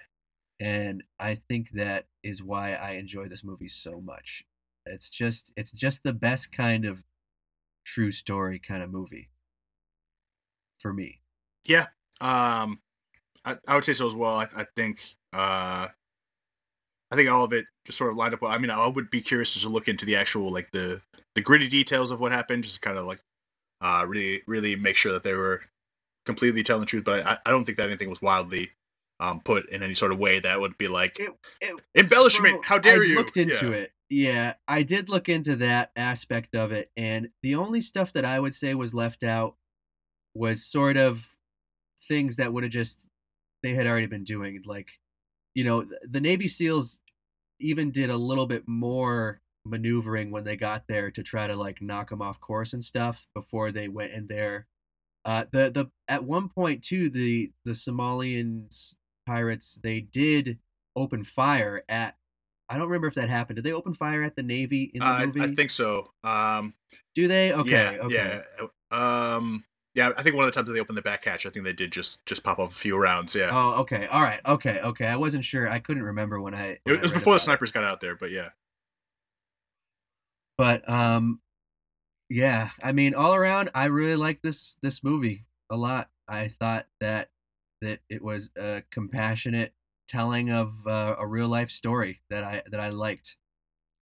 [0.59, 4.45] And I think that is why I enjoy this movie so much.
[4.85, 7.01] It's just it's just the best kind of
[7.85, 9.29] true story kind of movie
[10.79, 11.19] for me.
[11.65, 11.85] Yeah,
[12.21, 12.79] um,
[13.45, 14.35] I, I would say so as well.
[14.35, 14.99] I, I think
[15.31, 15.87] uh,
[17.11, 18.51] I think all of it just sort of lined up well.
[18.51, 21.01] I mean, I would be curious to look into the actual like the
[21.35, 23.21] the gritty details of what happened, just kind of like
[23.81, 25.61] uh, really really make sure that they were
[26.25, 27.05] completely telling the truth.
[27.05, 28.71] But I, I don't think that anything was wildly
[29.19, 31.31] um, put in any sort of way that would be like It,
[31.61, 32.55] it embellishment.
[32.55, 33.15] Bro, How dare I you?
[33.15, 33.77] looked into yeah.
[33.77, 33.92] it.
[34.13, 38.39] Yeah, I did look into that aspect of it, and the only stuff that I
[38.39, 39.55] would say was left out
[40.35, 41.27] was sort of
[42.07, 43.07] things that would have just
[43.63, 44.61] they had already been doing.
[44.65, 44.89] Like,
[45.55, 46.99] you know, the Navy SEALs
[47.59, 51.81] even did a little bit more maneuvering when they got there to try to like
[51.81, 54.67] knock them off course and stuff before they went in there.
[55.25, 58.95] Uh, the the at one point too, the the Somalians
[59.27, 60.59] pirates they did
[60.95, 62.15] open fire at.
[62.73, 63.57] I don't remember if that happened.
[63.57, 65.41] Did they open fire at the Navy in the Uh, movie?
[65.41, 66.11] I think so.
[66.23, 66.73] Um,
[67.13, 67.53] Do they?
[67.53, 67.69] Okay.
[67.69, 68.41] yeah, okay.
[68.91, 69.35] yeah.
[69.35, 69.63] Um,
[69.93, 71.65] yeah, I think one of the times that they opened the back hatch, I think
[71.65, 73.35] they did just just pop off a few rounds.
[73.35, 74.07] Yeah, Oh, okay.
[74.07, 74.39] All right.
[74.43, 74.79] Okay.
[74.81, 75.05] Okay.
[75.05, 75.69] I wasn't sure.
[75.69, 76.65] I couldn't remember when I.
[76.69, 77.45] it, when it was read before the about it.
[77.45, 78.49] snipers got out there, but yeah.
[80.57, 81.39] But um,
[82.29, 82.69] yeah.
[82.81, 86.09] I mean, all around, I really like this this movie a lot.
[86.27, 87.29] I thought that
[87.81, 89.73] that it was a compassionate
[90.13, 93.35] telling of uh, a real life story that I that I liked.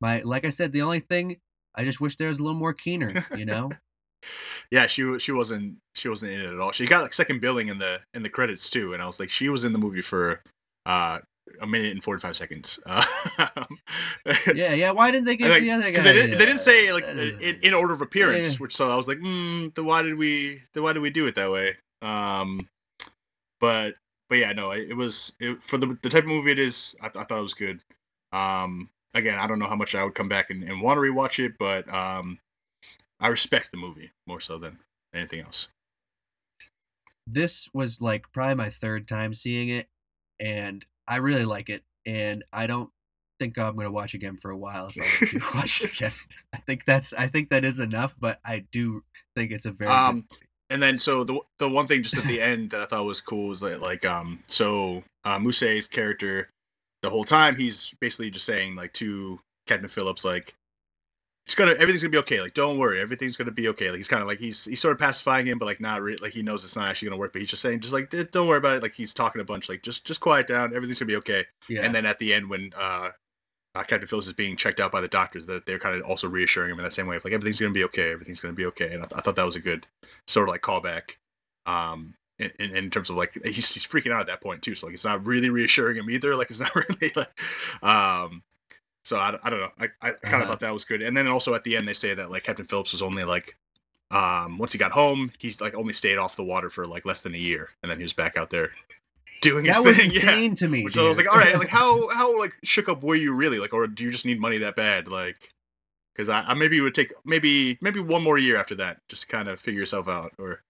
[0.02, 1.38] My like I said, the only thing
[1.76, 3.26] I just wish there was a little more Keener.
[3.36, 3.70] You know.
[4.70, 6.72] Yeah, she she wasn't she wasn't in it at all.
[6.72, 9.32] She got like second billing in the in the credits too, and I was like,
[9.32, 10.44] she was in the movie for
[10.86, 11.18] uh
[11.60, 12.80] a minute and forty five seconds.
[12.86, 13.04] Uh,
[14.54, 14.74] yeah.
[14.74, 14.92] Yeah.
[14.92, 15.90] Why didn't they get the other guy?
[15.90, 18.58] because they didn't they didn't say like in, in order of appearance, Yeah.
[18.60, 21.26] which so I was like, hmm, then why did we then why did we do
[21.26, 21.76] it that way?
[22.04, 22.70] Um,
[23.60, 23.96] but
[24.32, 26.96] but yeah, no, it, it was it, for the the type of movie it is.
[27.02, 27.82] I, th- I thought it was good.
[28.32, 31.02] Um, again, I don't know how much I would come back and, and want to
[31.02, 32.40] rewatch it, but um,
[33.20, 34.80] I respect the movie more so than
[35.14, 35.68] anything else.
[37.28, 39.88] this was like probably my third time seeing it
[40.40, 42.90] and i really like it and i don't
[43.40, 46.12] think i'm going to watch again for a while if i to watch it again
[46.54, 49.04] i think that's i think that is enough but i do
[49.36, 50.26] think it's a very Um,
[50.72, 53.22] and then so the the one thing just at the end that I thought was
[53.22, 56.50] cool was that like um so uh Muse's character
[57.02, 60.56] the whole time he's basically just saying like to Captain Phillips like
[61.46, 62.40] it's gonna everything's gonna be okay.
[62.40, 63.02] Like don't worry.
[63.02, 63.90] Everything's gonna be okay.
[63.90, 66.18] Like he's kind of like he's he's sort of pacifying him but like not re-
[66.22, 68.48] like he knows it's not actually gonna work but he's just saying just like don't
[68.48, 68.84] worry about it.
[68.84, 70.76] Like he's talking a bunch like just just quiet down.
[70.76, 71.46] Everything's gonna be okay.
[71.68, 71.82] Yeah.
[71.82, 73.10] And then at the end when uh
[73.76, 76.28] uh, Captain Phillips is being checked out by the doctors, that they're kind of also
[76.30, 78.66] reassuring him in that same way of like everything's gonna be okay, everything's gonna be
[78.68, 78.94] okay.
[78.94, 79.88] And I, th- I thought that was a good
[80.28, 81.16] sort of like callback.
[81.66, 84.76] Um, in, in, in terms of like he's he's freaking out at that point too,
[84.76, 86.36] so like it's not really reassuring him either.
[86.36, 87.30] Like it's not really like,
[87.84, 88.44] um,
[89.04, 89.72] so I, I don't know.
[89.80, 90.48] I, I kind of Uh-huh.
[90.48, 91.02] thought that was good.
[91.02, 93.58] And then also at the end they say that like Captain Phillips was only like
[94.12, 97.22] um once he got home he's like only stayed off the water for like less
[97.22, 98.72] than a year and then he was back out there
[99.42, 100.12] doing his That was thing.
[100.14, 100.20] Yeah.
[100.22, 100.88] insane to me.
[100.90, 103.60] So I was like, all right, like how how like shook up were you really
[103.60, 105.08] like, or do you just need money that bad?
[105.08, 105.52] Like,
[106.16, 109.24] because I, I maybe it would take maybe maybe one more year after that just
[109.24, 110.32] to kind of figure yourself out.
[110.38, 110.62] Or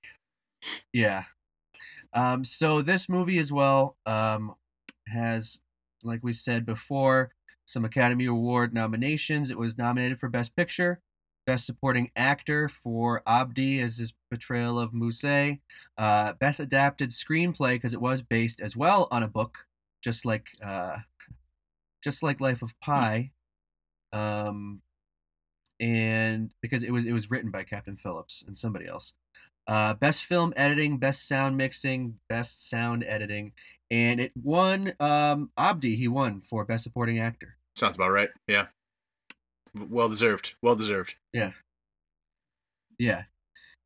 [0.94, 1.24] Yeah.
[2.14, 4.56] Um, so this movie as well um,
[5.08, 5.60] has,
[6.04, 7.32] like we said before,
[7.66, 9.50] some Academy Award nominations.
[9.50, 11.00] It was nominated for Best Picture,
[11.46, 15.24] Best Supporting Actor for Abdi as his portrayal of Muse,
[15.98, 19.58] uh, Best Adapted Screenplay because it was based as well on a book,
[20.04, 20.98] just like uh,
[22.04, 23.32] just like Life of Pi,
[24.14, 24.82] um,
[25.80, 29.14] and because it was it was written by Captain Phillips and somebody else.
[29.68, 33.52] Uh, best film editing, best sound mixing, best sound editing,
[33.90, 34.94] and it won.
[35.00, 37.56] Um, Abdi he won for best supporting actor.
[37.76, 38.30] sounds about right.
[38.48, 38.68] Yeah,
[39.76, 40.56] well deserved.
[40.62, 41.16] Well deserved.
[41.34, 41.52] Yeah,
[43.00, 43.24] Yeah.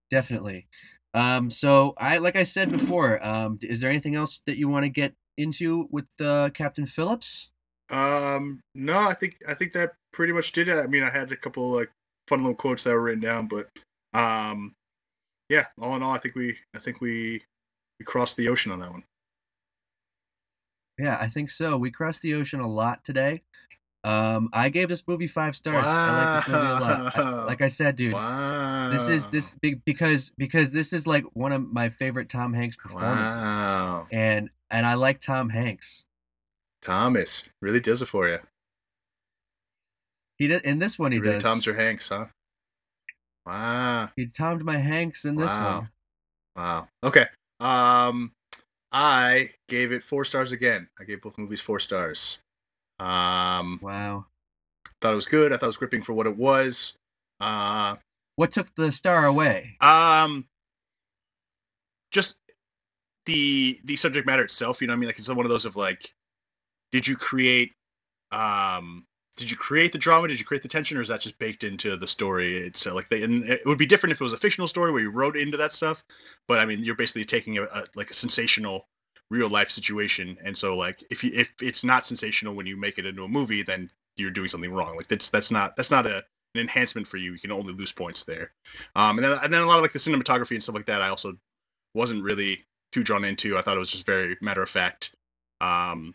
[0.09, 0.67] definitely.
[1.13, 3.23] Um, so I like I said before.
[3.25, 7.49] Um, is there anything else that you want to get into with uh, Captain Phillips?
[7.89, 10.77] Um, no, I think I think that pretty much did it.
[10.77, 11.89] I mean, I had a couple like
[12.27, 13.69] fun little quotes that were written down, but
[14.13, 14.73] um,
[15.49, 17.41] yeah, all in all, I think we I think we
[17.99, 19.03] we crossed the ocean on that one.
[20.97, 21.77] Yeah, I think so.
[21.77, 23.43] We crossed the ocean a lot today.
[24.05, 25.83] Um, I gave this movie five stars.
[25.83, 27.17] I like this movie a lot.
[27.17, 28.89] I- like I said, dude, Wow.
[28.91, 32.75] this is this be- because because this is like one of my favorite Tom Hanks
[32.75, 34.07] performances, Wow.
[34.11, 36.05] and and I like Tom Hanks.
[36.83, 38.39] Thomas really does it for you.
[40.37, 41.11] He did in this one.
[41.11, 41.43] He really does.
[41.43, 42.25] Tom's your Hanks, huh?
[43.45, 44.09] Wow.
[44.15, 45.77] He tomed my Hanks in this Wow.
[45.79, 45.89] one.
[46.55, 46.87] Wow.
[47.03, 47.25] Okay.
[47.59, 48.33] Um,
[48.91, 50.89] I gave it four stars again.
[50.99, 52.39] I gave both movies four stars.
[52.99, 54.25] Um, Wow.
[55.01, 55.51] thought it was good.
[55.53, 56.93] I thought it was gripping for what it was.
[57.39, 57.95] Uh,
[58.35, 59.77] What took the star away?
[59.81, 60.45] um,
[62.11, 62.37] just
[63.25, 64.81] the the subject matter itself.
[64.81, 66.13] You know, what I mean, like it's one of those of like,
[66.91, 67.73] did you create,
[68.31, 69.05] um,
[69.37, 70.27] did you create the drama?
[70.27, 72.95] Did you create the tension, or is that just baked into the story itself?
[72.95, 75.11] Like, they, and it would be different if it was a fictional story where you
[75.11, 76.03] wrote into that stuff.
[76.47, 78.87] But I mean, you're basically taking a, a like a sensational
[79.31, 82.97] real life situation, and so like if you if it's not sensational when you make
[82.97, 84.95] it into a movie, then you're doing something wrong.
[84.95, 86.23] Like that's that's not that's not a
[86.55, 87.33] an enhancement for you.
[87.33, 88.51] You can only lose points there.
[88.95, 91.01] Um, and then and then a lot of like the cinematography and stuff like that.
[91.01, 91.33] I also
[91.93, 93.57] wasn't really too drawn into.
[93.57, 95.15] I thought it was just very matter of fact.
[95.61, 96.13] Um,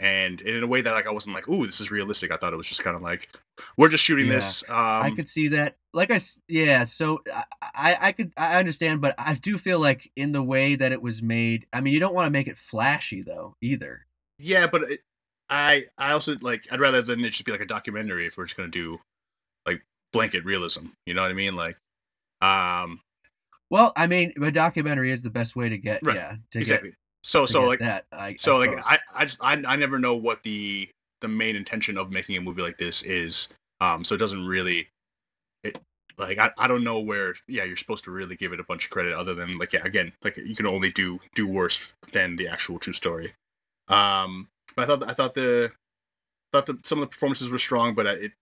[0.00, 2.32] and in a way that like I wasn't like, ooh, this is realistic.
[2.32, 3.28] I thought it was just kind of like,
[3.78, 4.34] we're just shooting Yeah.
[4.34, 4.62] this.
[4.68, 5.76] Um, I could see that.
[5.94, 6.84] Like I, yeah.
[6.84, 7.22] So
[7.62, 11.00] I, I, could, I understand, but I do feel like in the way that it
[11.00, 11.66] was made.
[11.72, 14.06] I mean, you don't want to make it flashy though, either.
[14.38, 15.00] yeah, but it,
[15.48, 18.44] I I also like I'd rather than it just be like a documentary if we're
[18.46, 18.98] just gonna do
[19.64, 19.80] like
[20.12, 20.86] blanket realism.
[21.06, 21.54] You know what I mean?
[21.56, 21.76] Like,
[22.42, 23.00] um,
[23.70, 26.16] Well, I mean, a documentary is the best way to get, Right.
[26.16, 26.90] yeah, to exactly.
[26.90, 28.04] get, So so like that.
[28.12, 28.86] I, so I like.
[28.86, 30.88] I, I just I, I never know what the
[31.20, 33.48] the main intention of making a movie like this is
[33.80, 34.86] um so it doesn't really
[35.64, 35.76] it
[36.18, 38.84] like I, I don't know where yeah you're supposed to really give it a bunch
[38.84, 42.36] of credit other than like yeah again like you can only do do worse than
[42.36, 43.34] the actual true story
[43.88, 44.46] um
[44.76, 45.72] but i thought i thought the
[46.52, 48.32] thought that some of the performances were strong but I, it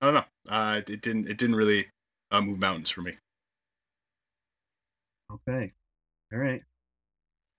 [0.00, 1.88] i don't know uh it didn't it didn't really
[2.30, 3.16] uh, move mountains for me
[5.32, 5.72] okay,
[6.32, 6.62] all right.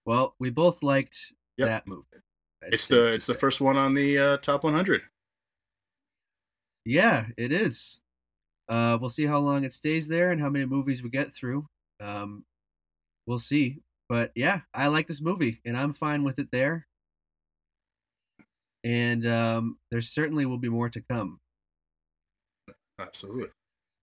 [0.06, 1.18] Well, we both liked
[1.58, 1.68] Yep.
[1.68, 2.04] that movie.
[2.64, 5.02] it's the to it's the first one on the uh, top 100
[6.86, 8.00] Yeah, it is.
[8.68, 11.68] Uh, we'll see how long it stays there and how many movies we get through.
[12.00, 12.44] Um,
[13.28, 13.82] we'll see.
[14.10, 16.86] But yeah, I like this movie and I'm fine with it there.
[18.84, 21.40] And um, there certainly will be more to come.
[23.00, 23.50] absolutely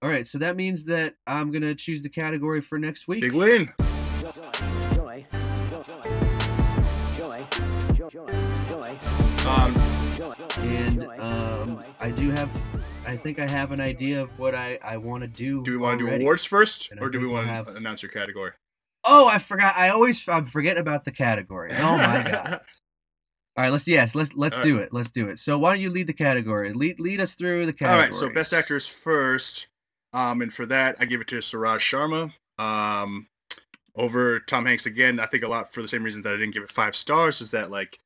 [0.02, 3.20] All right, so that means that I'm gonna choose the category for next week.
[3.20, 3.72] big win
[9.52, 9.74] um
[10.60, 12.48] And um, I do have,
[13.06, 15.62] I think I have an idea of what I, I want to do.
[15.62, 17.66] Do we want to do awards first, And or do we think we'll want have-
[17.66, 18.52] to announce your category?
[19.04, 19.76] Oh, I forgot.
[19.76, 21.70] I always I forget about the category.
[21.76, 22.60] Oh my god.
[23.54, 24.92] All right, let's yes, let's let's All do it.
[24.92, 25.38] Let's do it.
[25.38, 26.72] So why don't you lead the category?
[26.72, 27.96] Lead lead us through the category.
[27.96, 29.66] All right, so best actors first,
[30.14, 33.26] um, and for that I give it to Suraj Sharma, um,
[33.96, 35.18] over Tom Hanks again.
[35.20, 37.40] I think a lot for the same reason that I didn't give it five stars
[37.42, 37.98] is that like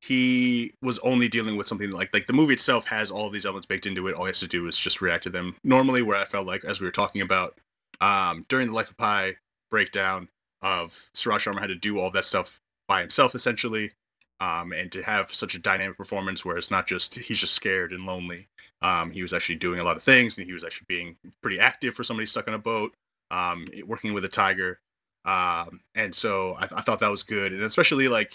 [0.00, 3.66] he was only dealing with something like like the movie itself has all these elements
[3.66, 4.14] baked into it.
[4.14, 6.02] All he has to do is just react to them normally.
[6.02, 7.58] Where I felt like, as we were talking about
[8.00, 9.36] um, during the Life of Pi
[9.70, 10.28] breakdown,
[10.62, 13.92] of Suraj Sharma had to do all that stuff by himself essentially,
[14.40, 17.92] um, and to have such a dynamic performance where it's not just he's just scared
[17.92, 18.48] and lonely.
[18.80, 21.60] Um, he was actually doing a lot of things, and he was actually being pretty
[21.60, 22.94] active for somebody stuck on a boat,
[23.30, 24.80] um, working with a tiger.
[25.26, 28.32] Um, and so I, I thought that was good, and especially like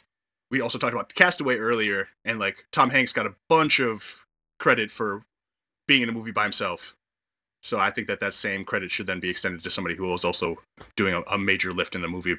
[0.52, 4.26] we also talked about Castaway earlier, and like Tom Hanks got a bunch of
[4.60, 5.24] credit for
[5.88, 6.96] being in a movie by himself.
[7.64, 10.26] So I think that that same credit should then be extended to somebody who was
[10.26, 10.58] also
[10.96, 12.38] doing a, a major lift in the movie,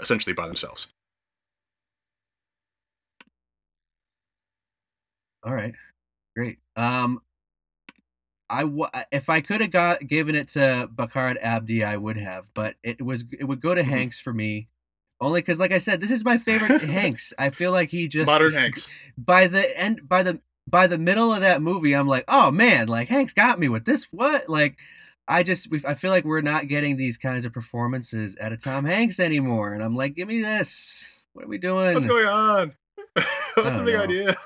[0.00, 0.88] essentially by themselves.
[5.42, 5.74] All right,
[6.36, 6.58] great.
[6.76, 7.22] Um,
[8.50, 12.46] I w- if I could have got given it to Barkhad Abdi, I would have,
[12.54, 13.86] but it was it would go to Mhm.
[13.86, 14.68] Hanks for me,
[15.20, 17.32] only because, like I said, this is my favorite Hanks.
[17.38, 18.92] I feel like he just Modern Hanks.
[19.16, 22.88] by the end by the by the middle of that movie, I'm like, oh man,
[22.88, 24.04] like Hanks got me with this.
[24.10, 24.76] What like.
[25.30, 28.86] I just I feel like we're not getting these kinds of performances out of Tom
[28.86, 31.04] Hanks anymore, and I'm like, give me this.
[31.34, 31.92] What are we doing?
[31.92, 32.74] What's going on?
[33.12, 34.04] What's don't big know.
[34.04, 34.36] idea?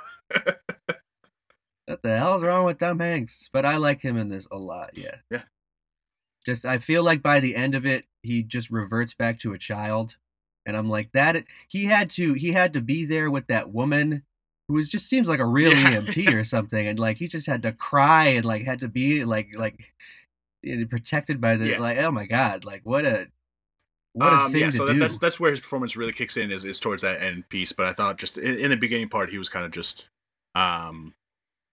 [1.86, 3.48] What the hell's wrong with Tom Hanks?
[3.52, 4.96] But I like him in this a lot.
[4.96, 5.16] Yeah.
[5.30, 5.42] Yeah.
[6.44, 9.58] Just I feel like by the end of it, he just reverts back to a
[9.58, 10.16] child,
[10.66, 11.44] and I'm like that.
[11.68, 14.22] He had to he had to be there with that woman
[14.68, 16.00] who was just seems like a real Yeah.
[16.00, 19.24] EMT or something, and like he just had to cry and like had to be
[19.24, 19.78] like like
[20.90, 21.78] protected by the Yeah.
[21.78, 23.28] like oh my god like what a
[24.12, 26.36] what a um, thing yeah, to so that, that's that's where his performance really kicks
[26.36, 27.72] in is, is towards that end piece.
[27.72, 30.08] But I thought just in, in the beginning part he was kind of just,
[30.54, 31.14] um,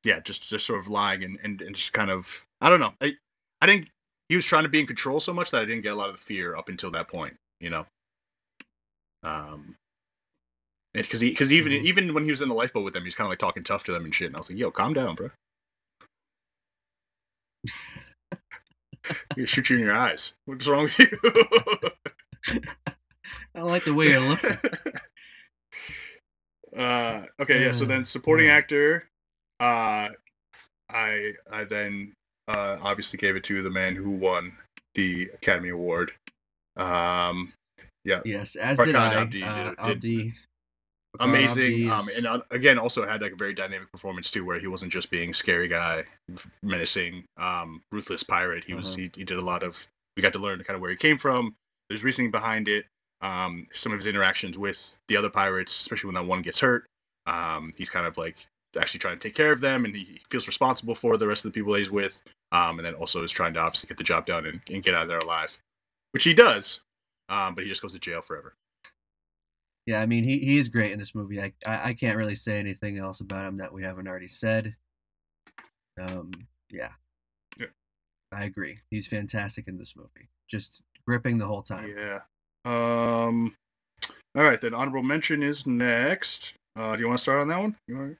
[0.06, 2.94] yeah, just just sort of lying and, and, and just kind of I don't know.
[3.02, 3.14] I
[3.62, 3.90] I didn't.
[4.30, 6.10] He was trying to be in control so much that I didn't get a lot
[6.10, 7.36] of the fear up until that point.
[7.60, 7.86] You know.
[9.24, 9.76] Um.
[10.94, 11.84] Because he, because even Mhm.
[11.84, 13.84] even when he was in the lifeboat with them, he's kind of like talking tough
[13.86, 14.28] to them and shit.
[14.28, 15.30] And I was like, "Yo, calm down, bro.
[19.36, 20.36] You shoot you in your eyes.
[20.46, 21.08] What's wrong with you?"
[23.56, 24.52] I like the way you're looking.
[26.76, 27.72] uh, okay, yeah.
[27.72, 28.54] So then, supporting yeah.
[28.54, 29.08] actor,
[29.60, 30.10] uh,
[30.90, 32.14] I I then
[32.48, 34.54] uh, obviously gave it to the man who won
[34.96, 36.12] the Academy Award.
[36.78, 37.54] Um,
[38.26, 39.22] Yes, as Farhad did I.
[39.22, 39.54] Abdi did- uh,
[39.88, 40.34] did Abdi-
[41.20, 41.90] amazing.
[41.90, 44.92] Um, and uh, again, also had like a very dynamic performance too, where he wasn't
[44.92, 46.04] just being scary guy,
[46.64, 48.64] menacing, um, ruthless pirate.
[48.64, 49.08] He was Uh-huh.
[49.14, 49.86] he, he did a lot of.
[50.16, 51.56] We got to learn kind of where he came from.
[51.90, 52.86] There's reasoning behind it.
[53.22, 56.86] Um, some of his interactions with the other pirates, especially when that one gets hurt.
[57.26, 58.38] Um, he's kind of like
[58.80, 61.52] actually trying to take care of them, and he feels responsible for the rest of
[61.52, 62.22] the people that he's with.
[62.52, 64.94] Um, and then also is trying to obviously get the job done and, and get
[64.94, 65.58] out of there alive,
[66.14, 66.82] which he does.
[67.30, 68.56] Um, but he just goes to jail forever.
[69.86, 71.42] Yeah, I mean he, he is great in this movie.
[71.42, 74.76] I, I I can't really say anything else about him that we haven't already said.
[76.00, 76.32] Um,
[76.70, 76.90] yeah.
[77.58, 77.68] Yeah.
[78.32, 78.80] I agree.
[78.92, 80.30] He's fantastic in this movie.
[80.50, 81.94] Just gripping the whole time.
[81.96, 82.20] Yeah.
[82.66, 83.56] Um.
[84.36, 86.54] All right, then honorable mention is next.
[86.76, 87.76] Uh, do you want to start on that one?
[87.88, 88.18] You want...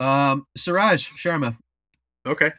[0.00, 1.56] Um, Suraj Sharma.
[2.26, 2.50] Okay.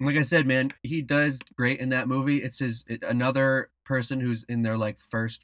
[0.00, 2.42] Like I said, man, he does great in that movie.
[2.42, 5.40] It's his it, another person who's in their like first.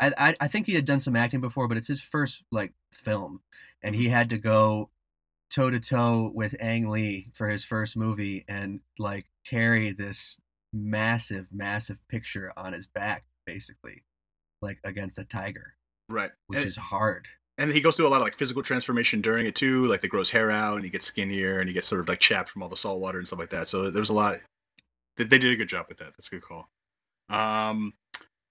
[0.00, 2.72] I, I I think he had done some acting before, but it's his first like
[2.92, 3.40] film,
[3.82, 4.14] and he mm-hmm.
[4.14, 4.90] had to go
[5.50, 10.38] toe to toe with Ang Lee for his first movie and like carry this
[10.72, 14.04] massive, massive picture on his back, basically,
[14.62, 15.74] like against a tiger,
[16.08, 16.30] Right.
[16.46, 17.26] which And, is hard.
[17.58, 19.86] and he goes through a lot of like physical transformation during it too.
[19.86, 22.20] Like, they grows hair out, and he gets skinnier, and he gets sort of like
[22.20, 23.68] chapped from all the salt water and stuff like that.
[23.68, 24.36] So there was a lot.
[25.16, 26.12] They did a good job with that.
[26.16, 26.68] That's a good call.
[27.30, 27.94] Um,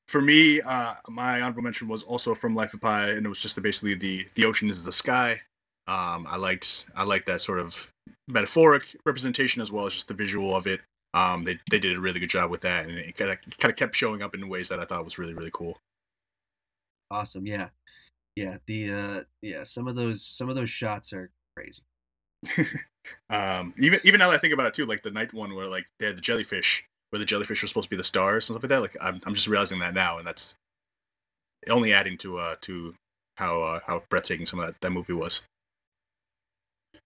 [0.07, 3.41] for me, uh, my honorable mention was also from Life of Pi, and it was
[3.41, 5.39] just basically the the ocean is the sky.
[5.87, 7.91] Um, I liked I liked that sort of
[8.27, 10.81] metaphoric representation as well as just the visual of it.
[11.13, 13.71] Um, they they did a really good job with that, and it kind of kind
[13.71, 15.77] of kept showing up in ways that I thought was really really cool.
[17.11, 17.69] Awesome, yeah,
[18.35, 18.57] yeah.
[18.67, 21.83] The uh, yeah, some of those some of those shots are crazy.
[23.29, 25.67] um, even even now that I think about it too, like the night one where
[25.67, 28.55] like they had the jellyfish, where the jellyfish were supposed to be the stars and
[28.55, 28.81] stuff like that.
[28.81, 30.53] Like I'm I'm just realizing that now, and that's
[31.69, 32.93] only adding to uh to
[33.37, 35.43] how uh, how breathtaking some of that, that movie was.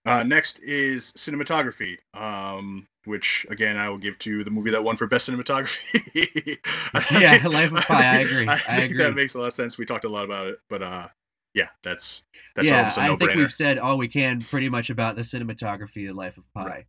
[0.05, 4.97] Uh, next is cinematography, um, which again I will give to the movie that won
[4.97, 6.57] for best cinematography.
[7.21, 9.03] Yeah, Life of Pi, I agree, I, I think agree.
[9.03, 9.77] that makes a lot of sense.
[9.77, 11.07] We talked a lot about it, but uh,
[11.53, 12.23] yeah, that's
[12.55, 16.09] that's yeah, I no think we've said all we can pretty much about the cinematography
[16.09, 16.85] of Life of Pi, Right.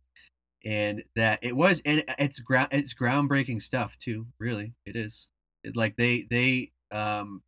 [0.65, 4.27] And that it was and it's ground it's groundbreaking stuff too.
[4.39, 5.27] Really, it is.
[5.63, 7.41] It, like they they um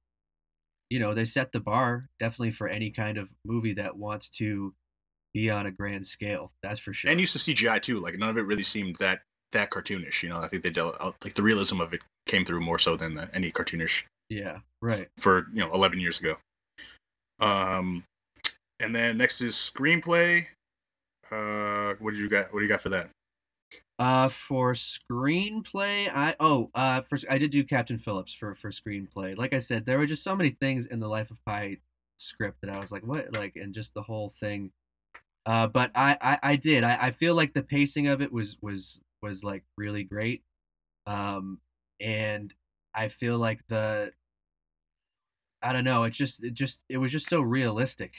[0.90, 4.74] you know they set the bar definitely for any kind of movie that wants to
[5.34, 6.52] be on a grand scale.
[6.64, 7.12] That's for sure.
[7.12, 8.00] And use of CGI too.
[8.00, 9.22] Like none of it really seemed that
[9.52, 10.24] that cartoonish.
[10.24, 12.96] You know, I think they dealt like the realism of it came through more so
[12.96, 15.08] than the, any cartoonish yeah, right.
[15.18, 16.36] for you know 11 years ago.
[17.40, 18.04] Um,
[18.80, 20.46] and then next is screenplay.
[21.32, 22.54] Uh, what did you got?
[22.54, 23.10] What do you got for that?
[24.00, 29.36] Uh, for screenplay, I oh, uh, for I did do Captain Phillips for for screenplay.
[29.38, 31.78] Like I said, there were just so many things in the Life of Pi
[32.18, 34.72] script that I was like, what, like, and just the whole thing.
[35.46, 36.84] Uh, but I I, I did.
[36.84, 40.44] I, I feel like the pacing of it was was was like really great.
[41.08, 41.60] Um,
[42.00, 42.54] and
[42.94, 44.14] I feel like the
[45.62, 48.14] I don't know, it just it just it was just so realistic.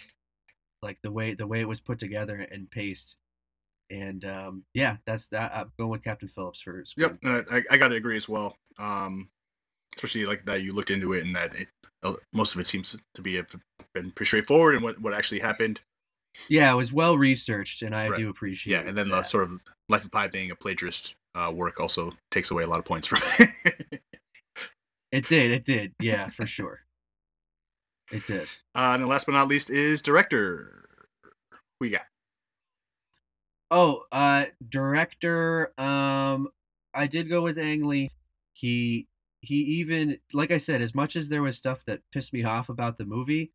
[0.82, 3.16] Like the way the way it was put together and paced.
[3.90, 5.52] And um, yeah, that's that.
[5.54, 6.84] I'm going with Captain Phillips for.
[6.96, 8.56] Yep, I, I got to agree as well.
[8.78, 9.28] Um,
[9.96, 11.68] especially like that you looked into it and that it,
[12.02, 13.46] uh, most of it seems to be a,
[13.94, 15.80] been pretty straightforward and what what actually happened.
[16.48, 18.18] Yeah, it was well researched, and I Right.
[18.18, 18.72] do appreciate.
[18.72, 22.12] Yeah, and then the sort of Life of Pi being a plagiarist uh, work also
[22.30, 24.00] takes away a lot of points from it.
[25.12, 25.94] it did, it did.
[26.00, 26.80] Yeah, for sure.
[28.10, 28.48] It did.
[28.74, 30.82] Uh, and then last but not least is director.
[31.80, 32.06] Who you got?
[33.70, 35.72] Oh, uh, director.
[35.78, 36.48] Um,
[36.94, 38.10] I did go with Ang Lee.
[38.54, 39.06] He
[39.40, 42.70] he even like I said, as much as there was stuff that pissed me off
[42.70, 43.52] about the movie,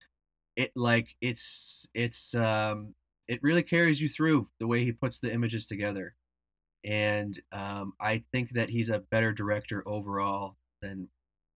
[0.56, 2.94] it like it's it's um
[3.28, 6.16] it really carries you through the way he puts the images together,
[6.84, 11.08] and um, I think that he's a better director overall than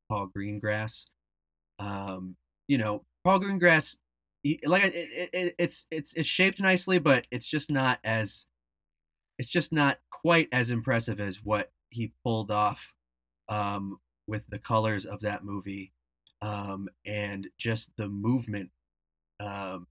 [0.09, 1.05] Paul Greengrass.
[1.79, 2.35] Um,
[2.67, 3.95] you know, Paul Greengrass,
[4.43, 8.45] he, like it, it, it, it's it's it's shaped nicely, but it's just not as
[9.37, 12.93] it's just not quite as impressive as what he pulled off
[13.49, 15.93] um, with the colors of that movie
[16.41, 18.69] um, and just the movement
[19.39, 19.87] um,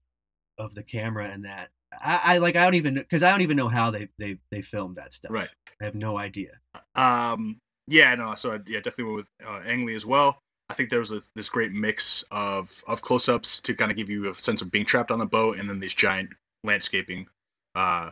[0.57, 1.69] of the camera and that.
[1.93, 4.61] I, I like I don't even because I don't even know how they they they
[4.61, 5.31] filmed that stuff.
[5.31, 5.49] Right.
[5.81, 6.51] I have no idea.
[6.95, 10.41] Um, yeah, no, so I, yeah, definitely went with uh, Ang Lee as well.
[10.69, 14.09] I think there was a, this great mix of of close-ups to kind of give
[14.09, 16.29] you a sense of being trapped on the boat, and then these giant
[16.63, 17.27] landscaping
[17.75, 18.11] uh,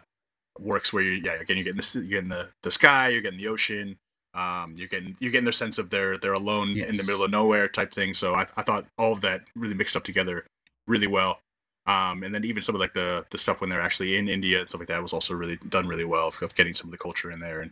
[0.59, 3.39] works where you, yeah, again, you're getting the you're getting the, the sky, you're getting
[3.39, 3.97] the ocean,
[4.33, 7.31] um, you're getting you're getting their sense of they're they're alone in the middle of
[7.31, 8.13] nowhere type thing.
[8.13, 10.45] So I, I thought all of that really mixed up together
[10.87, 11.39] really well.
[11.87, 14.59] Um, and then even some of like the the stuff when they're actually in India
[14.59, 16.91] and stuff like that was also really done really well of, of getting some of
[16.91, 17.71] the culture in there and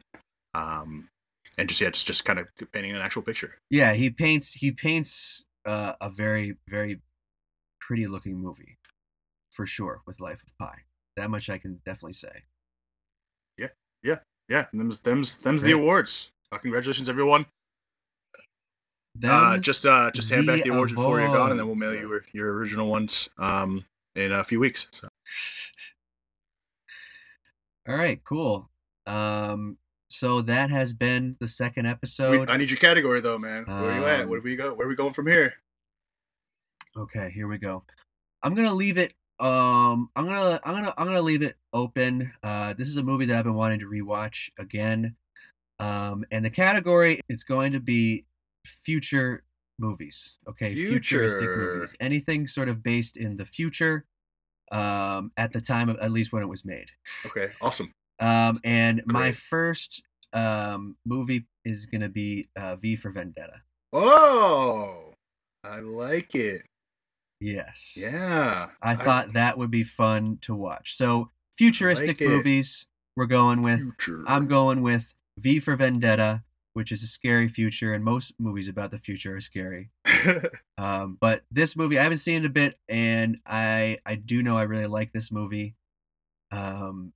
[0.53, 1.07] um,
[1.57, 3.55] and just yeah, it's just kind of painting an actual picture.
[3.69, 7.01] Yeah, he paints he paints uh, a very very
[7.79, 8.77] pretty looking movie
[9.51, 10.75] for sure with Life of Pi.
[11.15, 12.43] That much I can definitely say.
[13.57, 13.67] Yeah,
[14.03, 14.17] yeah,
[14.49, 14.65] yeah.
[14.71, 16.31] and them's them's them's the awards.
[16.51, 17.45] Uh, congratulations, everyone.
[19.23, 21.75] Uh, just uh, just hand back the the awards before you're gone, and then we'll
[21.75, 23.85] mail you your, your original ones um,
[24.15, 24.87] in a few weeks.
[24.91, 25.07] So
[27.87, 28.69] All right, cool.
[29.05, 29.77] Um,
[30.13, 32.49] so that has been the second episode.
[32.49, 33.65] I need your category though, man.
[33.65, 34.27] Where are you at?
[34.29, 34.73] Where Um, do we go?
[34.73, 35.53] Where are we going from here?
[36.95, 37.83] Okay, here we go.
[38.43, 39.13] I'm gonna leave it.
[39.39, 42.31] Um, I'm gonna I'm gonna I'm gonna leave it open.
[42.43, 45.15] Uh, this is a movie that I've been wanting to rewatch again.
[45.79, 48.25] Um, and the category is going to be
[48.85, 49.43] future
[49.79, 50.33] movies.
[50.47, 51.93] Okay, futuristic movies.
[51.99, 54.05] Anything sort of based in the future.
[54.71, 56.87] Um, at the time of at least when it was made.
[57.25, 57.91] Okay, awesome.
[58.23, 59.35] Um, and my Great.
[59.35, 60.01] first
[60.31, 63.61] um movie is gonna be uh, V for Vendetta.
[63.91, 65.13] Oh,
[65.63, 66.63] I like it.
[67.41, 67.93] Yes.
[67.97, 70.95] Yeah, I thought that would be fun to watch.
[70.97, 72.27] So futuristic it.
[72.29, 72.85] movies
[73.17, 73.81] we're going with.
[73.81, 74.23] future.
[74.25, 76.43] I'm going with V for Vendetta,
[76.73, 79.89] which is a scary future, and most movies about the future are scary.
[80.79, 84.57] Um, but this movie I haven't seen it a bit, and I I do know
[84.57, 85.75] I really like this movie.
[86.51, 87.13] Um,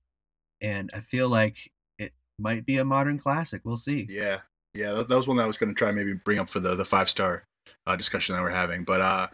[0.60, 1.56] and I feel like
[1.98, 3.62] it might be a modern classic.
[3.64, 4.06] We'll see.
[4.08, 4.38] Yeah,
[4.74, 6.60] yeah, that, that was one that I was going to try maybe bring up for
[6.60, 7.44] the the five star
[7.86, 8.84] uh, discussion that we're having.
[8.84, 9.26] But uh,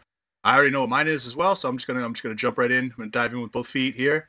[0.44, 2.34] I already know what mine is as well, so I'm just gonna I'm just gonna
[2.34, 2.84] jump right in.
[2.84, 4.28] I'm gonna dive in with both feet here.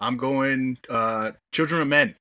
[0.00, 2.14] I'm going uh, Children of Men.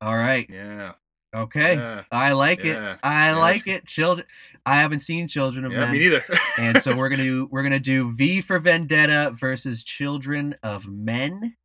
[0.00, 0.46] All right.
[0.50, 0.92] Yeah,
[1.34, 1.74] Okay.
[1.74, 2.94] yeah, I like Yeah.
[2.94, 2.98] it.
[3.02, 3.86] I Yeah, like it.
[3.86, 4.26] Children.
[4.66, 5.80] I haven't seen Children of yeah.
[5.80, 5.92] Men.
[5.92, 6.24] Me neither.
[6.58, 11.56] and so we're gonna do we're gonna do V for Vendetta versus Children of Men.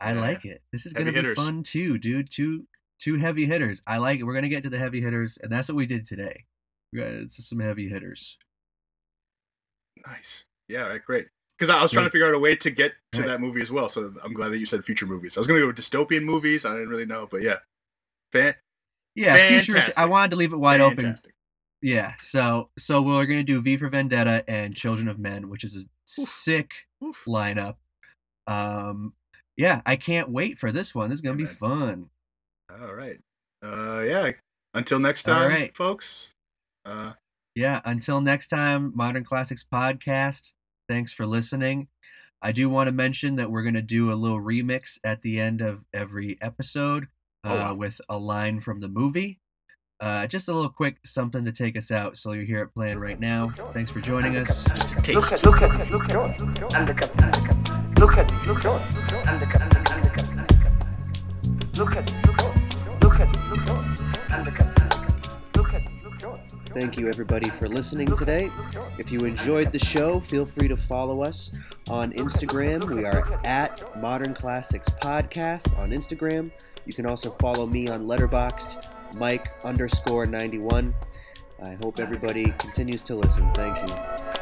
[0.00, 0.20] I Yeah.
[0.20, 0.62] like it.
[0.72, 1.46] This is Heavy gonna be hitters.
[1.46, 2.30] fun too, dude.
[2.30, 2.66] Two
[2.98, 3.82] two heavy hitters.
[3.86, 4.24] I like it.
[4.24, 6.44] We're gonna get to the heavy hitters, and that's what we did today.
[6.92, 8.38] We got into some heavy hitters.
[10.06, 10.44] nice.
[10.68, 11.26] Yeah, right, great.
[11.58, 13.28] Because I was trying to figure out a way to get to Right.
[13.28, 13.88] that movie as well.
[13.88, 15.36] So I'm glad that you said future movies.
[15.36, 16.64] I was gonna go with dystopian movies.
[16.64, 17.58] I didn't really know, but yeah,
[18.32, 18.54] fan.
[19.14, 19.98] Yeah, futuristic.
[19.98, 21.32] I wanted to leave it wide open fantastic.
[21.80, 25.76] Yeah, so so we're gonna do V for Vendetta and Children of Men, which is
[25.76, 27.24] a sick Oof.
[27.26, 27.76] lineup.
[28.46, 29.14] Um,
[29.56, 31.10] yeah, I can't wait for this one.
[31.10, 31.54] This is gonna be man.
[31.56, 32.10] fun.
[32.80, 33.18] All right.
[33.62, 34.32] Uh, yeah.
[34.74, 35.74] Until next time, right.
[35.74, 36.28] folks.
[36.84, 37.12] Uh,
[37.54, 40.52] Yeah, until next time, Modern Classics Podcast.
[40.88, 41.88] Thanks for listening.
[42.42, 45.40] I do want to mention that we're going to do a little remix at the
[45.40, 47.04] end of every episode
[47.44, 47.74] uh, Oh, wow.
[47.74, 49.40] with a line from the movie.
[49.98, 52.98] Uh, just a little quick something to take us out, so you hear it playing
[52.98, 53.50] right now.
[53.72, 54.62] Thanks for joining us.
[55.08, 57.98] Look at, look at, look at, undercut, undercut.
[57.98, 61.78] Look at, look at, undercut, undercut, undercut, undercut.
[61.78, 65.56] Look at, look at, look at, look at, undercut, undercut.
[65.56, 66.52] Look at, look at.
[66.74, 68.50] Thank you, everybody, for listening today.
[68.98, 71.50] If you enjoyed the show, feel free to follow us
[71.88, 72.84] on Instagram.
[72.84, 76.50] We are at Modern Classics Podcast on Instagram.
[76.84, 80.94] You can also follow me on Letterboxd, Mike underscore 91.
[81.64, 83.50] I hope everybody continues to listen.
[83.54, 84.35] Thank you.